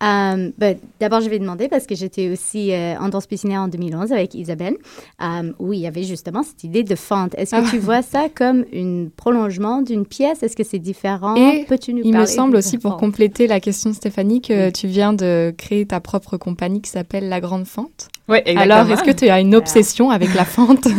Euh, 0.01 0.51
ben, 0.57 0.77
D'abord, 1.01 1.19
je 1.19 1.29
vais 1.29 1.39
demander, 1.39 1.67
parce 1.67 1.85
que 1.85 1.93
j'étais 1.93 2.29
aussi 2.29 2.71
euh, 2.71 2.95
en 3.01 3.09
danse 3.09 3.27
piscinaire 3.27 3.59
en 3.59 3.67
2011 3.67 4.13
avec 4.13 4.33
Isabelle, 4.33 4.77
euh, 5.21 5.51
où 5.59 5.73
il 5.73 5.79
y 5.81 5.87
avait 5.87 6.03
justement 6.03 6.41
cette 6.41 6.63
idée 6.63 6.83
de 6.83 6.95
fente. 6.95 7.35
Est-ce 7.37 7.51
que 7.53 7.61
Ah. 7.65 7.69
tu 7.69 7.79
vois 7.79 8.01
ça 8.01 8.27
comme 8.33 8.63
un 8.73 9.07
prolongement 9.17 9.81
d'une 9.81 10.05
pièce? 10.05 10.41
Est-ce 10.41 10.55
que 10.55 10.63
c'est 10.63 10.79
différent? 10.79 11.35
Peux-tu 11.67 11.93
nous 11.93 12.03
Il 12.05 12.15
me 12.15 12.25
semble 12.25 12.55
aussi, 12.55 12.77
pour 12.77 12.95
compléter 12.95 13.45
la 13.47 13.59
question 13.59 13.91
Stéphanie, 13.91 14.39
que 14.39 14.69
tu 14.69 14.87
viens 14.87 15.11
de 15.11 15.53
créer 15.57 15.85
ta 15.85 15.99
propre 15.99 16.37
compagnie 16.37 16.81
qui 16.81 16.89
s'appelle 16.91 17.27
La 17.27 17.41
Grande 17.41 17.65
Fente. 17.67 18.07
Oui, 18.29 18.37
exactement. 18.45 18.61
Alors, 18.75 18.89
est-ce 18.93 19.03
que 19.03 19.11
tu 19.11 19.27
as 19.27 19.41
une 19.41 19.53
obsession 19.53 20.11
avec 20.11 20.33
la 20.33 20.45
fente? 20.45 20.87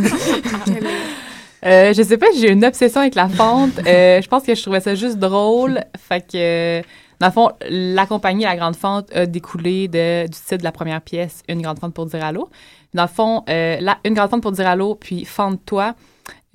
Euh, 1.65 1.93
je 1.93 2.03
sais 2.03 2.17
pas, 2.17 2.27
j'ai 2.37 2.51
une 2.51 2.65
obsession 2.65 3.01
avec 3.01 3.15
la 3.15 3.29
fente. 3.29 3.79
Euh, 3.87 4.23
je 4.23 4.29
pense 4.29 4.43
que 4.45 4.55
je 4.55 4.63
trouvais 4.63 4.81
ça 4.81 4.95
juste 4.95 5.19
drôle. 5.19 5.81
Fait 5.97 6.27
que, 6.27 6.81
dans 7.19 7.27
le 7.27 7.33
fond, 7.33 7.51
la 7.69 8.07
compagnie 8.07 8.45
La 8.45 8.57
Grande 8.57 8.77
Fente 8.77 9.15
a 9.15 9.27
découlé 9.27 9.89
de, 9.89 10.25
du 10.25 10.31
titre 10.31 10.59
de 10.59 10.65
la 10.65 10.73
première 10.73 11.03
pièce, 11.03 11.43
Une 11.49 11.61
Grande 11.61 11.79
Fente 11.79 11.95
pour 11.95 12.07
dire 12.07 12.25
allô. 12.25 12.49
Dans 12.95 13.03
le 13.03 13.09
fond, 13.09 13.45
euh, 13.49 13.79
Une 14.05 14.15
Grande 14.15 14.31
Fente 14.31 14.43
pour 14.43 14.53
dire 14.53 14.67
allô, 14.67 14.95
puis 14.95 15.25
Fente-toi 15.25 15.95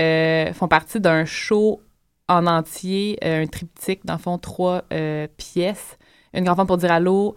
euh, 0.01 0.51
font 0.53 0.67
partie 0.67 0.99
d'un 0.99 1.23
show 1.25 1.81
en 2.27 2.47
entier, 2.47 3.19
euh, 3.23 3.43
un 3.43 3.47
triptyque, 3.47 4.05
dans 4.05 4.13
le 4.15 4.19
fond, 4.19 4.37
trois 4.39 4.83
euh, 4.91 5.27
pièces. 5.37 5.97
Une 6.33 6.43
Grande 6.43 6.57
Fente 6.57 6.67
pour 6.67 6.77
dire 6.77 6.91
allô, 6.91 7.35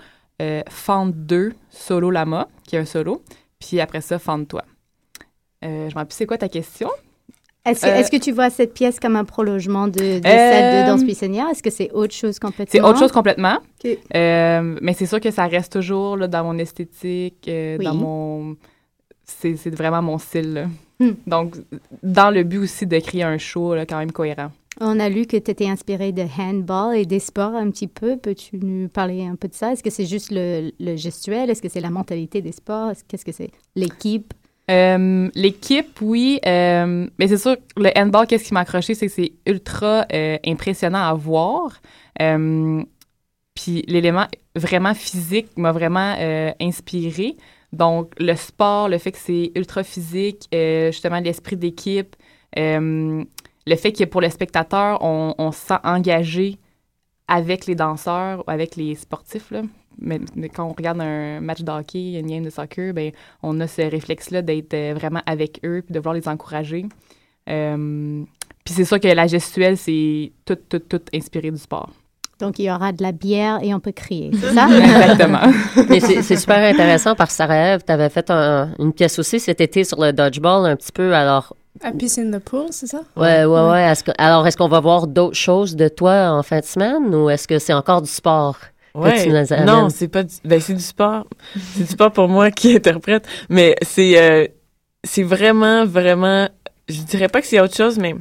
Fente 0.68 1.14
2, 1.14 1.52
Solo 1.68 2.10
Lama, 2.10 2.48
qui 2.64 2.76
est 2.76 2.78
un 2.78 2.84
solo, 2.84 3.22
puis 3.58 3.80
après 3.80 4.00
ça, 4.00 4.18
Fente-toi. 4.18 4.62
Euh, 5.64 5.88
je 5.88 5.94
me 5.94 5.98
rappelle 5.98 6.12
c'est 6.12 6.26
quoi 6.26 6.38
ta 6.38 6.48
question? 6.48 6.88
Est-ce 7.70 7.82
que, 7.82 7.86
Euh, 7.90 7.96
est-ce 7.96 8.10
que 8.10 8.16
tu 8.16 8.32
vois 8.32 8.50
cette 8.50 8.74
pièce 8.74 8.98
comme 9.00 9.16
un 9.16 9.24
prolongement 9.24 9.86
de, 9.88 9.98
de 10.20 10.26
Euh, 10.26 10.50
celle 10.52 10.84
de 10.84 10.90
Danse 10.90 11.04
Buissonnière? 11.04 11.48
Est-ce 11.50 11.62
que 11.62 11.70
c'est 11.70 11.90
autre 11.92 12.14
chose 12.14 12.38
complètement? 12.38 12.70
C'est 12.72 12.80
autre 12.80 12.98
chose 12.98 13.12
complètement. 13.12 13.58
Euh, 14.14 14.78
mais 14.80 14.92
c'est 14.94 15.06
sûr 15.06 15.20
que 15.20 15.30
ça 15.30 15.46
reste 15.46 15.72
toujours 15.72 16.16
là, 16.16 16.28
dans 16.28 16.44
mon 16.44 16.58
esthétique, 16.58 17.46
euh, 17.48 17.76
Oui. 17.78 17.84
dans 17.84 17.94
mon. 17.94 18.56
C'est 19.24 19.54
vraiment 19.74 20.00
mon 20.02 20.18
style. 20.18 20.52
là. 20.54 20.66
Hmm. 21.00 21.12
Donc, 21.26 21.54
dans 22.02 22.30
le 22.30 22.42
but 22.44 22.58
aussi 22.58 22.86
de 22.86 22.98
créer 22.98 23.22
un 23.22 23.38
show 23.38 23.74
là, 23.74 23.84
quand 23.86 23.98
même 23.98 24.10
cohérent. 24.12 24.50
On 24.80 24.98
a 25.00 25.08
lu 25.08 25.26
que 25.26 25.36
tu 25.36 25.50
étais 25.50 25.68
inspiré 25.68 26.12
de 26.12 26.22
handball 26.38 26.96
et 26.96 27.04
des 27.04 27.18
sports 27.18 27.54
un 27.54 27.68
petit 27.70 27.88
peu. 27.88 28.16
Peux-tu 28.16 28.58
nous 28.62 28.88
parler 28.88 29.24
un 29.26 29.34
peu 29.36 29.48
de 29.48 29.54
ça? 29.54 29.72
Est-ce 29.72 29.82
que 29.82 29.90
c'est 29.90 30.06
juste 30.06 30.30
le, 30.30 30.70
le 30.80 30.96
gestuel? 30.96 31.50
Est-ce 31.50 31.60
que 31.60 31.68
c'est 31.68 31.80
la 31.80 31.90
mentalité 31.90 32.40
des 32.42 32.52
sports? 32.52 32.90
Est-ce- 32.90 33.02
Qu'est-ce 33.06 33.24
que 33.24 33.32
c'est? 33.32 33.50
L'équipe? 33.76 34.32
Euh, 34.70 35.30
L'équipe, 35.34 36.00
oui. 36.02 36.40
euh, 36.46 37.08
mais 37.18 37.28
c'est 37.28 37.38
sûr, 37.38 37.56
le 37.76 37.90
handball, 37.96 38.26
qu'est-ce 38.26 38.44
qui 38.44 38.54
m'a 38.54 38.60
accroché, 38.60 38.94
c'est 38.94 39.06
que 39.06 39.12
c'est 39.12 39.32
ultra 39.46 40.06
euh, 40.12 40.36
impressionnant 40.44 41.06
à 41.08 41.14
voir. 41.14 41.80
Puis 43.54 43.82
l'élément 43.88 44.26
vraiment 44.54 44.94
physique 44.94 45.48
m'a 45.56 45.72
vraiment 45.72 46.14
inspiré. 46.60 47.36
Donc, 47.72 48.12
le 48.18 48.34
sport, 48.34 48.88
le 48.88 48.98
fait 48.98 49.12
que 49.12 49.18
c'est 49.18 49.52
ultra 49.54 49.82
physique, 49.82 50.48
justement, 50.52 51.20
l'esprit 51.20 51.56
d'équipe, 51.56 52.14
le 52.56 53.26
fait 53.76 53.92
que 53.92 54.04
pour 54.04 54.20
le 54.20 54.30
spectateur, 54.30 55.02
on, 55.02 55.34
on 55.38 55.52
se 55.52 55.66
sent 55.66 55.78
engagé 55.84 56.58
avec 57.26 57.66
les 57.66 57.74
danseurs, 57.74 58.44
avec 58.46 58.76
les 58.76 58.94
sportifs, 58.94 59.50
là. 59.50 59.62
Mais, 60.00 60.20
mais 60.36 60.48
quand 60.48 60.64
on 60.64 60.72
regarde 60.72 61.00
un 61.00 61.40
match 61.40 61.62
de 61.62 61.70
hockey, 61.72 62.12
une 62.18 62.26
game 62.28 62.44
de 62.44 62.50
soccer, 62.50 62.92
ben, 62.94 63.10
on 63.42 63.58
a 63.60 63.66
ce 63.66 63.82
réflexe-là 63.82 64.42
d'être 64.42 64.72
euh, 64.74 64.94
vraiment 64.94 65.22
avec 65.26 65.60
eux 65.64 65.82
puis 65.84 65.92
de 65.92 65.98
vouloir 65.98 66.14
les 66.14 66.28
encourager. 66.28 66.86
Euh, 67.48 68.22
puis 68.64 68.74
c'est 68.74 68.84
sûr 68.84 69.00
que 69.00 69.08
la 69.08 69.26
gestuelle, 69.26 69.76
c'est 69.76 70.32
tout, 70.44 70.56
tout, 70.68 70.78
tout 70.80 71.00
inspiré 71.14 71.50
du 71.50 71.58
sport. 71.58 71.90
Donc, 72.38 72.60
il 72.60 72.66
y 72.66 72.70
aura 72.70 72.92
de 72.92 73.02
la 73.02 73.10
bière 73.10 73.58
et 73.62 73.74
on 73.74 73.80
peut 73.80 73.90
crier, 73.90 74.30
c'est 74.38 74.54
ça? 74.54 74.68
Exactement. 74.78 75.40
Mais 75.88 75.98
c'est 75.98 76.22
c'est 76.22 76.36
super 76.36 76.58
intéressant 76.58 77.16
parce 77.16 77.30
que 77.30 77.36
Sarah, 77.36 77.78
tu 77.80 77.90
avais 77.90 78.08
fait 78.10 78.30
un- 78.30 78.70
une 78.78 78.92
pièce 78.92 79.18
aussi 79.18 79.40
cet 79.40 79.60
été 79.60 79.82
sur 79.82 80.00
le 80.00 80.12
dodgeball 80.12 80.66
un 80.70 80.76
petit 80.76 80.92
peu. 80.92 81.12
Alors, 81.14 81.56
A 81.82 81.90
Peace 81.90 82.18
in 82.18 82.30
the 82.30 82.38
Pool, 82.38 82.66
c'est 82.70 82.86
ça? 82.86 83.00
ouais, 83.16 83.44
ouais, 83.44 83.70
ouais. 83.70 83.82
Est-ce 83.90 84.04
que- 84.04 84.12
alors, 84.18 84.46
est-ce 84.46 84.56
qu'on 84.56 84.68
va 84.68 84.78
voir 84.78 85.08
d'autres 85.08 85.34
choses 85.36 85.74
de 85.74 85.88
toi 85.88 86.30
en 86.30 86.44
fin 86.44 86.60
de 86.60 86.64
semaine 86.64 87.12
ou 87.12 87.28
est-ce 87.28 87.48
que 87.48 87.58
c'est 87.58 87.72
encore 87.72 88.02
du 88.02 88.10
sport? 88.10 88.56
Ouais. 88.98 89.64
Non, 89.64 89.88
c'est 89.90 90.08
pas 90.08 90.22
du, 90.22 90.34
ben 90.44 90.60
c'est 90.60 90.74
du 90.74 90.82
sport. 90.82 91.26
c'est 91.74 91.84
du 91.84 91.90
sport 91.90 92.12
pour 92.12 92.28
moi 92.28 92.50
qui 92.50 92.74
interprète, 92.76 93.26
mais 93.48 93.76
c'est 93.82 94.20
euh, 94.20 94.46
c'est 95.04 95.22
vraiment 95.22 95.84
vraiment 95.84 96.48
je 96.88 97.02
dirais 97.02 97.28
pas 97.28 97.40
que 97.40 97.46
c'est 97.46 97.60
autre 97.60 97.76
chose 97.76 97.98
mais 97.98 98.14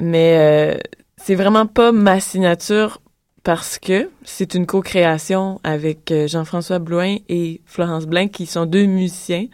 mais 0.00 0.36
euh, 0.38 0.78
c'est 1.16 1.34
vraiment 1.34 1.66
pas 1.66 1.92
ma 1.92 2.20
signature 2.20 3.00
parce 3.42 3.78
que 3.78 4.10
c'est 4.24 4.54
une 4.54 4.66
co-création 4.66 5.60
avec 5.62 6.10
euh, 6.10 6.26
Jean-François 6.26 6.78
Blouin 6.78 7.16
et 7.28 7.60
Florence 7.64 8.06
Blain 8.06 8.28
qui 8.28 8.46
sont 8.46 8.66
deux 8.66 8.86
musiciens 8.86 9.46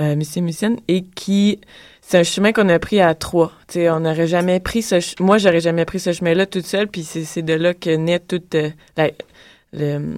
euh, 0.00 0.16
musiciens 0.16 0.42
musiciennes 0.42 0.76
et 0.88 1.04
qui 1.04 1.60
c'est 2.00 2.18
un 2.18 2.22
chemin 2.22 2.52
qu'on 2.52 2.68
a 2.68 2.78
pris 2.78 3.00
à 3.00 3.14
trois. 3.14 3.52
Tu 3.66 3.74
sais, 3.74 3.90
on 3.90 4.00
n'aurait 4.00 4.26
jamais 4.26 4.60
pris 4.60 4.82
ce 4.82 4.96
moi 5.22 5.38
j'aurais 5.38 5.60
jamais 5.60 5.84
pris 5.84 6.00
ce 6.00 6.12
chemin-là 6.12 6.46
toute 6.46 6.66
seule 6.66 6.88
puis 6.88 7.02
c'est 7.02 7.24
c'est 7.24 7.42
de 7.42 7.54
là 7.54 7.74
que 7.74 7.90
naît 7.90 8.20
toute 8.20 8.54
euh, 8.54 8.70
la 8.96 9.10
le 9.74 10.16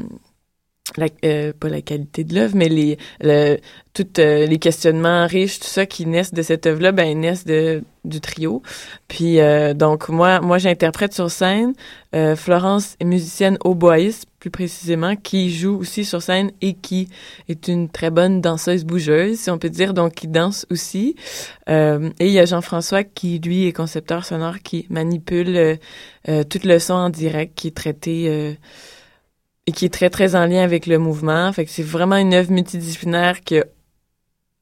la, 0.97 1.07
euh, 1.25 1.53
pas 1.59 1.69
la 1.69 1.83
qualité 1.83 2.25
de 2.25 2.35
l'œuvre, 2.35 2.55
mais 2.57 2.69
les 2.69 2.97
le, 3.21 3.59
toutes 3.93 4.19
euh, 4.19 4.47
les 4.47 4.59
questionnements 4.59 5.27
riches, 5.27 5.59
tout 5.59 5.67
ça 5.67 5.87
qui 5.87 6.07
naissent 6.07 6.35
de 6.35 6.43
cette 6.43 6.67
œuvre-là, 6.67 6.93
ben 6.93 7.19
naissent 7.19 7.45
de 7.45 7.83
du 8.05 8.21
trio. 8.21 8.63
Puis 9.09 9.41
euh, 9.41 9.75
donc 9.75 10.09
moi 10.09 10.41
moi 10.41 10.59
j'interprète 10.59 11.13
sur 11.13 11.31
scène. 11.31 11.73
Euh, 12.15 12.37
Florence 12.37 12.97
est 13.01 13.05
musicienne 13.05 13.59
hautboïste 13.65 14.27
plus 14.39 14.51
précisément, 14.51 15.17
qui 15.17 15.51
joue 15.51 15.77
aussi 15.77 16.05
sur 16.05 16.23
scène 16.23 16.53
et 16.61 16.75
qui 16.75 17.09
est 17.49 17.67
une 17.67 17.89
très 17.89 18.11
bonne 18.11 18.41
danseuse 18.41 18.85
bougeuse, 18.85 19.41
si 19.41 19.51
on 19.51 19.59
peut 19.59 19.71
dire, 19.71 19.93
donc 19.93 20.15
qui 20.15 20.29
danse 20.29 20.67
aussi. 20.71 21.17
Euh, 21.69 22.11
et 22.21 22.27
il 22.29 22.33
y 22.33 22.39
a 22.39 22.45
Jean-François 22.45 23.03
qui 23.03 23.41
lui 23.41 23.67
est 23.67 23.73
concepteur 23.73 24.25
sonore, 24.25 24.61
qui 24.63 24.87
manipule 24.89 25.79
tout 26.25 26.61
le 26.65 26.79
son 26.79 26.95
en 26.95 27.11
direct, 27.11 27.55
qui 27.57 27.69
est 27.69 27.77
traité 27.77 28.57
et 29.67 29.73
qui 29.73 29.85
est 29.85 29.93
très, 29.93 30.11
très 30.11 30.35
en 30.37 30.47
lien 30.47 30.63
avec 30.63 30.87
le 30.87 30.99
mouvement. 30.99 31.53
Fait 31.53 31.65
que 31.65 31.71
c'est 31.71 31.83
vraiment 31.83 32.17
une 32.17 32.35
œuvre 32.35 32.51
multidisciplinaire 32.53 33.41
qui 33.41 33.59
a 33.59 33.65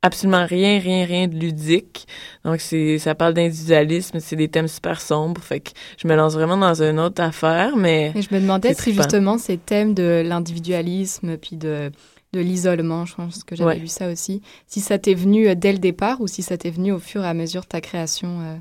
absolument 0.02 0.44
rien, 0.44 0.78
rien, 0.78 1.04
rien 1.06 1.28
de 1.28 1.34
ludique. 1.34 2.06
Donc, 2.44 2.60
c'est, 2.60 2.98
ça 2.98 3.14
parle 3.14 3.32
d'individualisme, 3.34 4.20
c'est 4.20 4.36
des 4.36 4.48
thèmes 4.48 4.68
super 4.68 5.00
sombres. 5.00 5.40
Fait 5.42 5.60
que 5.60 5.70
je 5.98 6.06
me 6.06 6.14
lance 6.14 6.34
vraiment 6.34 6.56
dans 6.58 6.82
une 6.82 7.00
autre 7.00 7.22
affaire, 7.22 7.76
mais... 7.76 8.12
Et 8.14 8.20
je 8.22 8.34
me 8.34 8.40
demandais 8.40 8.74
si 8.74 8.92
justement 8.92 9.38
ces 9.38 9.56
thèmes 9.56 9.94
de 9.94 10.22
l'individualisme 10.24 11.36
puis 11.38 11.56
de, 11.56 11.90
de 12.34 12.40
l'isolement, 12.40 13.06
je 13.06 13.14
pense 13.14 13.44
que 13.44 13.56
j'avais 13.56 13.70
Ouais. 13.74 13.78
lu 13.78 13.86
ça 13.86 14.10
aussi, 14.10 14.42
si 14.66 14.80
ça 14.80 14.98
t'est 14.98 15.14
venu 15.14 15.48
euh, 15.48 15.54
dès 15.54 15.72
le 15.72 15.78
départ 15.78 16.20
ou 16.20 16.26
si 16.26 16.42
ça 16.42 16.58
t'est 16.58 16.70
venu 16.70 16.92
au 16.92 16.98
fur 16.98 17.24
et 17.24 17.28
à 17.28 17.32
mesure 17.34 17.62
de 17.62 17.66
ta 17.68 17.80
création. 17.80 18.40
euh? 18.42 18.56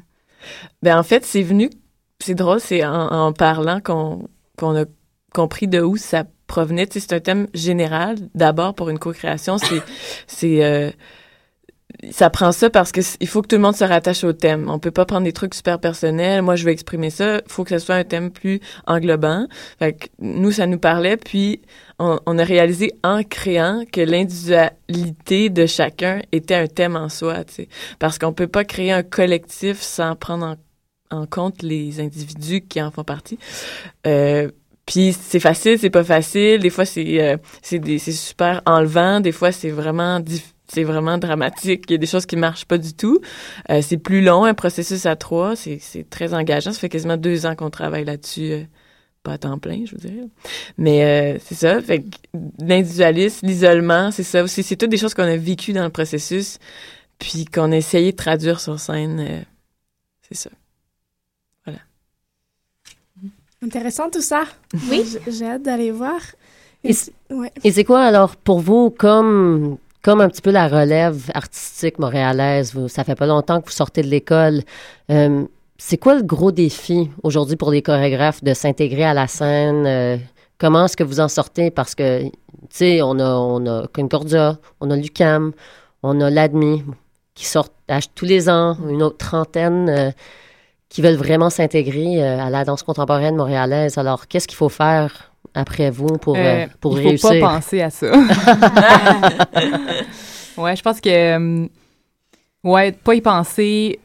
Ben, 0.82 0.98
en 0.98 1.04
fait, 1.04 1.26
c'est 1.26 1.42
venu, 1.44 1.70
c'est 2.20 2.36
drôle, 2.36 2.62
c'est 2.62 2.86
en, 2.86 3.08
en 3.12 3.34
parlant 3.34 3.82
qu'on, 3.82 4.30
qu'on 4.58 4.78
a 4.82 4.86
compris 5.34 5.68
de 5.68 5.82
où 5.82 5.98
ça 5.98 6.24
provenait. 6.48 6.88
Tu 6.88 7.00
sais, 7.00 7.08
c'est 7.08 7.16
un 7.16 7.20
thème 7.20 7.48
général. 7.54 8.18
D'abord, 8.36 8.76
pour 8.76 8.90
une 8.90 9.00
co-création, 9.00 9.58
c'est, 9.58 9.82
c'est, 10.28 10.64
euh, 10.64 10.92
ça 12.12 12.30
prend 12.30 12.52
ça 12.52 12.70
parce 12.70 12.92
que 12.92 13.02
il 13.20 13.28
faut 13.28 13.42
que 13.42 13.48
tout 13.48 13.56
le 13.56 13.62
monde 13.62 13.76
se 13.76 13.84
rattache 13.84 14.24
au 14.24 14.34
thème. 14.34 14.70
On 14.70 14.80
peut 14.80 14.92
pas 14.92 15.06
prendre 15.06 15.24
des 15.24 15.34
trucs 15.34 15.54
super 15.54 15.80
personnels. 15.80 16.42
Moi, 16.42 16.56
je 16.56 16.66
veux 16.66 16.72
exprimer 16.72 17.10
ça. 17.10 17.38
Il 17.38 17.52
faut 17.52 17.64
que 17.64 17.70
ce 17.78 17.86
soit 17.86 17.96
un 17.96 18.04
thème 18.04 18.32
plus 18.32 18.60
englobant. 18.88 19.48
Fait 19.80 19.94
que 19.94 20.08
nous, 20.20 20.52
ça 20.52 20.68
nous 20.68 20.80
parlait. 20.80 21.18
Puis, 21.18 21.62
on, 22.00 22.20
on 22.26 22.38
a 22.38 22.44
réalisé 22.44 22.92
en 23.04 23.24
créant 23.24 23.84
que 23.92 24.02
l'individualité 24.02 25.50
de 25.50 25.66
chacun 25.66 26.22
était 26.32 26.56
un 26.56 26.68
thème 26.68 26.96
en 26.96 27.10
soi. 27.10 27.44
Tu 27.46 27.54
sais, 27.54 27.70
parce 28.00 28.18
qu'on 28.18 28.34
peut 28.34 28.48
pas 28.48 28.66
créer 28.66 28.92
un 28.92 29.04
collectif 29.04 29.82
sans 29.82 30.16
prendre 30.16 30.46
en, 30.46 30.56
en 31.18 31.26
compte 31.26 31.62
les 31.62 32.00
individus 32.00 32.62
qui 32.62 32.82
en 32.82 32.92
font 32.92 33.04
partie. 33.04 33.38
Euh, 34.08 34.50
puis 34.86 35.14
c'est 35.14 35.40
facile, 35.40 35.80
c'est 35.80 35.90
pas 35.90 36.04
facile. 36.04 36.62
Des 36.62 36.70
fois 36.70 36.86
c'est 36.86 37.22
euh, 37.22 37.38
c'est 37.62 38.12
super 38.12 38.62
enlevant. 38.66 39.20
Des 39.22 39.32
fois 39.32 39.52
c'est 39.52 39.70
vraiment 39.70 40.20
c'est 40.68 40.84
vraiment 40.84 41.18
dramatique. 41.18 41.86
Il 41.90 41.92
y 41.94 41.96
a 41.96 41.98
des 41.98 42.08
choses 42.08 42.26
qui 42.26 42.36
marchent 42.36 42.66
pas 42.66 42.78
du 42.78 42.94
tout. 42.94 43.20
Euh, 43.70 43.82
c'est 43.82 43.98
plus 43.98 44.22
long, 44.22 44.44
un 44.46 44.54
processus 44.54 45.06
à 45.06 45.16
trois. 45.16 45.56
C'est 45.56 46.10
très 46.10 46.34
engageant. 46.34 46.72
Ça 46.74 46.80
fait 46.80 46.90
quasiment 46.90 47.18
deux 47.18 47.46
ans 47.46 47.56
qu'on 47.56 47.70
travaille 47.70 48.06
là-dessus. 48.06 48.52
euh, 48.52 48.64
pas 49.24 49.34
à 49.34 49.38
temps 49.38 49.58
plein, 49.58 49.86
je 49.86 49.92
vous 49.92 49.98
dirais. 50.02 50.28
Mais 50.78 51.36
euh, 51.36 51.40
c'est 51.44 51.56
ça. 51.56 51.82
Fait 51.82 52.04
l'individualisme, 52.60 53.48
l'isolement, 53.48 54.12
c'est 54.12 54.24
ça 54.24 54.44
aussi. 54.44 54.64
C'est 54.64 54.76
toutes 54.76 54.90
des 54.90 54.98
choses 54.98 55.14
qu'on 55.14 55.24
a 55.24 55.38
vécues 55.38 55.74
dans 55.74 55.84
le 55.86 55.90
processus, 55.90 56.60
puis 57.20 57.46
qu'on 57.46 57.72
a 57.72 57.78
essayé 57.78 58.12
de 58.12 58.18
traduire 58.18 58.60
sur 58.60 58.80
scène. 58.80 59.20
euh, 59.22 59.42
c'est 60.30 60.36
ça. 60.36 60.50
Voilà. 61.66 61.80
Intéressant 63.64 64.10
tout 64.10 64.22
ça. 64.22 64.44
Oui. 64.90 65.06
J'ai 65.28 65.46
hâte 65.46 65.64
d'aller 65.64 65.92
voir. 65.92 66.20
Et 66.84 66.94
ouais. 67.30 67.52
C'est 67.72 67.84
quoi 67.86 68.02
alors 68.02 68.36
pour 68.36 68.60
vous 68.60 68.90
comme 68.90 69.78
comme 70.02 70.20
un 70.20 70.28
petit 70.28 70.42
peu 70.42 70.52
la 70.52 70.68
relève 70.68 71.32
artistique 71.34 71.98
montréalaise, 71.98 72.74
vous, 72.74 72.90
ça 72.90 73.06
fait 73.06 73.16
pas 73.16 73.26
longtemps 73.26 73.62
que 73.62 73.68
vous 73.68 73.72
sortez 73.72 74.02
de 74.02 74.08
l'école. 74.10 74.62
euh, 75.10 75.46
c'est 75.78 75.98
quoi 75.98 76.16
le 76.16 76.24
gros 76.24 76.52
défi 76.52 77.10
aujourd'hui 77.24 77.56
pour 77.56 77.72
les 77.72 77.82
chorégraphes 77.82 78.44
de 78.44 78.54
s'intégrer 78.54 79.06
à 79.06 79.14
la 79.14 79.28
scène? 79.28 79.86
euh, 79.88 80.18
comment 80.58 80.86
est-ce 80.86 80.98
que 80.98 81.04
vous 81.06 81.22
en 81.22 81.30
sortez? 81.30 81.72
Parce 81.72 81.96
que, 81.96 82.24
tu 82.24 82.32
sais, 82.70 83.02
on 83.02 83.18
a, 83.20 83.30
on 83.34 83.66
a 83.66 83.88
Concordia, 83.88 84.58
on 84.82 84.92
a 84.92 84.96
l'UCAM, 84.98 85.54
on 86.04 86.20
a 86.20 86.30
l'ADMI 86.30 86.84
qui 87.34 87.46
sortent 87.46 87.74
à- 87.88 88.00
tous 88.14 88.26
les 88.26 88.50
ans, 88.50 88.78
une 88.90 89.02
autre 89.04 89.18
trentaine 89.18 89.88
euh, 89.90 90.12
qui 90.94 91.02
veulent 91.02 91.16
vraiment 91.16 91.50
s'intégrer 91.50 92.24
euh, 92.24 92.40
à 92.40 92.52
la 92.52 92.66
danse 92.66 92.84
contemporaine 92.84 93.36
montréalaise. 93.36 93.98
Alors, 93.98 94.28
qu'est-ce 94.28 94.48
qu'il 94.48 94.58
faut 94.58 94.70
faire 94.70 95.34
après 95.56 95.90
vous 95.90 96.06
pour, 96.22 96.36
euh, 96.36 96.40
Euh, 96.40 96.68
pour 96.80 97.00
il 97.00 97.18
faut 97.20 97.30
réussir? 97.30 97.42
pas 97.42 97.56
penser 97.56 97.82
à 97.82 97.90
ça. 97.90 98.12
ouais, 100.58 100.76
je 100.76 100.82
pense 100.84 101.02
que... 101.02 101.68
ouais, 102.64 102.92
pas 102.92 103.16
y 103.16 103.22
penser, 103.22 104.00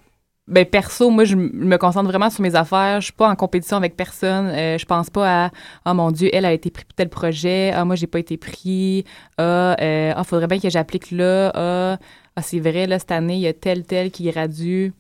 ben 0.47 0.65
perso, 0.65 1.11
moi 1.11 1.25
je 1.25 1.37
me 1.37 1.77
concentre 1.77 2.09
vraiment 2.09 2.31
sur 2.31 2.41
mes 2.41 2.55
affaires. 2.55 3.03
Je 3.03 3.07
suis 3.07 3.13
pas 3.13 3.29
en 3.29 3.37
compétition 3.37 3.77
avec 3.77 3.95
personne. 3.95 4.47
Euh, 4.47 4.79
je 4.79 4.87
pense 4.87 5.11
pas 5.11 5.45
à 5.45 5.51
oh 5.85 5.93
mon 5.93 6.11
dieu, 6.11 6.31
elle 6.33 6.47
a 6.47 6.55
été 6.55 6.71
pris 6.71 6.85
pour 6.85 6.95
tel 6.95 7.11
projet. 7.11 7.71
Ah 7.75 7.85
moi 7.85 7.97
j'ai 7.97 8.07
pas 8.07 8.19
été 8.19 8.39
pris. 8.39 9.05
Ah 9.37 9.77
euh, 9.79 10.15
ah 10.17 10.25
faudrait 10.25 10.47
bien 10.47 10.59
que 10.59 10.71
j'applique 10.71 11.11
là. 11.11 11.53
Ah 11.55 11.99
ah 12.35 12.43
c'est 12.43 12.61
vrai 12.61 12.87
là 12.87 12.99
cette 12.99 13.13
année 13.13 13.35
il 13.35 13.41
y 13.41 13.47
a 13.47 13.53
tel 13.53 13.85
tel 13.85 14.11
qui 14.11 14.25
gradue. 14.25 14.95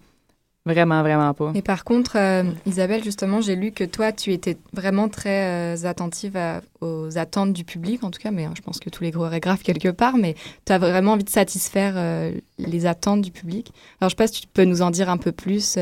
Vraiment 0.67 1.01
vraiment 1.03 1.33
pas. 1.33 1.53
Mais 1.55 1.63
par 1.63 1.83
contre, 1.83 2.17
euh, 2.17 2.43
Isabelle, 2.67 3.03
justement, 3.03 3.41
j'ai 3.41 3.57
lu 3.57 3.73
que 3.73 3.85
toi, 3.85 4.13
tu 4.13 4.35
étais 4.35 4.59
vraiment 4.75 5.09
très 5.09 5.77
euh, 5.77 5.87
attentive 5.87 6.37
à- 6.37 6.61
aux 6.83 7.17
attentes 7.17 7.55
du 7.55 7.65
public, 7.65 8.05
en 8.05 8.11
tout 8.11 8.21
cas, 8.21 8.31
mais 8.31 8.45
euh, 8.45 8.51
je 8.55 8.61
pense 8.61 8.79
que 8.79 8.91
tous 8.91 9.03
les 9.03 9.11
chorégraphes 9.11 9.63
quelque 9.63 9.89
part, 9.89 10.19
mais 10.19 10.35
tu 10.67 10.73
as 10.75 10.79
vraiment 10.79 11.13
envie 11.13 11.25
de 11.25 11.31
satisfaire 11.31 11.95
euh, 11.97 12.33
les 12.59 12.85
attentes 12.85 13.23
du 13.23 13.31
public. 13.31 13.73
Alors, 14.01 14.11
je 14.11 14.13
sais 14.13 14.17
pas 14.17 14.27
si 14.27 14.43
tu 14.43 14.47
peux 14.47 14.65
nous 14.65 14.83
en 14.83 14.91
dire 14.91 15.09
un 15.09 15.17
peu 15.17 15.33
plus 15.33 15.79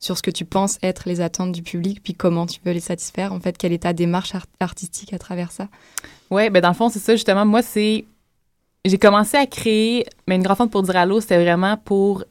sur 0.00 0.18
ce 0.18 0.22
que 0.22 0.30
tu 0.30 0.44
penses 0.44 0.76
être 0.82 1.08
les 1.08 1.22
attentes 1.22 1.52
du 1.52 1.62
public, 1.62 2.02
puis 2.02 2.12
comment 2.12 2.44
tu 2.46 2.60
veux 2.62 2.72
les 2.72 2.80
satisfaire. 2.80 3.32
En 3.32 3.40
fait, 3.40 3.56
quelle 3.56 3.72
est 3.72 3.84
ta 3.84 3.94
démarche 3.94 4.34
art- 4.34 4.46
artistique 4.60 5.14
à 5.14 5.18
travers 5.18 5.50
ça? 5.50 5.68
Ouais, 6.30 6.50
ben 6.50 6.60
dans 6.60 6.68
le 6.68 6.74
fond, 6.74 6.90
c'est 6.90 6.98
ça, 6.98 7.14
justement. 7.14 7.46
Moi, 7.46 7.62
c'est. 7.62 8.04
J'ai 8.84 8.98
commencé 8.98 9.36
à 9.38 9.46
créer. 9.46 10.04
Mais 10.28 10.36
une 10.36 10.42
grande 10.42 10.58
fente 10.58 10.70
pour 10.72 10.82
dire 10.82 10.96
allô, 10.96 11.20
c'était 11.22 11.42
vraiment 11.42 11.78
pour. 11.78 12.24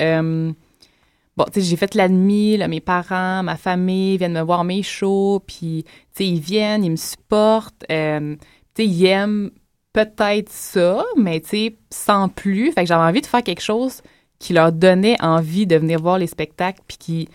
Bon, 1.38 1.44
tu 1.52 1.60
sais, 1.60 1.68
j'ai 1.68 1.76
fait 1.76 1.96
l'admis, 1.96 2.56
là, 2.56 2.68
mes 2.70 2.80
parents, 2.80 3.44
ma 3.44 3.58
famille 3.58 4.18
viennent 4.18 4.34
me 4.34 4.42
voir 4.42 4.64
mes 4.64 4.84
shows, 4.84 5.42
puis, 5.46 5.84
tu 5.84 5.92
sais, 6.14 6.28
ils 6.28 6.40
viennent, 6.40 6.84
ils 6.86 6.92
me 6.92 6.96
supportent. 6.96 7.84
euh, 7.92 8.36
tu 8.74 8.84
sais, 8.84 8.88
ils 8.88 9.06
aiment 9.06 9.52
peut-être 9.92 10.50
ça, 10.50 11.04
mais, 11.18 11.42
tu 11.42 11.50
sais, 11.50 11.78
sans 11.90 12.30
plus. 12.30 12.72
Fait 12.72 12.84
que 12.84 12.88
j'avais 12.88 13.04
envie 13.04 13.22
de 13.22 13.26
faire 13.26 13.44
quelque 13.44 13.62
chose 13.62 14.02
qui 14.40 14.54
leur 14.54 14.72
donnait 14.72 15.18
envie 15.22 15.68
de 15.68 15.76
venir 15.78 16.00
voir 16.02 16.18
les 16.20 16.28
spectacles, 16.28 16.82
puis 16.88 16.98
qui, 16.98 17.30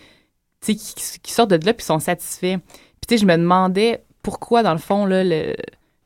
tu 0.61 0.73
sais, 0.73 1.19
qui, 1.21 1.31
sortent 1.31 1.51
de 1.51 1.65
là, 1.65 1.73
puis 1.73 1.85
sont 1.85 1.99
satisfaits. 1.99 2.57
Puis, 2.57 3.07
tu 3.07 3.15
sais, 3.15 3.17
je 3.19 3.25
me 3.27 3.37
demandais 3.37 4.03
pourquoi, 4.23 4.63
dans 4.63 4.73
le 4.73 4.79
fond, 4.79 5.05
là, 5.05 5.23
le 5.23 5.55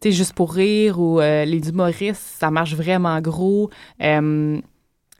tu 0.01 0.11
sais, 0.11 0.17
juste 0.17 0.33
pour 0.33 0.53
rire 0.53 0.99
ou 0.99 1.21
euh, 1.21 1.45
les 1.45 1.69
humoristes, 1.69 2.21
ça 2.21 2.51
marche 2.51 2.75
vraiment 2.75 3.19
gros. 3.21 3.69
Euh, 4.01 4.57
tu 4.57 4.63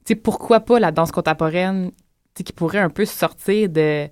sais, 0.05 0.15
pourquoi 0.15 0.59
pas 0.59 0.79
la 0.79 0.91
danse 0.91 1.11
contemporaine, 1.11 1.91
qui 2.43 2.53
pourrait 2.53 2.79
un 2.79 2.89
peu 2.89 3.05
sortir 3.05 3.69
de, 3.69 4.07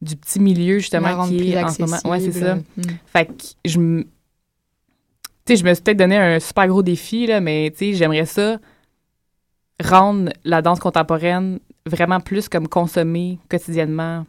du 0.00 0.16
petit 0.16 0.40
milieu, 0.40 0.78
justement, 0.78 1.26
qui 1.26 1.52
est 1.52 1.62
en 1.62 1.68
ce 1.68 1.82
moment. 1.82 1.98
Ouais, 2.04 2.20
c'est 2.20 2.32
ça. 2.32 2.52
accessible. 2.52 2.64
Mm. 2.76 2.96
Fait 3.06 3.26
que 3.26 3.32
je 3.64 3.78
me. 3.78 4.02
Tu 4.02 4.08
sais, 5.48 5.56
je 5.56 5.64
me 5.64 5.74
suis 5.74 5.82
peut-être 5.82 5.98
donné 5.98 6.16
un 6.16 6.40
super 6.40 6.66
gros 6.68 6.82
défi, 6.82 7.26
là, 7.26 7.40
mais 7.40 7.70
tu 7.70 7.78
sais, 7.78 7.92
j'aimerais 7.94 8.26
ça 8.26 8.58
rendre 9.82 10.32
la 10.44 10.62
danse 10.62 10.78
contemporaine 10.78 11.58
vraiment 11.86 12.20
plus 12.20 12.48
comme 12.48 12.68
consommée 12.68 13.38
quotidiennement 13.48 14.24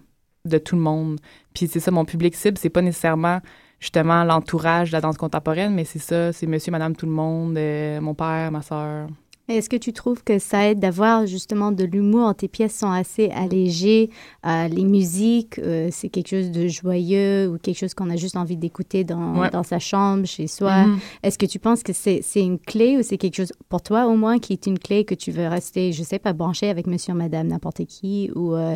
de 0.45 0.57
tout 0.57 0.75
le 0.75 0.81
monde. 0.81 1.19
Puis 1.53 1.67
c'est 1.67 1.79
ça, 1.79 1.91
mon 1.91 2.05
public 2.05 2.35
cible, 2.35 2.57
c'est 2.57 2.69
pas 2.69 2.81
nécessairement 2.81 3.41
justement 3.79 4.23
l'entourage 4.23 4.89
de 4.89 4.93
la 4.93 5.01
danse 5.01 5.17
contemporaine, 5.17 5.73
mais 5.73 5.85
c'est 5.85 5.99
ça, 5.99 6.33
c'est 6.33 6.47
monsieur, 6.47 6.71
madame, 6.71 6.95
tout 6.95 7.05
le 7.05 7.11
monde, 7.11 7.57
euh, 7.57 8.01
mon 8.01 8.13
père, 8.13 8.51
ma 8.51 8.61
soeur. 8.61 9.07
Est-ce 9.47 9.69
que 9.69 9.75
tu 9.75 9.93
trouves 9.93 10.23
que 10.23 10.39
ça 10.39 10.69
aide 10.71 10.79
d'avoir 10.79 11.27
justement 11.27 11.71
de 11.71 11.83
l'humour 11.83 12.33
Tes 12.33 12.47
pièces 12.47 12.75
sont 12.77 12.89
assez 12.89 13.29
allégées. 13.29 14.09
euh, 14.45 14.67
les 14.67 14.83
musiques, 14.83 15.59
euh, 15.59 15.89
c'est 15.91 16.09
quelque 16.09 16.29
chose 16.29 16.49
de 16.51 16.67
joyeux 16.67 17.47
ou 17.49 17.57
quelque 17.59 17.77
chose 17.77 17.93
qu'on 17.93 18.09
a 18.09 18.15
juste 18.15 18.35
envie 18.37 18.57
d'écouter 18.57 19.03
dans, 19.03 19.39
Ouais. 19.39 19.49
dans 19.51 19.61
sa 19.63 19.77
chambre, 19.77 20.25
chez 20.25 20.47
soi? 20.47 20.85
Mhm. 20.87 20.99
Est-ce 21.23 21.37
que 21.37 21.45
tu 21.45 21.59
penses 21.59 21.83
que 21.83 21.93
c'est 21.93 22.21
une 22.35 22.57
clé 22.57 22.97
ou 22.97 23.03
c'est 23.03 23.17
quelque 23.17 23.35
chose 23.35 23.53
pour 23.69 23.81
toi 23.83 24.07
au 24.07 24.15
moins 24.15 24.39
qui 24.39 24.53
est 24.53 24.65
une 24.65 24.79
clé 24.79 25.05
que 25.05 25.13
tu 25.15 25.29
veux 25.31 25.47
rester, 25.47 25.91
je 25.93 26.01
sais 26.03 26.19
pas, 26.19 26.33
branché 26.33 26.67
avec 26.69 26.87
monsieur, 26.87 27.13
madame, 27.13 27.47
n'importe 27.47 27.85
qui 27.85 28.31
ou 28.35 28.53
euh, 28.55 28.75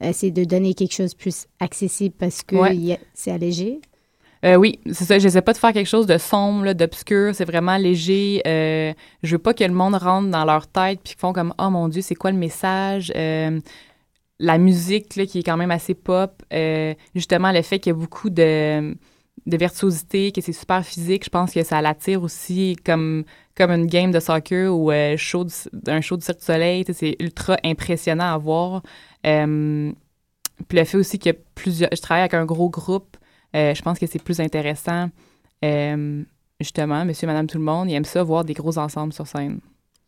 essayer 0.00 0.30
de 0.32 0.44
donner 0.44 0.74
quelque 0.74 0.94
chose 0.94 1.12
de 1.12 1.16
plus 1.16 1.46
accessible 1.60 2.14
parce 2.18 2.42
que 2.42 2.56
Ouais. 2.56 3.00
c'est 3.14 3.30
allégé? 3.32 3.80
Euh, 4.44 4.56
oui, 4.56 4.78
c'est 4.92 5.04
ça. 5.04 5.18
J'essaie 5.18 5.40
pas 5.42 5.52
de 5.54 5.58
faire 5.58 5.72
quelque 5.72 5.88
chose 5.88 6.06
de 6.06 6.18
sombre, 6.18 6.72
d'obscur. 6.74 7.34
C'est 7.34 7.46
vraiment 7.46 7.76
léger. 7.78 8.42
Euh, 8.46 8.92
je 9.22 9.32
veux 9.32 9.38
pas 9.38 9.54
que 9.54 9.64
le 9.64 9.72
monde 9.72 9.94
rentre 9.94 10.28
dans 10.30 10.44
leur 10.44 10.66
tête 10.66 11.00
puis 11.02 11.14
qu'ils 11.14 11.20
font 11.20 11.32
comme 11.32 11.54
oh 11.58 11.70
mon 11.70 11.88
dieu, 11.88 12.02
c'est 12.02 12.14
quoi 12.14 12.30
le 12.30 12.36
message? 12.36 13.12
Euh, 13.16 13.58
La 14.40 14.58
musique 14.58 15.16
là, 15.16 15.26
qui 15.26 15.38
est 15.40 15.42
quand 15.42 15.56
même 15.56 15.70
assez 15.70 15.94
pop. 15.94 16.42
justement, 17.14 17.52
le 17.52 17.62
fait 17.62 17.78
qu'il 17.78 17.92
y 17.92 17.96
a 17.96 17.98
beaucoup 17.98 18.30
de 18.30 18.94
de 19.46 19.56
virtuosité, 19.58 20.32
que 20.32 20.40
c'est 20.40 20.52
super 20.54 20.84
physique, 20.84 21.24
je 21.24 21.28
pense 21.30 21.52
que 21.52 21.62
ça 21.64 21.82
l'attire 21.82 22.22
aussi 22.22 22.76
comme 22.84 23.24
comme 23.56 23.70
une 23.70 23.86
game 23.86 24.10
de 24.10 24.20
soccer 24.20 24.68
ou 24.74 24.90
un 24.90 25.16
show 25.16 25.44
du 25.44 25.50
Cirque 25.52 26.38
du 26.38 26.44
Soleil. 26.44 26.84
C'est 26.92 27.16
ultra 27.20 27.56
impressionnant 27.64 28.32
à 28.34 28.38
voir. 28.38 28.82
Puis 30.68 30.78
le 30.78 30.84
fait 30.84 30.96
aussi 30.98 31.18
qu'il 31.18 31.32
y 31.32 31.34
a 31.34 31.38
plusieurs... 31.54 31.90
Je 31.92 32.00
travaille 32.00 32.22
avec 32.22 32.34
un 32.34 32.44
gros 32.44 32.68
groupe. 32.70 33.16
Euh, 33.54 33.74
je 33.74 33.82
pense 33.82 33.98
que 33.98 34.06
c'est 34.06 34.22
plus 34.22 34.40
intéressant. 34.40 35.08
Euh, 35.64 36.22
justement, 36.60 37.04
monsieur, 37.04 37.26
madame, 37.26 37.46
tout 37.46 37.58
le 37.58 37.64
monde, 37.64 37.90
ils 37.90 37.94
aiment 37.94 38.04
ça, 38.04 38.22
voir 38.22 38.44
des 38.44 38.54
gros 38.54 38.78
ensembles 38.78 39.12
sur 39.12 39.26
scène. 39.26 39.60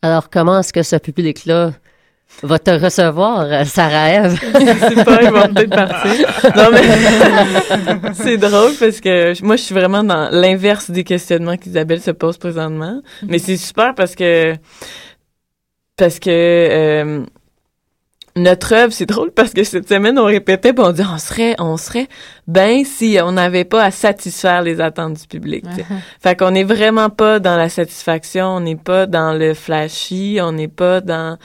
Alors, 0.03 0.31
comment 0.31 0.61
est-ce 0.61 0.73
que 0.73 0.83
ce 0.83 0.97
public-là 0.97 1.73
va 2.43 2.59
te 2.59 2.71
recevoir, 2.71 3.41
euh, 3.41 3.65
Sarah 3.65 4.11
Ève? 4.11 4.39
Je 4.43 4.95
sais 4.95 5.05
pas, 5.05 5.23
ils 5.23 5.31
vont 5.31 5.55
peut-être 5.55 5.71
partir. 5.71 6.29
Non, 6.57 6.71
mais 6.73 8.13
c'est 8.15 8.37
drôle 8.37 8.73
parce 8.79 9.01
que 9.01 9.43
moi, 9.45 9.57
je 9.57 9.63
suis 9.63 9.75
vraiment 9.75 10.03
dans 10.03 10.29
l'inverse 10.31 10.91
des 10.91 11.05
questionnements 11.05 11.57
qu'Isabelle 11.57 12.01
se 12.01 12.11
pose 12.11 12.37
présentement. 12.37 13.01
Mais 13.27 13.39
c'est 13.39 13.57
super 13.57 13.95
parce 13.95 14.15
que, 14.15 14.55
parce 15.97 16.19
que, 16.19 16.31
euh, 16.31 17.25
notre 18.37 18.75
œuvre, 18.75 18.93
c'est 18.93 19.07
drôle 19.07 19.33
parce 19.33 19.53
que 19.53 19.65
cette 19.65 19.89
semaine, 19.89 20.19
on 20.19 20.25
répétait, 20.27 20.73
puis 20.75 20.85
on 20.85 20.93
dit, 20.93 21.03
on 21.03 21.19
serait, 21.19 21.57
on 21.59 21.77
serait 21.79 22.07
ben 22.47 22.85
si 22.85 23.19
on 23.23 23.33
n'avait 23.33 23.65
pas 23.65 23.83
à 23.83 23.91
satisfaire 23.91 24.63
les 24.63 24.81
attentes 24.81 25.15
du 25.21 25.27
public. 25.27 25.65
tu 25.71 25.77
sais. 25.77 25.87
Fait 26.21 26.37
qu'on 26.37 26.51
n'est 26.51 26.65
vraiment 26.65 27.09
pas 27.11 27.41
dans 27.41 27.57
la 27.57 27.69
satisfaction, 27.69 28.47
on 28.47 28.61
n'est 28.61 28.77
pas 28.77 29.07
dans 29.07 29.33
le 29.33 29.55
flashy, 29.55 30.39
on 30.43 30.53
n'est 30.53 30.69
pas 30.69 31.01
dans 31.01 31.39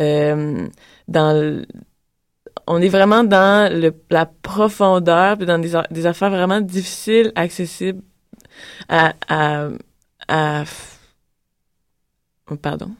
euh, 0.00 0.66
dans 1.08 1.32
le- 1.40 1.64
on 2.66 2.80
est 2.80 2.88
vraiment 2.88 3.24
dans 3.24 3.72
le, 3.72 3.92
la 4.10 4.26
profondeur 4.26 5.36
puis 5.36 5.46
dans 5.46 5.58
des, 5.58 5.72
des 5.90 6.06
affaires 6.06 6.30
vraiment 6.30 6.60
difficiles, 6.60 7.32
accessibles 7.34 8.02
à 8.88 9.12
à, 9.28 9.68
à 10.28 10.64
oh, 12.50 12.56
pardon. 12.56 12.90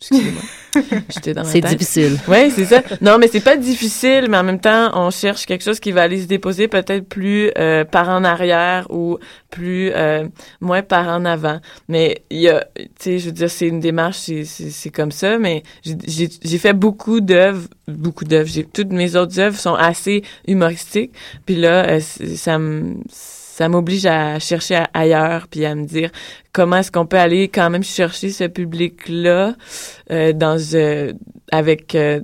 Excusez-moi. 0.00 0.42
J'étais 1.10 1.34
dans 1.34 1.42
ma 1.42 1.48
C'est 1.50 1.60
difficile. 1.60 2.18
Oui, 2.26 2.50
c'est 2.50 2.64
ça. 2.64 2.82
Non, 3.02 3.18
mais 3.18 3.28
c'est 3.28 3.40
pas 3.40 3.56
difficile, 3.56 4.26
mais 4.30 4.38
en 4.38 4.44
même 4.44 4.60
temps, 4.60 4.90
on 4.94 5.10
cherche 5.10 5.44
quelque 5.44 5.62
chose 5.62 5.78
qui 5.80 5.92
va 5.92 6.02
aller 6.02 6.22
se 6.22 6.26
déposer 6.26 6.68
peut-être 6.68 7.06
plus 7.08 7.50
euh, 7.58 7.84
par 7.84 8.08
en 8.08 8.24
arrière 8.24 8.86
ou 8.90 9.18
plus 9.50 9.90
euh, 9.94 10.26
moins 10.60 10.82
par 10.82 11.08
en 11.08 11.24
avant. 11.24 11.60
Mais 11.88 12.22
il 12.30 12.40
y 12.40 12.48
a, 12.48 12.64
tu 12.76 12.86
sais, 12.98 13.18
je 13.18 13.26
veux 13.26 13.32
dire, 13.32 13.50
c'est 13.50 13.66
une 13.66 13.80
démarche, 13.80 14.16
c'est 14.18 14.44
c'est 14.44 14.70
c'est 14.70 14.90
comme 14.90 15.12
ça. 15.12 15.38
Mais 15.38 15.64
j'ai- 15.82 15.96
j'ai 16.06 16.28
j'ai 16.42 16.58
fait 16.58 16.72
beaucoup 16.72 17.20
d'œuvres, 17.20 17.68
beaucoup 17.88 18.24
d'œuvres. 18.24 18.48
J'ai 18.48 18.64
toutes 18.64 18.92
mes 18.92 19.16
autres 19.16 19.38
œuvres 19.38 19.58
sont 19.58 19.74
assez 19.74 20.22
humoristiques. 20.48 21.12
Puis 21.44 21.56
là, 21.56 21.86
euh, 21.90 22.00
ça 22.00 22.58
me 22.58 22.94
ça 23.60 23.68
m'oblige 23.68 24.06
à 24.06 24.38
chercher 24.38 24.76
à- 24.76 24.88
ailleurs 24.94 25.46
puis 25.48 25.66
à 25.66 25.74
me 25.74 25.84
dire 25.84 26.10
comment 26.50 26.76
est-ce 26.76 26.90
qu'on 26.90 27.04
peut 27.04 27.18
aller 27.18 27.48
quand 27.48 27.68
même 27.68 27.82
chercher 27.82 28.30
ce 28.30 28.44
public 28.44 29.06
là 29.06 29.54
euh, 30.10 30.32
dans 30.32 30.56
euh, 30.74 31.12
avec 31.52 31.94
euh, 31.94 32.22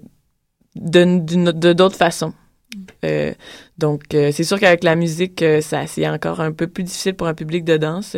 de 0.76 1.18
d'une- 1.20 1.52
de 1.52 1.72
d'autres 1.74 1.96
façons. 1.96 2.32
Euh, 3.04 3.34
donc 3.76 4.14
euh, 4.14 4.30
c'est 4.32 4.44
sûr 4.44 4.58
qu'avec 4.58 4.82
la 4.82 4.96
musique 4.96 5.42
euh, 5.42 5.60
ça 5.60 5.86
c'est 5.86 6.08
encore 6.08 6.40
un 6.40 6.52
peu 6.52 6.68
plus 6.68 6.84
difficile 6.84 7.14
pour 7.14 7.26
un 7.26 7.34
public 7.34 7.64
de 7.64 7.76
danse 7.76 8.16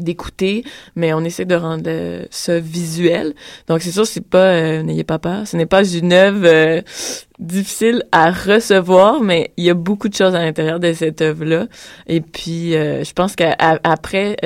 d'écouter, 0.00 0.64
mais 0.96 1.12
on 1.12 1.20
essaie 1.24 1.44
de 1.44 1.54
rendre 1.54 1.90
ça 2.30 2.58
visuel. 2.58 3.34
Donc 3.66 3.82
c'est 3.82 3.90
sûr 3.90 4.06
c'est 4.06 4.26
pas 4.26 4.52
euh, 4.52 4.82
n'ayez 4.82 5.04
pas 5.04 5.18
peur, 5.18 5.46
ce 5.46 5.56
n'est 5.56 5.66
pas 5.66 5.84
une 5.84 6.12
œuvre 6.12 6.46
euh, 6.46 6.82
difficile 7.38 8.04
à 8.12 8.30
recevoir, 8.30 9.20
mais 9.20 9.52
il 9.56 9.64
y 9.64 9.70
a 9.70 9.74
beaucoup 9.74 10.08
de 10.08 10.14
choses 10.14 10.34
à 10.34 10.40
l'intérieur 10.40 10.80
de 10.80 10.92
cette 10.92 11.22
œuvre 11.22 11.44
là. 11.44 11.66
Et 12.06 12.20
puis 12.20 12.74
euh, 12.74 13.04
je 13.04 13.12
pense 13.12 13.36
qu'après 13.36 14.36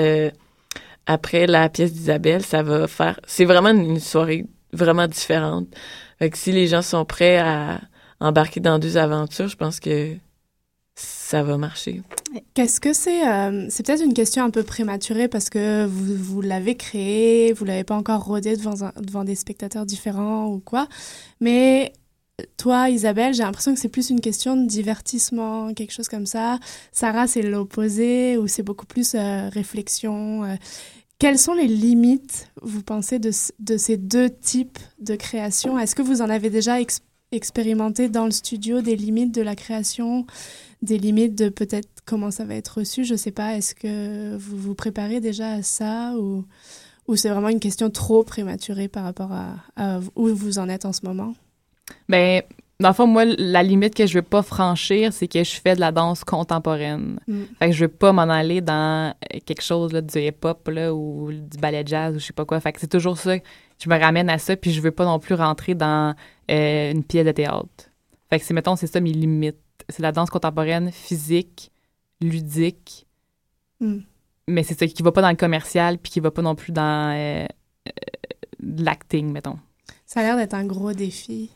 après 1.06 1.46
la 1.46 1.68
pièce 1.68 1.92
d'Isabelle, 1.92 2.42
ça 2.42 2.62
va 2.62 2.86
faire. 2.86 3.18
C'est 3.26 3.44
vraiment 3.44 3.70
une 3.70 3.98
soirée 3.98 4.46
vraiment 4.72 5.06
différente. 5.06 5.66
Fait 6.18 6.30
que 6.30 6.38
si 6.38 6.52
les 6.52 6.68
gens 6.68 6.82
sont 6.82 7.04
prêts 7.04 7.38
à 7.38 7.80
embarquer 8.20 8.60
dans 8.60 8.78
deux 8.78 8.96
aventures, 8.96 9.48
je 9.48 9.56
pense 9.56 9.80
que 9.80 10.16
ça 10.94 11.42
va 11.42 11.56
marcher. 11.56 12.02
Qu'est-ce 12.54 12.80
que 12.80 12.92
c'est 12.92 13.26
euh, 13.26 13.66
C'est 13.70 13.84
peut-être 13.84 14.04
une 14.04 14.14
question 14.14 14.44
un 14.44 14.50
peu 14.50 14.62
prématurée 14.62 15.28
parce 15.28 15.48
que 15.48 15.86
vous, 15.86 16.14
vous 16.14 16.40
l'avez 16.42 16.76
créé, 16.76 17.52
vous 17.52 17.64
l'avez 17.64 17.84
pas 17.84 17.96
encore 17.96 18.24
rodé 18.24 18.56
devant, 18.56 18.74
devant 19.00 19.24
des 19.24 19.34
spectateurs 19.34 19.86
différents 19.86 20.48
ou 20.48 20.60
quoi. 20.60 20.88
Mais 21.40 21.92
toi, 22.56 22.90
Isabelle, 22.90 23.34
j'ai 23.34 23.42
l'impression 23.42 23.72
que 23.74 23.80
c'est 23.80 23.88
plus 23.88 24.10
une 24.10 24.20
question 24.20 24.56
de 24.56 24.66
divertissement, 24.66 25.72
quelque 25.74 25.92
chose 25.92 26.08
comme 26.08 26.26
ça. 26.26 26.58
Sarah, 26.92 27.26
c'est 27.26 27.42
l'opposé 27.42 28.36
ou 28.36 28.46
c'est 28.46 28.62
beaucoup 28.62 28.86
plus 28.86 29.14
euh, 29.14 29.48
réflexion. 29.48 30.44
euh. 30.44 30.56
Quelles 31.18 31.38
sont 31.38 31.54
les 31.54 31.68
limites, 31.68 32.50
vous 32.62 32.82
pensez, 32.82 33.18
de, 33.18 33.30
de 33.60 33.76
ces 33.76 33.96
deux 33.96 34.28
types 34.28 34.78
de 34.98 35.14
création? 35.14 35.78
Est-ce 35.78 35.94
que 35.94 36.02
vous 36.02 36.20
en 36.20 36.28
avez 36.28 36.50
déjà 36.50 36.80
ex- 36.80 37.00
expérimenter 37.30 38.08
dans 38.08 38.24
le 38.24 38.32
studio 38.32 38.80
des 38.80 38.96
limites 38.96 39.32
de 39.32 39.40
la 39.42 39.54
création, 39.54 40.26
des 40.82 40.98
limites 40.98 41.36
de 41.36 41.48
peut-être 41.48 41.88
comment 42.04 42.30
ça 42.30 42.44
va 42.44 42.56
être 42.56 42.78
reçu. 42.78 43.04
Je 43.04 43.14
sais 43.14 43.30
pas, 43.30 43.56
est-ce 43.56 43.74
que 43.74 44.36
vous 44.36 44.56
vous 44.56 44.74
préparez 44.74 45.20
déjà 45.20 45.52
à 45.52 45.62
ça 45.62 46.14
ou, 46.18 46.44
ou 47.08 47.16
c'est 47.16 47.30
vraiment 47.30 47.48
une 47.48 47.60
question 47.60 47.88
trop 47.90 48.24
prématurée 48.24 48.88
par 48.88 49.04
rapport 49.04 49.32
à, 49.32 49.54
à 49.76 50.00
où 50.16 50.28
vous 50.28 50.58
en 50.58 50.68
êtes 50.68 50.84
en 50.84 50.92
ce 50.92 51.06
moment? 51.06 51.34
Ben, 52.08 52.42
dans 52.82 52.88
le 52.88 52.94
fond, 52.94 53.06
moi, 53.06 53.24
la 53.24 53.62
limite 53.62 53.94
que 53.94 54.06
je 54.06 54.14
veux 54.14 54.22
pas 54.22 54.42
franchir, 54.42 55.12
c'est 55.12 55.28
que 55.28 55.44
je 55.44 55.60
fais 55.60 55.74
de 55.74 55.80
la 55.80 55.92
danse 55.92 56.24
contemporaine. 56.24 57.20
Mm. 57.28 57.42
Fait 57.58 57.66
que 57.66 57.72
je 57.72 57.84
veux 57.84 57.88
pas 57.88 58.12
m'en 58.12 58.22
aller 58.22 58.60
dans 58.60 59.14
quelque 59.46 59.62
chose 59.62 59.92
là, 59.92 60.00
du 60.00 60.18
hip-hop 60.18 60.68
ou 60.92 61.30
du 61.32 61.58
ballet 61.58 61.84
jazz 61.86 62.16
ou 62.16 62.18
je 62.18 62.26
sais 62.26 62.32
pas 62.32 62.44
quoi. 62.44 62.58
Fait 62.60 62.72
que 62.72 62.80
c'est 62.80 62.90
toujours 62.90 63.16
ça. 63.16 63.36
Je 63.82 63.88
me 63.88 63.98
ramène 63.98 64.28
à 64.28 64.38
ça, 64.38 64.56
puis 64.56 64.72
je 64.72 64.80
veux 64.80 64.90
pas 64.90 65.04
non 65.04 65.18
plus 65.18 65.34
rentrer 65.34 65.74
dans 65.74 66.14
euh, 66.50 66.90
une 66.90 67.04
pièce 67.04 67.24
de 67.24 67.32
théâtre. 67.32 67.90
Fait 68.30 68.40
que 68.40 68.44
c'est, 68.44 68.54
mettons, 68.54 68.76
c'est 68.76 68.86
ça 68.86 69.00
mes 69.00 69.12
limites. 69.12 69.56
C'est 69.88 70.02
la 70.02 70.12
danse 70.12 70.30
contemporaine 70.30 70.90
physique, 70.92 71.70
ludique, 72.20 73.06
Mm. 73.80 73.98
mais 74.48 74.62
c'est 74.62 74.78
ça 74.78 74.86
qui 74.86 75.02
va 75.02 75.10
pas 75.12 75.22
dans 75.22 75.30
le 75.30 75.36
commercial, 75.36 75.98
puis 75.98 76.12
qui 76.12 76.20
va 76.20 76.30
pas 76.30 76.42
non 76.42 76.54
plus 76.54 76.72
dans 76.72 77.12
euh, 77.16 77.44
euh, 77.88 77.90
l'acting, 78.60 79.32
mettons. 79.32 79.58
Ça 80.06 80.20
a 80.20 80.22
l'air 80.22 80.36
d'être 80.36 80.54
un 80.54 80.64
gros 80.64 80.92
défi. 80.92 81.50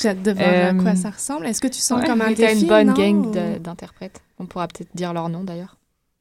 J'ai 0.00 0.08
hâte 0.10 0.22
de 0.22 0.32
voir 0.32 0.46
à 0.48 0.52
Euh, 0.52 0.74
quoi 0.82 0.96
ça 0.96 1.10
ressemble. 1.10 1.46
Est-ce 1.46 1.60
que 1.60 1.68
tu 1.68 1.78
sens 1.80 2.00
Ouais, 2.00 2.06
comme 2.06 2.20
un 2.22 2.32
défi? 2.32 2.62
une 2.62 2.66
bonne 2.68 2.86
non, 2.88 2.94
gang 2.94 3.58
d'interprètes. 3.60 4.20
On 4.38 4.46
pourra 4.46 4.68
peut-être 4.68 4.94
dire 4.94 5.12
leur 5.12 5.28
nom 5.28 5.44
d'ailleurs. 5.44 5.76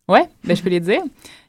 Ouais, 0.07 0.27
ben 0.43 0.55
je 0.55 0.63
peux 0.63 0.69
les 0.69 0.79
dire. 0.79 1.01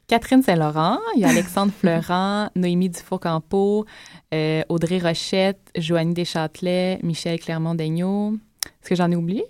Catherine 0.07 0.41
Saint-Laurent, 0.43 0.99
il 1.15 1.21
y 1.21 1.25
a 1.25 1.29
Alexandre 1.29 1.71
Fleurant, 1.79 2.49
Noémie 2.55 2.89
Dufour-Campo, 2.89 3.85
euh, 4.33 4.61
Audrey 4.69 4.99
Rochette, 4.99 5.59
Joanie 5.77 6.13
Deschâtelet, 6.13 6.99
Michel 7.01 7.39
Clermont-Daigneault. 7.39 8.33
Est-ce 8.81 8.89
que 8.89 8.95
j'en 8.95 9.09
ai 9.11 9.15
oublié? 9.15 9.45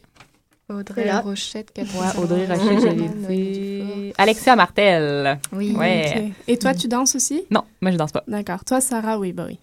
Audrey. 0.72 1.12
Rochette, 1.20 1.72
Ouais, 1.78 1.84
Audrey 2.22 2.48
Rochette, 2.48 3.28
dit. 3.28 4.14
Alexia 4.18 4.56
Martel. 4.56 5.40
Oui. 5.54 5.76
Ouais. 5.76 6.32
Et 6.48 6.58
toi, 6.58 6.74
tu 6.74 6.88
danses 6.88 7.16
aussi? 7.16 7.44
Non, 7.52 7.64
moi, 7.82 7.92
je 7.92 7.98
danse 7.98 8.12
pas. 8.12 8.24
D'accord. 8.28 8.64
Toi, 8.66 8.82
Sarah, 8.82 9.20
oui, 9.20 9.34
bah 9.34 9.46
oui. 9.48 9.60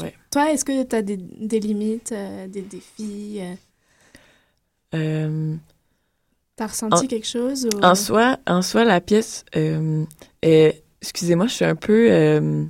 Ouais. 0.00 0.14
Toi, 0.30 0.52
est-ce 0.52 0.64
que 0.64 0.82
tu 0.84 0.94
as 0.96 1.02
des, 1.02 1.16
des 1.16 1.58
limites, 1.60 2.12
euh, 2.12 2.46
des 2.46 2.62
défis? 2.62 3.40
euh, 3.40 3.54
Euh, 4.94 5.56
T'as 6.56 6.66
ressenti 6.66 7.04
En- 7.04 7.08
quelque 7.08 7.26
chose? 7.26 7.66
Ou... 7.66 7.80
En 7.82 7.94
soi, 7.94 8.38
en 8.46 8.62
soi, 8.62 8.84
la 8.84 9.00
pièce 9.00 9.44
euh, 9.56 10.04
est. 10.42 10.82
Excusez-moi, 11.00 11.46
je 11.46 11.54
suis 11.54 11.64
un 11.64 11.74
peu. 11.74 12.08
euh, 12.10 12.64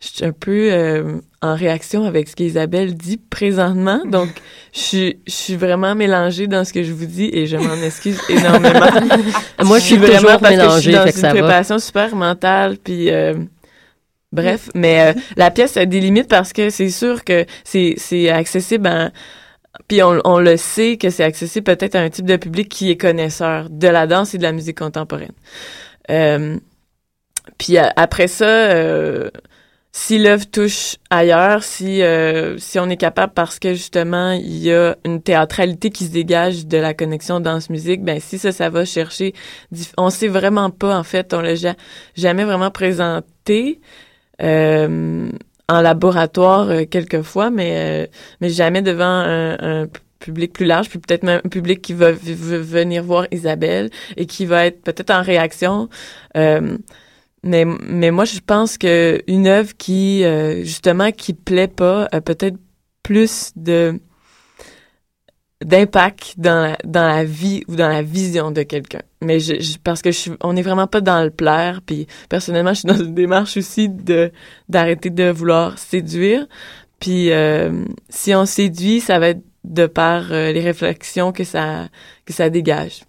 je 0.00 0.06
suis 0.08 0.24
un 0.24 0.32
peu 0.32 0.72
euh, 0.72 1.20
en 1.46 1.54
réaction 1.54 2.04
avec 2.04 2.28
ce 2.28 2.36
qu'Isabelle 2.36 2.94
dit 2.94 3.16
présentement. 3.18 4.00
Donc, 4.06 4.28
je 4.74 4.80
suis, 4.80 5.18
je 5.26 5.32
suis 5.32 5.56
vraiment 5.56 5.94
mélangée 5.94 6.46
dans 6.46 6.64
ce 6.64 6.72
que 6.72 6.82
je 6.82 6.92
vous 6.92 7.06
dis 7.06 7.30
et 7.32 7.46
je 7.46 7.56
m'en 7.56 7.74
excuse 7.82 8.20
énormément. 8.28 8.86
Moi, 9.64 9.78
je 9.78 9.84
suis 9.84 9.96
vraiment 9.96 10.38
toujours 10.38 10.40
parce 10.40 10.54
que 10.56 10.60
je 10.60 10.66
mélangée, 10.66 10.80
suis 10.80 10.92
dans 10.92 11.04
fait 11.04 11.10
une 11.12 11.16
ça 11.16 11.28
va. 11.32 11.34
préparation 11.34 11.78
super 11.78 12.14
mentale, 12.16 12.76
puis. 12.82 13.10
euh, 13.10 13.34
Bref, 14.32 14.68
mais 14.74 15.14
euh, 15.16 15.20
la 15.36 15.50
pièce 15.50 15.76
a 15.78 15.86
des 15.86 16.00
limites 16.00 16.28
parce 16.28 16.52
que 16.52 16.68
c'est 16.68 16.90
sûr 16.90 17.24
que 17.24 17.46
c'est 17.64 18.28
accessible 18.28 18.86
à, 18.88 19.10
puis 19.88 20.02
on, 20.02 20.20
on 20.24 20.40
le 20.40 20.56
sait 20.58 20.98
que 20.98 21.10
c'est 21.10 21.24
accessible 21.24 21.64
peut-être 21.64 21.94
à 21.94 22.00
un 22.00 22.10
type 22.10 22.26
de 22.26 22.36
public 22.36 22.68
qui 22.68 22.90
est 22.90 22.96
connaisseur 22.96 23.70
de 23.70 23.88
la 23.88 24.06
danse 24.06 24.34
et 24.34 24.38
de 24.38 24.42
la 24.42 24.52
musique 24.52 24.78
contemporaine. 24.78 25.32
Euh, 26.10 26.58
puis 27.56 27.78
après 27.78 28.26
ça, 28.26 28.44
euh, 28.44 29.30
si 29.98 30.18
l'œuvre 30.18 30.44
touche 30.44 30.96
ailleurs, 31.08 31.62
si 31.64 32.02
euh, 32.02 32.58
si 32.58 32.78
on 32.78 32.90
est 32.90 32.98
capable 32.98 33.32
parce 33.32 33.58
que 33.58 33.72
justement 33.72 34.32
il 34.32 34.58
y 34.58 34.70
a 34.70 34.94
une 35.06 35.22
théâtralité 35.22 35.88
qui 35.88 36.04
se 36.04 36.10
dégage 36.12 36.66
de 36.66 36.76
la 36.76 36.92
connexion 36.92 37.40
danse-musique, 37.40 38.04
ben 38.04 38.20
si 38.20 38.36
ça 38.38 38.52
ça 38.52 38.68
va 38.68 38.84
chercher, 38.84 39.32
on 39.96 40.10
sait 40.10 40.28
vraiment 40.28 40.68
pas 40.68 40.94
en 40.98 41.02
fait, 41.02 41.32
on 41.32 41.40
l'a 41.40 41.54
ja- 41.54 41.76
jamais 42.14 42.44
vraiment 42.44 42.70
présenté. 42.70 43.80
Euh, 44.42 45.30
en 45.68 45.80
laboratoire 45.80 46.68
euh, 46.68 46.84
quelquefois, 46.84 47.48
mais 47.50 48.04
euh, 48.04 48.06
mais 48.42 48.50
jamais 48.50 48.82
devant 48.82 49.04
un, 49.06 49.56
un 49.84 49.86
public 50.20 50.52
plus 50.52 50.66
large, 50.66 50.90
puis 50.90 50.98
peut-être 50.98 51.22
même 51.22 51.40
un 51.42 51.48
public 51.48 51.80
qui 51.80 51.94
va 51.94 52.12
venir 52.12 53.02
voir 53.02 53.26
Isabelle 53.32 53.88
et 54.18 54.26
qui 54.26 54.44
va 54.44 54.66
être 54.66 54.82
peut-être 54.82 55.10
en 55.10 55.22
réaction. 55.22 55.88
Mais 57.46 57.64
mais 57.64 58.10
moi 58.10 58.24
je 58.26 58.40
pense 58.40 58.76
que 58.78 59.22
une 59.28 59.46
œuvre 59.46 59.72
qui 59.76 60.24
euh, 60.24 60.64
justement 60.64 61.12
qui 61.12 61.32
plaît 61.34 61.68
pas 61.68 62.08
a 62.12 62.20
peut-être 62.20 62.56
plus 63.02 63.52
de 63.56 64.00
d'impact 65.64 66.34
dans 66.36 66.62
la, 66.70 66.78
dans 66.84 67.06
la 67.08 67.24
vie 67.24 67.62
ou 67.68 67.76
dans 67.76 67.88
la 67.88 68.02
vision 68.02 68.50
de 68.50 68.62
quelqu'un. 68.62 69.00
Mais 69.22 69.40
je, 69.40 69.58
je- 69.60 69.78
parce 69.82 70.02
que 70.02 70.10
je 70.12 70.30
on 70.42 70.52
n'est 70.52 70.62
vraiment 70.62 70.86
pas 70.86 71.00
dans 71.00 71.22
le 71.24 71.30
plaire. 71.30 71.80
Puis 71.84 72.06
personnellement, 72.28 72.74
je 72.74 72.80
suis 72.80 72.88
dans 72.88 73.02
une 73.02 73.14
démarche 73.14 73.56
aussi 73.56 73.88
de 73.88 74.32
d'arrêter 74.68 75.10
de 75.10 75.30
vouloir 75.30 75.78
séduire. 75.78 76.46
Puis 77.00 77.32
euh, 77.32 77.84
si 78.10 78.34
on 78.34 78.44
séduit, 78.46 79.00
ça 79.00 79.18
va 79.18 79.28
être 79.30 79.42
de 79.64 79.86
par 79.86 80.32
euh, 80.32 80.52
les 80.52 80.60
réflexions 80.60 81.32
que 81.32 81.44
ça 81.44 81.88
que 82.26 82.32
ça 82.34 82.50
dégage. 82.50 83.05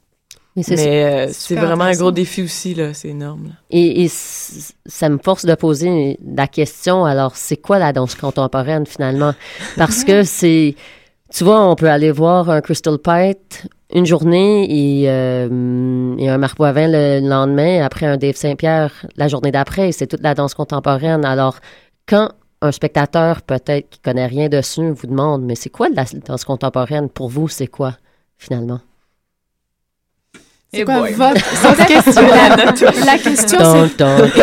Mais 0.69 1.03
euh, 1.05 1.27
c'est 1.31 1.55
vraiment 1.55 1.83
un 1.83 1.93
gros 1.93 2.11
défi 2.11 2.41
aussi 2.41 2.73
là, 2.73 2.93
c'est 2.93 3.09
énorme. 3.09 3.49
là. 3.49 3.53
Et, 3.69 4.03
et 4.03 4.07
ça 4.09 5.07
me 5.09 5.19
force 5.19 5.45
de 5.45 5.53
poser 5.53 6.17
la 6.25 6.47
question, 6.47 7.05
alors, 7.05 7.35
c'est 7.35 7.57
quoi 7.57 7.77
la 7.77 7.93
danse 7.93 8.15
contemporaine 8.15 8.87
finalement? 8.87 9.33
Parce 9.77 10.03
que 10.03 10.23
c'est, 10.23 10.73
tu 11.31 11.43
vois, 11.43 11.63
on 11.69 11.75
peut 11.75 11.89
aller 11.89 12.11
voir 12.11 12.49
un 12.49 12.61
Crystal 12.61 12.97
Pite 12.97 13.67
une 13.93 14.05
journée 14.05 14.65
et, 15.03 15.09
euh, 15.09 16.15
et 16.17 16.27
un 16.27 16.37
Marc 16.37 16.57
Boivin 16.57 16.87
le 16.89 17.19
lendemain, 17.27 17.83
après 17.83 18.05
un 18.05 18.17
Dave 18.17 18.35
Saint-Pierre 18.35 19.05
la 19.15 19.27
journée 19.27 19.51
d'après, 19.51 19.91
c'est 19.91 20.07
toute 20.07 20.23
la 20.23 20.33
danse 20.33 20.55
contemporaine. 20.55 21.23
Alors, 21.23 21.59
quand 22.07 22.31
un 22.61 22.71
spectateur, 22.71 23.43
peut-être, 23.43 23.89
qui 23.89 23.99
connaît 23.99 24.25
rien 24.25 24.49
dessus, 24.49 24.89
vous 24.89 25.07
demande, 25.07 25.43
mais 25.43 25.53
c'est 25.55 25.69
quoi 25.69 25.87
la 25.89 26.05
danse 26.25 26.43
contemporaine? 26.43 27.09
Pour 27.09 27.29
vous, 27.29 27.47
c'est 27.47 27.67
quoi, 27.67 27.95
finalement? 28.37 28.79
C'est 30.73 30.81
Eh 30.81 30.83
quoi 30.85 30.99
boy. 30.99 31.13
votre 31.13 31.85
question? 31.87 32.21
La, 32.27 33.05
la 33.05 33.17
question 33.17 33.57
c'est. 33.97 34.03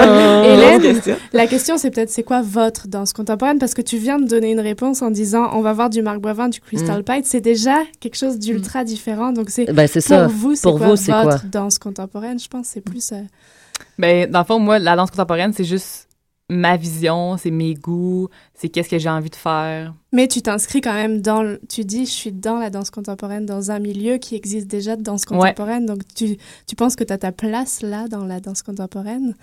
Hélène 0.45 1.01
la 1.35 1.47
question 1.47 1.77
c'est 1.77 1.91
peut-être 1.91 2.09
c'est 2.11 2.23
quoi 2.23 2.41
votre 2.43 2.89
danse 2.89 3.13
contemporaine? 3.13 3.59
Parce 3.59 3.75
que 3.75 3.83
tu 3.83 3.99
viens 3.99 4.19
de 4.19 4.27
donner 4.27 4.51
une 4.53 4.61
réponse 4.61 5.03
en 5.03 5.11
disant 5.11 5.51
on 5.53 5.61
va 5.61 5.73
voir 5.75 5.91
du 5.91 6.01
Marc 6.01 6.19
Boivin 6.21 6.49
du 6.49 6.61
Crystal 6.61 7.01
Mm. 7.01 7.05
Pite 7.05 7.27
c'est 7.27 7.41
déjà 7.43 7.77
quelque 8.01 8.17
chose 8.17 8.39
d'ultra 8.39 8.85
différent 8.85 9.33
donc 9.33 9.51
c'est 9.51 9.67
Ben, 9.73 9.87
pour 9.89 10.03
ça. 10.03 10.27
vous 10.27 10.55
c'est 10.55 10.63
Pour 10.63 10.79
quoi 10.79 10.89
vous, 10.89 10.97
c'est 10.97 11.13
votre 11.13 11.41
quoi? 11.41 11.49
danse 11.51 11.79
contemporaine? 11.79 12.39
Je 12.39 12.49
pense 12.49 12.69
c'est 12.69 12.81
plus 12.81 13.13
euh, 13.13 13.17
Ben, 13.99 14.31
dans 14.31 14.39
le 14.41 14.45
fond, 14.47 14.59
moi, 14.59 14.79
la 14.79 14.97
danse 14.97 15.11
contemporaine, 15.11 15.53
c'est 15.55 15.65
juste 15.65 16.09
ma 16.51 16.77
vision, 16.77 17.37
c'est 17.39 17.51
mes 17.51 17.75
goûts, 17.75 18.29
c'est 18.55 18.69
qu'est-ce 18.69 18.89
que 18.91 18.99
j'ai 18.99 19.09
envie 19.09 19.31
de 19.31 19.37
faire. 19.37 19.95
mais 20.13 20.29
tu 20.29 20.43
t'inscris 20.43 20.81
quand 20.81 20.93
même 20.93 21.21
dans 21.23 21.43
le- 21.43 21.61
tu 21.69 21.85
dis 21.85 22.05
je 22.07 22.11
suis 22.11 22.33
dans 22.33 22.59
la 22.59 22.71
danse 22.71 22.91
contemporaine 22.91 23.47
dans 23.47 23.71
un 23.71 23.79
milieu 23.79 24.19
qui 24.19 24.37
existe 24.37 24.67
déjà 24.69 24.95
de 24.97 25.03
danse 25.03 25.25
contemporaine 25.25 25.87
donc 25.87 26.01
tu 26.15 26.37
tu 26.67 26.77
penses 26.77 26.97
que 26.97 27.05
tu 27.05 27.13
as 27.13 27.19
ta 27.19 27.33
place 27.33 27.81
là 27.83 28.09
dans 28.09 28.25
la 28.25 28.41
danse 28.41 28.63
contemporaine? 28.63 29.35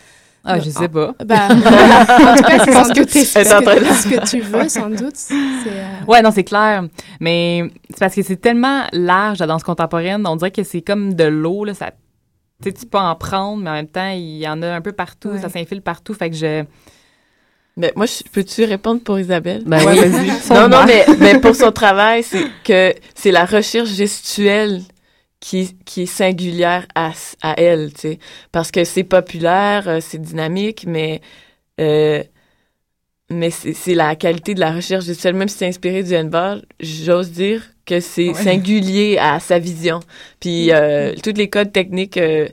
Ah, 0.44 0.60
je 0.60 0.72
sais 0.72 0.90
pas. 0.90 1.14
Bah, 1.24 1.50
en 1.52 1.56
tout 2.36 2.44
cas, 2.44 2.66
c'est 2.66 2.72
sans 2.74 2.88
doute 2.94 3.10
ce 3.12 3.38
en 3.56 3.62
que, 3.76 3.94
ce 3.94 4.08
que 4.10 4.28
tu 4.28 4.40
veux, 4.42 4.68
sans 4.70 4.90
doute. 4.90 5.14
Euh, 5.32 5.86
Ouais, 6.08 6.24
non, 6.24 6.32
c'est 6.32 6.44
clair. 6.44 6.88
Mais 7.20 7.70
c'est 7.92 8.00
parce 8.00 8.16
que 8.16 8.24
c'est 8.24 8.38
tellement 8.38 8.86
large, 8.92 9.38
la 9.38 9.46
danse 9.46 9.62
contemporaine. 9.62 10.26
On 10.26 10.36
dirait 10.38 10.50
que 10.50 10.64
c'est 10.64 10.82
comme 10.82 11.14
de 11.14 11.26
l'eau, 11.26 11.64
là. 11.64 11.76
Ça, 11.76 11.92
sais, 12.70 12.74
tu 12.74 12.86
peux 12.86 12.98
en 12.98 13.16
prendre, 13.16 13.62
mais 13.62 13.70
en 13.70 13.74
même 13.74 13.88
temps, 13.88 14.10
il 14.10 14.38
y 14.38 14.48
en 14.48 14.62
a 14.62 14.68
un 14.68 14.82
peu 14.82 14.92
partout. 14.92 15.30
Ouais. 15.30 15.42
Ça 15.42 15.50
s'infile 15.50 15.82
partout. 15.82 16.14
Fait 16.14 16.30
que 16.30 16.36
je. 16.36 16.64
Mais 17.78 17.94
moi, 17.96 18.06
peux-tu 18.34 18.66
répondre 18.66 19.02
pour 19.02 19.20
Isabelle? 19.20 19.64
Ben 19.66 19.80
oui. 19.88 19.98
vas-y. 19.98 20.32
Non, 20.54 20.68
non, 20.68 20.86
mais, 20.86 21.06
mais 21.20 21.40
pour 21.40 21.56
son 21.56 21.72
travail, 21.72 22.24
c'est 22.24 22.46
que 22.64 22.94
c'est 23.16 23.32
la 23.32 23.46
recherche 23.46 23.90
gestuelle 23.90 24.82
qui, 25.40 25.76
qui 25.86 26.04
est 26.04 26.06
singulière 26.06 26.86
à, 26.96 27.12
à 27.42 27.60
elle, 27.60 27.94
tu 27.94 28.02
sais. 28.02 28.20
Parce 28.52 28.72
que 28.72 28.84
c'est 28.84 29.04
populaire, 29.04 29.88
euh, 29.88 30.00
c'est 30.02 30.22
dynamique, 30.22 30.86
mais, 30.86 31.22
euh, 31.80 32.24
mais 33.30 33.50
c'est 33.50 33.74
c'est 33.74 33.96
la 33.96 34.16
qualité 34.16 34.54
de 34.54 34.60
la 34.60 34.72
recherche 34.74 35.06
gestuelle. 35.06 35.36
Même 35.36 35.48
si 35.48 35.58
c'est 35.58 35.68
inspiré 35.68 36.04
du 36.04 36.16
handball, 36.16 36.64
j'ose 36.80 37.32
dire 37.32 37.64
que 37.86 38.00
c'est 38.00 38.30
Ouais. 38.30 38.34
singulier 38.34 39.18
à 39.20 39.40
sa 39.40 39.60
vision. 39.60 40.00
Puis, 40.40 40.72
euh, 40.72 41.14
tous 41.24 41.34
les 41.34 41.50
codes 41.50 41.72
techniques, 41.72 42.18
euh, 42.18 42.48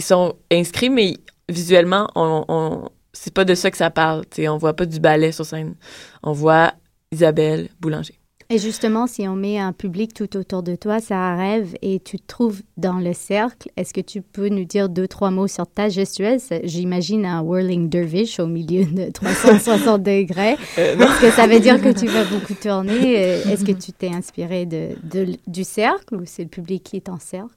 sont 0.00 0.34
inscrits, 0.50 0.90
mais 0.90 1.14
visuellement, 1.48 2.08
on, 2.16 2.44
on 2.48 2.88
c'est 3.12 3.32
pas 3.32 3.44
de 3.44 3.54
ça 3.54 3.70
que 3.70 3.76
ça 3.76 3.90
parle, 3.90 4.24
tu 4.26 4.42
sais. 4.42 4.48
On 4.48 4.58
voit 4.58 4.74
pas 4.74 4.86
du 4.86 4.98
ballet 4.98 5.30
sur 5.30 5.46
scène. 5.46 5.74
On 6.22 6.32
voit 6.32 6.74
Isabelle 7.12 7.68
Boulanger. 7.80 8.18
Et 8.50 8.58
justement, 8.58 9.06
si 9.06 9.26
on 9.26 9.34
met 9.36 9.58
un 9.58 9.72
public 9.72 10.12
tout 10.14 10.36
autour 10.36 10.62
de 10.62 10.76
toi, 10.76 11.00
ça 11.00 11.34
rêve 11.34 11.74
et 11.82 11.98
tu 12.00 12.18
te 12.18 12.26
trouves 12.26 12.60
dans 12.76 12.98
le 12.98 13.12
cercle, 13.14 13.68
est-ce 13.76 13.94
que 13.94 14.00
tu 14.02 14.20
peux 14.22 14.48
nous 14.48 14.64
dire 14.64 14.88
deux, 14.88 15.08
trois 15.08 15.30
mots 15.30 15.48
sur 15.48 15.66
ta 15.66 15.88
gestuelle? 15.88 16.38
J'imagine 16.64 17.24
un 17.24 17.40
whirling 17.42 17.88
dervish 17.88 18.38
au 18.40 18.46
milieu 18.46 18.84
de 18.84 19.10
360 19.12 20.02
degrés. 20.02 20.56
Euh. 20.78 20.96
Est-ce 20.98 21.20
que 21.20 21.30
ça 21.30 21.46
veut 21.46 21.60
dire 21.60 21.80
que 21.80 21.88
tu 21.98 22.06
vas 22.06 22.24
beaucoup 22.24 22.54
tourner? 22.54 23.16
Euh, 23.24 23.44
Est-ce 23.50 23.64
que 23.64 23.72
tu 23.72 23.92
t'es 23.92 24.08
inspiré 24.08 24.66
de, 24.66 24.90
de- 25.02 25.38
du 25.46 25.64
cercle 25.64 26.14
ou 26.16 26.22
c'est 26.26 26.42
le 26.42 26.48
public 26.50 26.82
qui 26.84 26.96
est 26.96 27.08
en 27.08 27.18
cercle? 27.18 27.48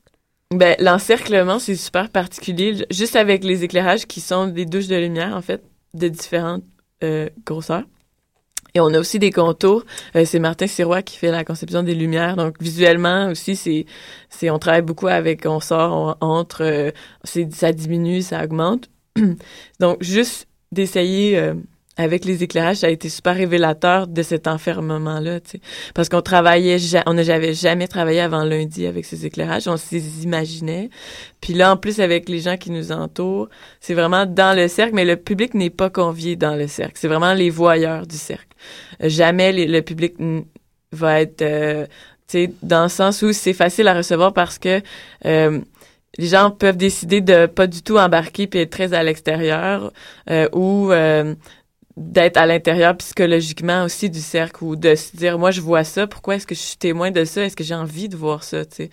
Ben, 0.55 0.75
l'encerclement, 0.79 1.59
c'est 1.59 1.75
super 1.75 2.09
particulier, 2.09 2.85
juste 2.89 3.17
avec 3.17 3.43
les 3.43 3.65
éclairages 3.65 4.05
qui 4.05 4.21
sont 4.21 4.47
des 4.47 4.65
douches 4.65 4.87
de 4.87 4.95
lumière, 4.95 5.35
en 5.35 5.41
fait, 5.41 5.61
de 5.93 6.07
différentes 6.07 6.63
euh, 7.03 7.27
grosseurs. 7.45 7.83
Et 8.73 8.79
on 8.79 8.93
a 8.93 8.99
aussi 8.99 9.19
des 9.19 9.31
contours. 9.31 9.83
Euh, 10.15 10.25
c'est 10.25 10.39
Martin 10.39 10.67
Sirois 10.67 11.01
qui 11.01 11.17
fait 11.17 11.31
la 11.31 11.43
conception 11.43 11.83
des 11.83 11.95
lumières. 11.95 12.35
Donc, 12.35 12.61
visuellement 12.61 13.29
aussi, 13.29 13.55
c'est, 13.55 13.85
c'est, 14.29 14.49
on 14.49 14.59
travaille 14.59 14.81
beaucoup 14.81 15.07
avec, 15.07 15.45
on 15.45 15.59
sort, 15.59 16.17
on 16.21 16.25
entre, 16.25 16.63
euh, 16.63 16.91
c'est, 17.23 17.51
ça 17.53 17.71
diminue, 17.71 18.21
ça 18.21 18.43
augmente. 18.43 18.89
Donc, 19.79 20.01
juste 20.01 20.47
d'essayer 20.71 21.37
euh, 21.37 21.53
avec 21.97 22.25
les 22.25 22.43
éclairages, 22.43 22.77
ça 22.77 22.87
a 22.87 22.89
été 22.89 23.09
super 23.09 23.35
révélateur 23.35 24.07
de 24.07 24.21
cet 24.21 24.47
enfermement-là, 24.47 25.39
tu 25.39 25.51
sais. 25.51 25.61
Parce 25.95 26.09
qu'on 26.09 26.21
travaillait, 26.21 26.77
on 27.07 27.15
n'avait 27.15 27.53
jamais 27.53 27.87
travaillé 27.87 28.19
avant 28.19 28.43
lundi 28.43 28.85
avec 28.85 29.05
ces 29.05 29.25
éclairages, 29.25 29.67
on 29.67 29.77
s'y 29.77 29.97
imaginait. 30.21 30.89
Puis 31.41 31.53
là, 31.53 31.73
en 31.73 31.77
plus, 31.77 31.99
avec 31.99 32.29
les 32.29 32.39
gens 32.39 32.57
qui 32.57 32.69
nous 32.69 32.91
entourent, 32.91 33.49
c'est 33.79 33.95
vraiment 33.95 34.25
dans 34.25 34.55
le 34.55 34.67
cercle, 34.67 34.93
mais 34.93 35.05
le 35.05 35.17
public 35.17 35.55
n'est 35.55 35.71
pas 35.71 35.89
convié 35.89 36.35
dans 36.35 36.55
le 36.55 36.67
cercle. 36.67 36.93
C'est 36.95 37.07
vraiment 37.07 37.33
les 37.33 37.49
voyeurs 37.49 38.05
du 38.05 38.17
cercle. 38.17 38.46
Jamais 38.99 39.53
le 39.53 39.81
public 39.81 40.15
va 40.91 41.21
être, 41.21 41.41
euh, 41.41 41.85
dans 42.61 42.83
le 42.83 42.89
sens 42.89 43.21
où 43.21 43.31
c'est 43.31 43.53
facile 43.53 43.87
à 43.87 43.93
recevoir 43.93 44.33
parce 44.33 44.57
que 44.57 44.81
euh, 45.25 45.61
les 46.17 46.27
gens 46.27 46.51
peuvent 46.51 46.77
décider 46.77 47.21
de 47.21 47.45
pas 47.45 47.67
du 47.67 47.81
tout 47.81 47.97
embarquer 47.97 48.47
puis 48.47 48.59
être 48.59 48.69
très 48.69 48.93
à 48.93 49.03
l'extérieur 49.03 49.91
euh, 50.29 50.49
ou 50.53 50.91
d'être 51.95 52.37
à 52.37 52.45
l'intérieur 52.45 52.95
psychologiquement 52.97 53.83
aussi 53.83 54.09
du 54.09 54.19
cercle 54.19 54.63
ou 54.63 54.75
de 54.75 54.93
se 54.93 55.15
dire 55.15 55.39
moi 55.39 55.51
je 55.51 55.61
vois 55.61 55.83
ça 55.83 56.05
pourquoi 56.05 56.35
est-ce 56.35 56.45
que 56.45 56.53
je 56.53 56.59
suis 56.59 56.77
témoin 56.77 57.11
de 57.11 57.25
ça? 57.25 57.43
Est-ce 57.43 57.55
que 57.55 57.63
j'ai 57.63 57.75
envie 57.75 58.07
de 58.07 58.15
voir 58.15 58.43
ça 58.43 58.65
tu 58.65 58.89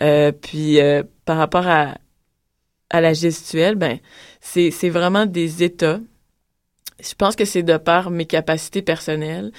sais? 0.00 0.32
Puis 0.42 0.78
par 1.24 1.36
rapport 1.36 1.66
à 1.66 1.94
à 2.88 3.00
la 3.00 3.12
gestuelle 3.14 3.74
ben 3.74 3.98
c'est 4.40 4.70
c'est 4.70 4.90
vraiment 4.90 5.26
des 5.26 5.64
états 5.64 6.00
je 7.00 7.14
pense 7.14 7.36
que 7.36 7.44
c'est 7.44 7.62
de 7.62 7.76
par 7.76 8.10
mes 8.10 8.26
capacités 8.26 8.82
personnelles 8.82 9.52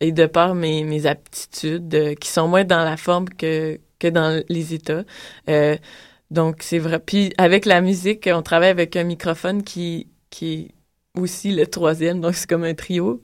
et 0.00 0.12
de 0.12 0.26
par 0.26 0.54
mes 0.54 0.84
mes 0.84 1.06
aptitudes 1.06 1.94
euh, 1.94 2.14
qui 2.14 2.28
sont 2.28 2.48
moins 2.48 2.64
dans 2.64 2.84
la 2.84 2.96
forme 2.96 3.28
que 3.28 3.80
que 3.98 4.08
dans 4.08 4.42
les 4.48 4.74
états. 4.74 5.04
Euh, 5.48 5.76
donc 6.30 6.62
c'est 6.62 6.78
vrai. 6.78 6.98
Puis 6.98 7.32
avec 7.38 7.66
la 7.66 7.80
musique 7.80 8.28
on 8.32 8.42
travaille 8.42 8.70
avec 8.70 8.96
un 8.96 9.04
microphone 9.04 9.62
qui 9.62 10.08
qui 10.30 10.52
est 10.54 11.20
aussi 11.20 11.52
le 11.52 11.66
troisième, 11.66 12.20
donc 12.20 12.34
c'est 12.34 12.48
comme 12.48 12.64
un 12.64 12.74
trio 12.74 13.20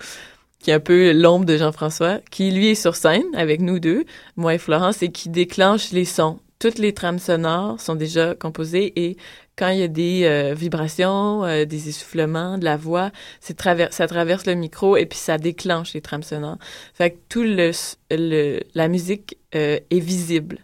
qui 0.59 0.71
est 0.71 0.75
un 0.75 0.81
peu 0.81 1.13
l'ombre 1.13 1.45
de 1.45 1.57
Jean-François, 1.57 2.21
qui 2.31 2.51
lui 2.51 2.69
est 2.69 2.75
sur 2.75 2.97
scène 2.97 3.25
avec 3.35 3.61
nous 3.61 3.79
deux, 3.79 4.05
moi 4.37 4.55
et 4.55 4.59
Florence, 4.59 5.03
et 5.03 5.11
qui 5.11 5.29
déclenche 5.29 5.93
les 5.93 6.05
sons. 6.05 6.41
Toutes 6.59 6.79
les 6.79 6.93
trames 6.93 7.21
sonores 7.21 7.81
sont 7.81 7.95
déjà 7.95 8.35
composées 8.35 8.93
et 8.97 9.17
quand 9.57 9.69
il 9.69 9.79
y 9.79 9.83
a 9.83 9.89
des 9.89 10.25
euh, 10.25 10.55
vibrations, 10.55 11.45
euh, 11.45 11.65
des 11.65 11.89
essoufflements, 11.89 12.59
de 12.59 12.65
la 12.65 12.77
voix, 12.77 13.11
ça 13.41 13.55
traverse 13.55 14.47
le 14.47 14.55
micro 14.55 14.97
et 14.97 15.07
puis 15.07 15.19
ça 15.19 15.39
déclenche 15.39 15.95
les 15.95 16.01
trames 16.01 16.23
sonores. 16.23 16.59
Fait 16.95 17.11
que 17.11 17.17
tout 17.29 17.43
le, 17.43 17.71
le 18.11 18.61
la 18.75 18.89
musique 18.89 19.37
euh, 19.55 19.79
est 19.91 20.01
visible 20.01 20.59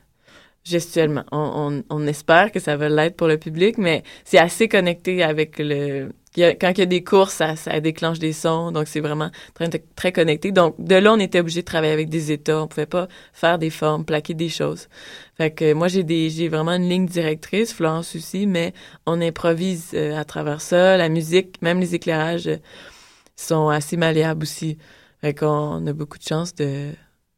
gestuellement. 0.65 1.25
On, 1.31 1.83
on, 1.91 1.97
on 1.97 2.07
espère 2.07 2.51
que 2.51 2.61
ça 2.61 2.77
va 2.77 2.89
l'être 2.89 3.17
pour 3.17 3.29
le 3.29 3.39
public, 3.39 3.79
mais 3.79 4.03
c'est 4.25 4.39
assez 4.39 4.69
connecté 4.69 5.23
avec 5.23 5.59
le... 5.59 6.11
quand 6.37 6.71
il 6.71 6.79
y 6.79 6.83
a 6.83 6.87
des 6.87 7.05
courses, 7.05 7.35
ça, 7.35 7.55
ça 7.55 7.79
déclenche 7.81 8.19
des 8.19 8.33
sons, 8.33 8.73
donc 8.73 8.89
c'est 8.89 9.01
vraiment 9.01 9.31
très, 9.95 10.13
connecté. 10.13 10.51
Donc, 10.51 10.75
de 10.79 10.97
là, 10.97 11.13
on 11.13 11.21
était 11.21 11.41
obligé 11.41 11.61
de 11.61 11.67
travailler 11.67 11.93
avec 11.93 12.09
des 12.09 12.33
états. 12.33 12.61
On 12.63 12.67
pouvait 12.67 12.87
pas 12.87 13.09
faire 13.33 13.59
des 13.59 13.71
formes, 13.71 14.05
plaquer 14.05 14.35
des 14.35 14.49
choses. 14.49 14.89
Fait 15.37 15.51
que 15.51 15.73
moi, 15.75 15.89
j'ai 15.89 16.03
des 16.03 16.31
j'ai 16.31 16.49
vraiment 16.49 16.73
une 16.73 16.89
ligne 16.89 17.07
directrice, 17.07 17.73
Florence 17.73 18.17
aussi, 18.17 18.47
mais 18.47 18.73
on 19.07 19.21
improvise 19.21 19.91
euh, 19.95 20.17
à 20.17 20.25
travers 20.25 20.61
ça. 20.61 20.97
La 20.97 21.09
musique, 21.09 21.63
même 21.63 21.81
les 21.81 21.95
éclairages 21.95 22.49
euh, 22.49 22.57
sont 23.37 23.69
assez 23.69 23.97
malléables 23.97 24.43
aussi. 24.43 24.79
Fait 25.21 25.35
qu'on 25.35 25.87
a 25.87 25.93
beaucoup 25.93 26.19
de 26.19 26.25
chance 26.25 26.55
de 26.55 26.91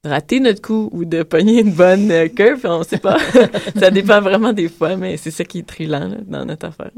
rater 0.04 0.40
notre 0.40 0.62
coup 0.62 0.88
ou 0.92 1.04
de 1.04 1.22
pogner 1.22 1.60
une 1.60 1.72
bonne 1.72 2.30
curve, 2.30 2.60
on 2.64 2.82
sait 2.82 2.98
pas. 2.98 3.18
ça 3.76 3.90
dépend 3.90 4.20
vraiment 4.20 4.52
des 4.52 4.68
fois, 4.68 4.96
mais 4.96 5.16
c'est 5.16 5.30
ça 5.30 5.44
qui 5.44 5.58
est 5.60 5.66
trillant 5.66 6.08
là, 6.08 6.16
dans 6.26 6.44
notre 6.44 6.66
affaire. 6.66 6.92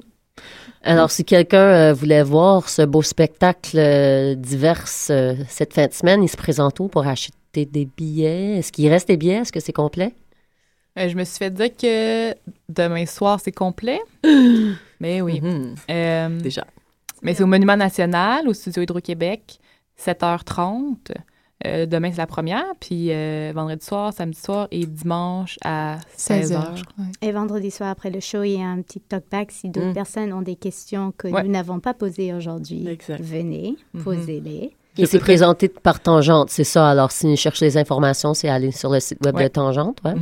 Alors, 0.83 1.11
si 1.11 1.25
quelqu'un 1.25 1.91
euh, 1.91 1.93
voulait 1.93 2.23
voir 2.23 2.69
ce 2.69 2.83
beau 2.83 3.03
spectacle 3.03 3.79
euh, 3.79 4.35
divers 4.35 4.85
euh, 5.11 5.35
cette 5.49 5.75
fin 5.75 5.87
de 5.87 5.93
semaine, 5.93 6.23
il 6.23 6.29
se 6.29 6.37
présente 6.37 6.79
où 6.81 6.89
pour 6.89 7.07
acheter 7.07 7.67
des 7.67 7.85
billets? 7.85 8.59
Est-ce 8.59 8.73
qu'il 8.73 8.89
reste 8.89 9.09
des 9.09 9.17
billets? 9.17 9.39
Est-ce 9.39 9.53
que 9.53 9.61
c'est 9.61 9.73
complet? 9.73 10.15
Je 10.97 11.15
me 11.15 11.25
suis 11.25 11.39
fait 11.39 11.51
dire 11.51 11.75
que 11.77 12.35
demain 12.69 13.07
soir, 13.07 13.39
c'est 13.41 13.53
complet. 13.53 14.01
Mais 15.01 15.21
oui. 15.21 15.41
Euh, 15.91 16.41
Déjà. 16.41 16.67
Mais 17.23 17.35
c'est 17.35 17.43
au 17.43 17.47
Monument 17.47 17.77
National, 17.77 18.49
au 18.49 18.53
Studio 18.53 18.83
Hydro-Québec, 18.83 19.59
7h30. 20.01 20.97
Euh, 21.67 21.87
demain, 21.87 22.11
c'est 22.13 22.19
la 22.19 22.27
première. 22.29 22.65
Puis 22.79 23.09
euh, 23.11 23.51
vendredi 23.55 23.85
soir, 23.85 24.13
samedi 24.13 24.39
soir 24.39 24.69
et 24.71 24.87
dimanche 24.87 25.59
à 25.65 25.99
16h. 26.17 26.43
16h, 26.53 26.77
je 26.77 26.85
crois. 26.85 27.05
Et 27.21 27.33
vendredi 27.33 27.71
soir, 27.71 27.91
après 27.91 28.11
le 28.11 28.21
show, 28.21 28.43
il 28.45 28.53
y 28.59 28.63
a 28.63 28.67
un 28.67 28.81
petit 28.83 29.01
talkback. 29.01 29.51
Si 29.51 29.69
d'autres 29.69 29.91
Mm. 29.91 29.95
personnes 29.95 30.33
ont 30.33 30.43
des 30.43 30.55
questions 30.57 31.13
que 31.17 31.27
Ouais. 31.29 31.43
nous 31.43 31.51
n'avons 31.51 31.81
pas 31.81 31.95
posées 31.95 32.33
aujourd'hui, 32.33 32.87
venez, 33.19 33.77
Mhm. 33.95 34.03
posez-les. 34.05 34.73
Il 34.97 35.07
s'est 35.07 35.19
présenté 35.21 35.69
par 35.69 36.01
Tangente, 36.01 36.51
c'est 36.51 36.65
ça. 36.65 36.89
Alors, 36.91 37.13
s'il 37.13 37.37
cherche 37.37 37.61
des 37.61 37.77
informations, 37.77 38.35
c'est 38.35 38.49
aller 38.49 38.73
sur 38.73 38.91
le 38.91 38.99
site 39.01 39.25
web 39.25 39.35
de 39.37 39.41
Ouais. 39.41 39.49
Tangente. 39.49 39.99
Ouais. 40.05 40.15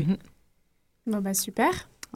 Bon, 1.07 1.19
bah 1.19 1.33
super. 1.35 1.71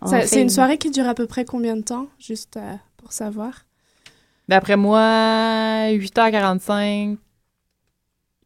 Fait 0.08 0.26
C'est 0.26 0.36
une 0.36 0.42
une- 0.44 0.48
soirée 0.50 0.76
qui 0.78 0.90
dure 0.90 1.06
à 1.08 1.14
peu 1.14 1.26
près 1.26 1.44
combien 1.44 1.76
de 1.76 1.82
temps, 1.82 2.06
juste 2.18 2.56
euh, 2.56 2.74
pour 2.98 3.12
savoir? 3.12 3.64
D'après 4.48 4.76
moi, 4.76 5.88
8h45, 5.92 7.16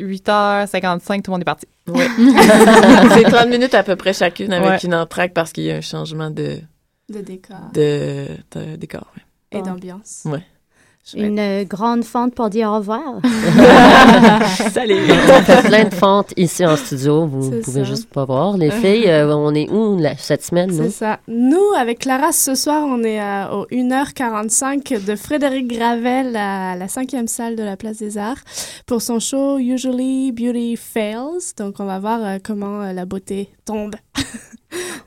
8h55, 0.00 1.22
tout 1.22 1.30
le 1.30 1.32
monde 1.32 1.42
est 1.42 1.44
parti. 1.44 1.66
Ouais. 1.88 2.06
c'est 3.14 3.24
30 3.24 3.48
minutes 3.48 3.74
à 3.74 3.82
peu 3.82 3.96
près 3.96 4.12
chacune 4.12 4.52
avec 4.52 4.68
Ouais. 4.68 4.78
une 4.78 4.94
entraque 4.94 5.32
parce 5.34 5.52
qu'il 5.52 5.64
y 5.64 5.70
a 5.70 5.76
un 5.76 5.80
changement 5.80 6.30
de, 6.30 6.58
De 7.08 7.20
décor. 7.20 7.56
de, 7.74 8.26
de 8.52 8.76
décor. 8.76 9.06
ouais. 9.16 9.58
Et 9.58 9.62
d'ambiance. 9.62 10.22
Ouais. 10.24 10.44
Une 11.14 11.38
euh, 11.38 11.64
grande 11.64 12.02
fente 12.02 12.34
pour 12.34 12.48
dire 12.48 12.70
au 12.70 12.76
revoir. 12.78 13.02
Salut! 14.72 14.96
On 15.10 15.42
fait 15.42 15.62
plein 15.68 15.84
de 15.84 15.92
fentes 15.94 16.32
ici 16.36 16.64
en 16.64 16.76
studio. 16.76 17.26
Vous 17.26 17.50
C'est 17.50 17.60
pouvez 17.60 17.80
ça. 17.80 17.90
juste 17.90 18.08
pas 18.08 18.24
voir. 18.24 18.56
Les 18.56 18.70
filles, 18.70 19.08
euh, 19.08 19.34
on 19.36 19.54
est 19.54 19.68
où 19.70 19.98
la- 19.98 20.16
cette 20.16 20.42
semaine, 20.42 20.70
C'est 20.72 20.82
nous? 20.84 20.90
ça. 20.90 21.18
Nous, 21.28 21.60
avec 21.78 21.98
Clara, 21.98 22.32
ce 22.32 22.54
soir, 22.54 22.84
on 22.88 23.02
est 23.04 23.20
à- 23.20 23.54
au 23.54 23.66
1h45 23.70 25.04
de 25.04 25.14
Frédéric 25.14 25.68
Gravel 25.68 26.34
à 26.36 26.74
la 26.74 26.88
cinquième 26.88 27.28
salle 27.28 27.54
de 27.56 27.62
la 27.62 27.76
Place 27.76 27.98
des 27.98 28.16
Arts 28.16 28.42
pour 28.86 29.02
son 29.02 29.18
show 29.20 29.58
Usually 29.58 30.32
Beauty 30.32 30.76
Fails. 30.76 31.52
Donc, 31.58 31.74
on 31.80 31.84
va 31.84 31.98
voir 31.98 32.20
euh, 32.24 32.38
comment 32.42 32.80
euh, 32.80 32.92
la 32.94 33.04
beauté 33.04 33.50
tombe. 33.66 33.94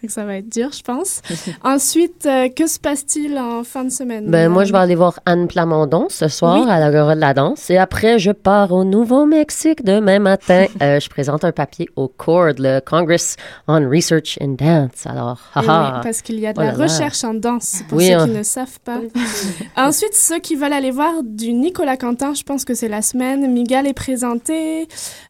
Donc, 0.08 0.12
ça 0.14 0.24
va 0.24 0.38
être 0.38 0.48
dur, 0.50 0.70
je 0.72 0.82
pense. 0.84 1.22
Ensuite, 1.66 2.26
euh, 2.26 2.48
que 2.48 2.66
se 2.66 2.80
passe-t-il 2.80 3.38
en 3.38 3.66
fin 3.66 3.84
de 3.84 3.90
semaine? 3.90 4.28
Ben, 4.28 4.48
moi, 4.48 4.64
je 4.64 4.72
vais 4.72 4.78
aller 4.78 4.96
voir 4.96 5.20
Anne 5.26 5.50
Plamondon 5.50 6.06
ce 6.10 6.30
soir 6.30 6.62
Oui. 6.64 6.70
à 6.72 6.80
l'Agora 6.80 7.14
de 7.14 7.20
la 7.20 7.34
danse. 7.34 7.70
Et 7.70 7.76
après, 7.78 8.18
je 8.20 8.32
pars 8.32 8.72
au 8.72 8.86
Nouveau-Mexique 8.86 9.84
demain 9.84 10.20
matin. 10.20 10.66
Euh, 10.82 11.00
je 11.00 11.10
présente 11.10 11.44
un 11.44 11.52
papier 11.52 11.90
au 11.96 12.08
CORD, 12.08 12.60
le 12.60 12.80
Congress 12.82 13.36
on 13.68 13.90
Research 13.90 14.38
in 14.40 14.50
Dance. 14.50 15.06
Alors, 15.08 15.40
Eh 15.56 15.60
haha. 15.68 15.96
oui, 15.96 16.00
parce 16.04 16.22
qu'il 16.22 16.40
y 16.40 16.46
a 16.46 16.54
de 16.54 16.60
Oh 16.60 16.62
la 16.64 16.72
là 16.74 16.78
là. 16.78 16.84
recherche 16.84 17.24
en 17.24 17.34
danse, 17.34 17.82
pour 17.90 17.98
Oui, 17.98 18.08
ceux 18.08 18.14
hein. 18.14 18.26
qui 18.28 18.34
ne 18.36 18.44
savent 18.44 18.80
pas. 18.86 19.00
Ensuite, 19.76 20.14
ceux 20.14 20.38
qui 20.40 20.56
veulent 20.56 20.72
aller 20.74 20.92
voir 20.92 21.24
du 21.24 21.52
Nicolas 21.54 21.98
Quentin, 21.98 22.34
je 22.36 22.44
pense 22.44 22.64
que 22.64 22.76
c'est 22.76 22.88
la 22.90 23.02
semaine. 23.02 23.52
Miguel 23.52 23.88
est 23.88 23.94
présenté, 23.94 24.88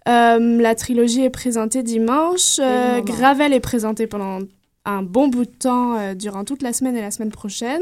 euh, 0.09 0.61
la 0.61 0.75
trilogie 0.75 1.23
est 1.23 1.29
présentée 1.29 1.81
dimanche, 1.81 2.57
euh. 2.59 2.99
Gravel 3.01 3.53
est 3.53 3.59
présenté 3.61 4.05
pendant 4.05 4.39
un 4.87 5.03
bon 5.03 5.27
bout 5.27 5.45
de 5.45 5.51
temps 5.51 5.97
euh, 5.97 6.15
durant 6.15 6.43
toute 6.43 6.61
la 6.61 6.73
semaine 6.73 6.95
et 6.95 7.01
la 7.01 7.11
semaine 7.11 7.31
prochaine. 7.31 7.81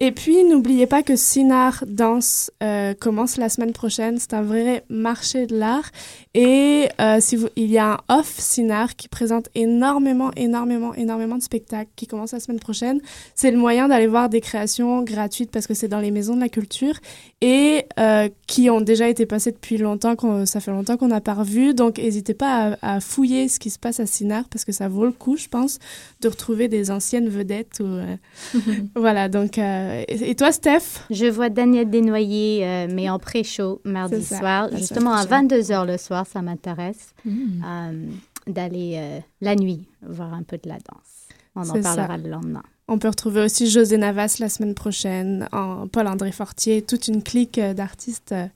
Et 0.00 0.12
puis, 0.12 0.44
n'oubliez 0.44 0.86
pas 0.86 1.02
que 1.02 1.16
Sinar 1.16 1.84
Danse 1.86 2.52
euh, 2.62 2.94
commence 2.94 3.36
la 3.36 3.48
semaine 3.48 3.72
prochaine. 3.72 4.18
C'est 4.18 4.32
un 4.32 4.42
vrai 4.42 4.84
marché 4.88 5.46
de 5.46 5.58
l'art. 5.58 5.90
Et 6.34 6.88
euh, 7.00 7.18
si 7.20 7.34
vous, 7.34 7.48
il 7.56 7.68
y 7.68 7.78
a 7.78 7.94
un 7.94 7.98
off 8.20 8.38
Sinar 8.38 8.94
qui 8.94 9.08
présente 9.08 9.48
énormément, 9.56 10.30
énormément, 10.36 10.94
énormément 10.94 11.36
de 11.36 11.42
spectacles 11.42 11.90
qui 11.96 12.06
commence 12.06 12.30
la 12.30 12.38
semaine 12.38 12.60
prochaine. 12.60 13.00
C'est 13.34 13.50
le 13.50 13.58
moyen 13.58 13.88
d'aller 13.88 14.06
voir 14.06 14.28
des 14.28 14.40
créations 14.40 15.02
gratuites 15.02 15.50
parce 15.50 15.66
que 15.66 15.74
c'est 15.74 15.88
dans 15.88 15.98
les 15.98 16.12
maisons 16.12 16.36
de 16.36 16.40
la 16.40 16.48
culture 16.48 16.94
et 17.40 17.86
euh, 17.98 18.28
qui 18.46 18.70
ont 18.70 18.80
déjà 18.80 19.08
été 19.08 19.26
passées 19.26 19.50
depuis 19.50 19.78
longtemps. 19.78 20.14
Ça 20.46 20.60
fait 20.60 20.70
longtemps 20.70 20.96
qu'on 20.96 21.08
n'a 21.08 21.20
pas 21.20 21.34
revu. 21.34 21.74
Donc, 21.74 21.98
n'hésitez 21.98 22.34
pas 22.34 22.76
à, 22.82 23.00
fouiller 23.00 23.48
ce 23.48 23.58
qui 23.58 23.70
se 23.70 23.78
passe 23.78 23.98
à 23.98 24.06
Sinar 24.06 24.44
parce 24.48 24.64
que 24.64 24.72
ça 24.72 24.88
vaut 24.88 25.06
le 25.06 25.12
coup, 25.12 25.36
je 25.36 25.48
pense, 25.48 25.80
retrouver 26.28 26.68
des 26.68 26.90
anciennes 26.90 27.28
vedettes. 27.28 27.80
Ou, 27.80 27.86
euh, 27.86 28.16
voilà, 28.94 29.28
donc... 29.28 29.58
euh, 29.58 30.04
et 30.08 30.34
toi, 30.34 30.52
Steph? 30.52 31.00
Je 31.10 31.26
vois 31.26 31.48
Daniel 31.48 31.90
Desnoyers, 31.90 32.60
euh, 32.64 32.86
mais 32.90 33.08
en 33.10 33.18
pré-show, 33.18 33.80
mardi 33.84 34.22
ça, 34.22 34.38
soir. 34.38 34.68
Justement, 34.76 35.12
à 35.12 35.22
semaine 35.22 35.48
22h 35.48 35.86
le 35.86 35.96
soir, 35.98 36.26
ça 36.26 36.42
m'intéresse 36.42 37.14
euh, 37.26 38.06
d'aller 38.46 38.94
euh, 38.96 39.20
la 39.40 39.56
nuit 39.56 39.86
voir 40.02 40.32
un 40.34 40.42
peu 40.42 40.58
de 40.62 40.68
la 40.68 40.76
danse. 40.76 41.28
On 41.56 41.62
en 41.62 41.82
ça. 41.82 41.94
parlera 41.94 42.16
le 42.18 42.30
lendemain. 42.30 42.62
On 42.90 42.98
peut 42.98 43.08
retrouver 43.08 43.42
aussi 43.42 43.68
José 43.68 43.98
Navas 43.98 44.38
la 44.40 44.48
semaine 44.48 44.74
prochaine, 44.74 45.46
Paul-André 45.92 46.32
Fortier, 46.32 46.80
toute 46.80 47.06
une 47.08 47.22
clique 47.22 47.60
d'artistes 47.60 48.32
euh, 48.32 48.46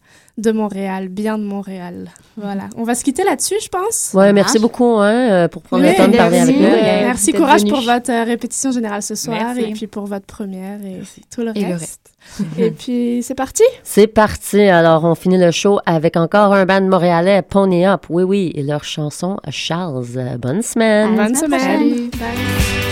de 0.42 0.52
Montréal, 0.52 1.08
bien 1.08 1.38
de 1.38 1.44
Montréal. 1.44 2.10
Voilà. 2.36 2.64
On 2.76 2.82
va 2.84 2.94
se 2.94 3.04
quitter 3.04 3.24
là-dessus, 3.24 3.56
je 3.62 3.68
pense. 3.68 4.10
Ouais, 4.14 4.32
merci 4.32 4.58
beaucoup 4.58 4.96
hein, 4.98 5.12
euh, 5.44 5.48
pour 5.48 5.62
prendre 5.62 5.82
Oui, 5.84 5.90
le 5.90 5.96
temps 5.96 6.08
de 6.08 6.16
parler 6.16 6.38
avec 6.38 6.56
merci. 6.56 6.70
nous. 6.76 6.82
Merci, 6.82 7.32
courage 7.32 7.60
venu. 7.60 7.70
pour 7.72 7.80
votre 7.82 8.10
euh, 8.10 8.24
répétition 8.24 8.72
générale 8.72 9.02
ce 9.02 9.14
soir 9.14 9.38
Merci. 9.54 9.60
et 9.70 9.72
puis 9.72 9.86
pour 9.86 10.06
votre 10.06 10.26
première 10.26 10.80
et 10.84 11.00
tout 11.34 11.42
le 11.42 11.52
Et 11.56 11.64
le 11.64 11.74
reste. 11.74 12.10
et 12.58 12.70
puis, 12.78 13.22
c'est 13.22 13.34
parti? 13.34 13.62
C'est 13.82 14.06
parti. 14.06 14.60
Alors, 14.60 15.04
on 15.04 15.14
finit 15.14 15.38
le 15.38 15.50
show 15.50 15.78
avec 15.86 16.16
encore 16.16 16.52
un 16.54 16.64
band 16.66 16.80
montréalais, 16.82 17.42
Pony 17.42 17.86
Up. 17.86 18.06
Oui, 18.10 18.22
oui, 18.22 18.52
et 18.54 18.62
leur 18.62 18.84
chanson 18.84 19.36
Charles. 19.50 20.04
Bonne 20.38 20.62
semaine. 20.62 21.16
Bonne 21.16 21.34
semaine. 21.34 22.08
Bye. 22.10 22.91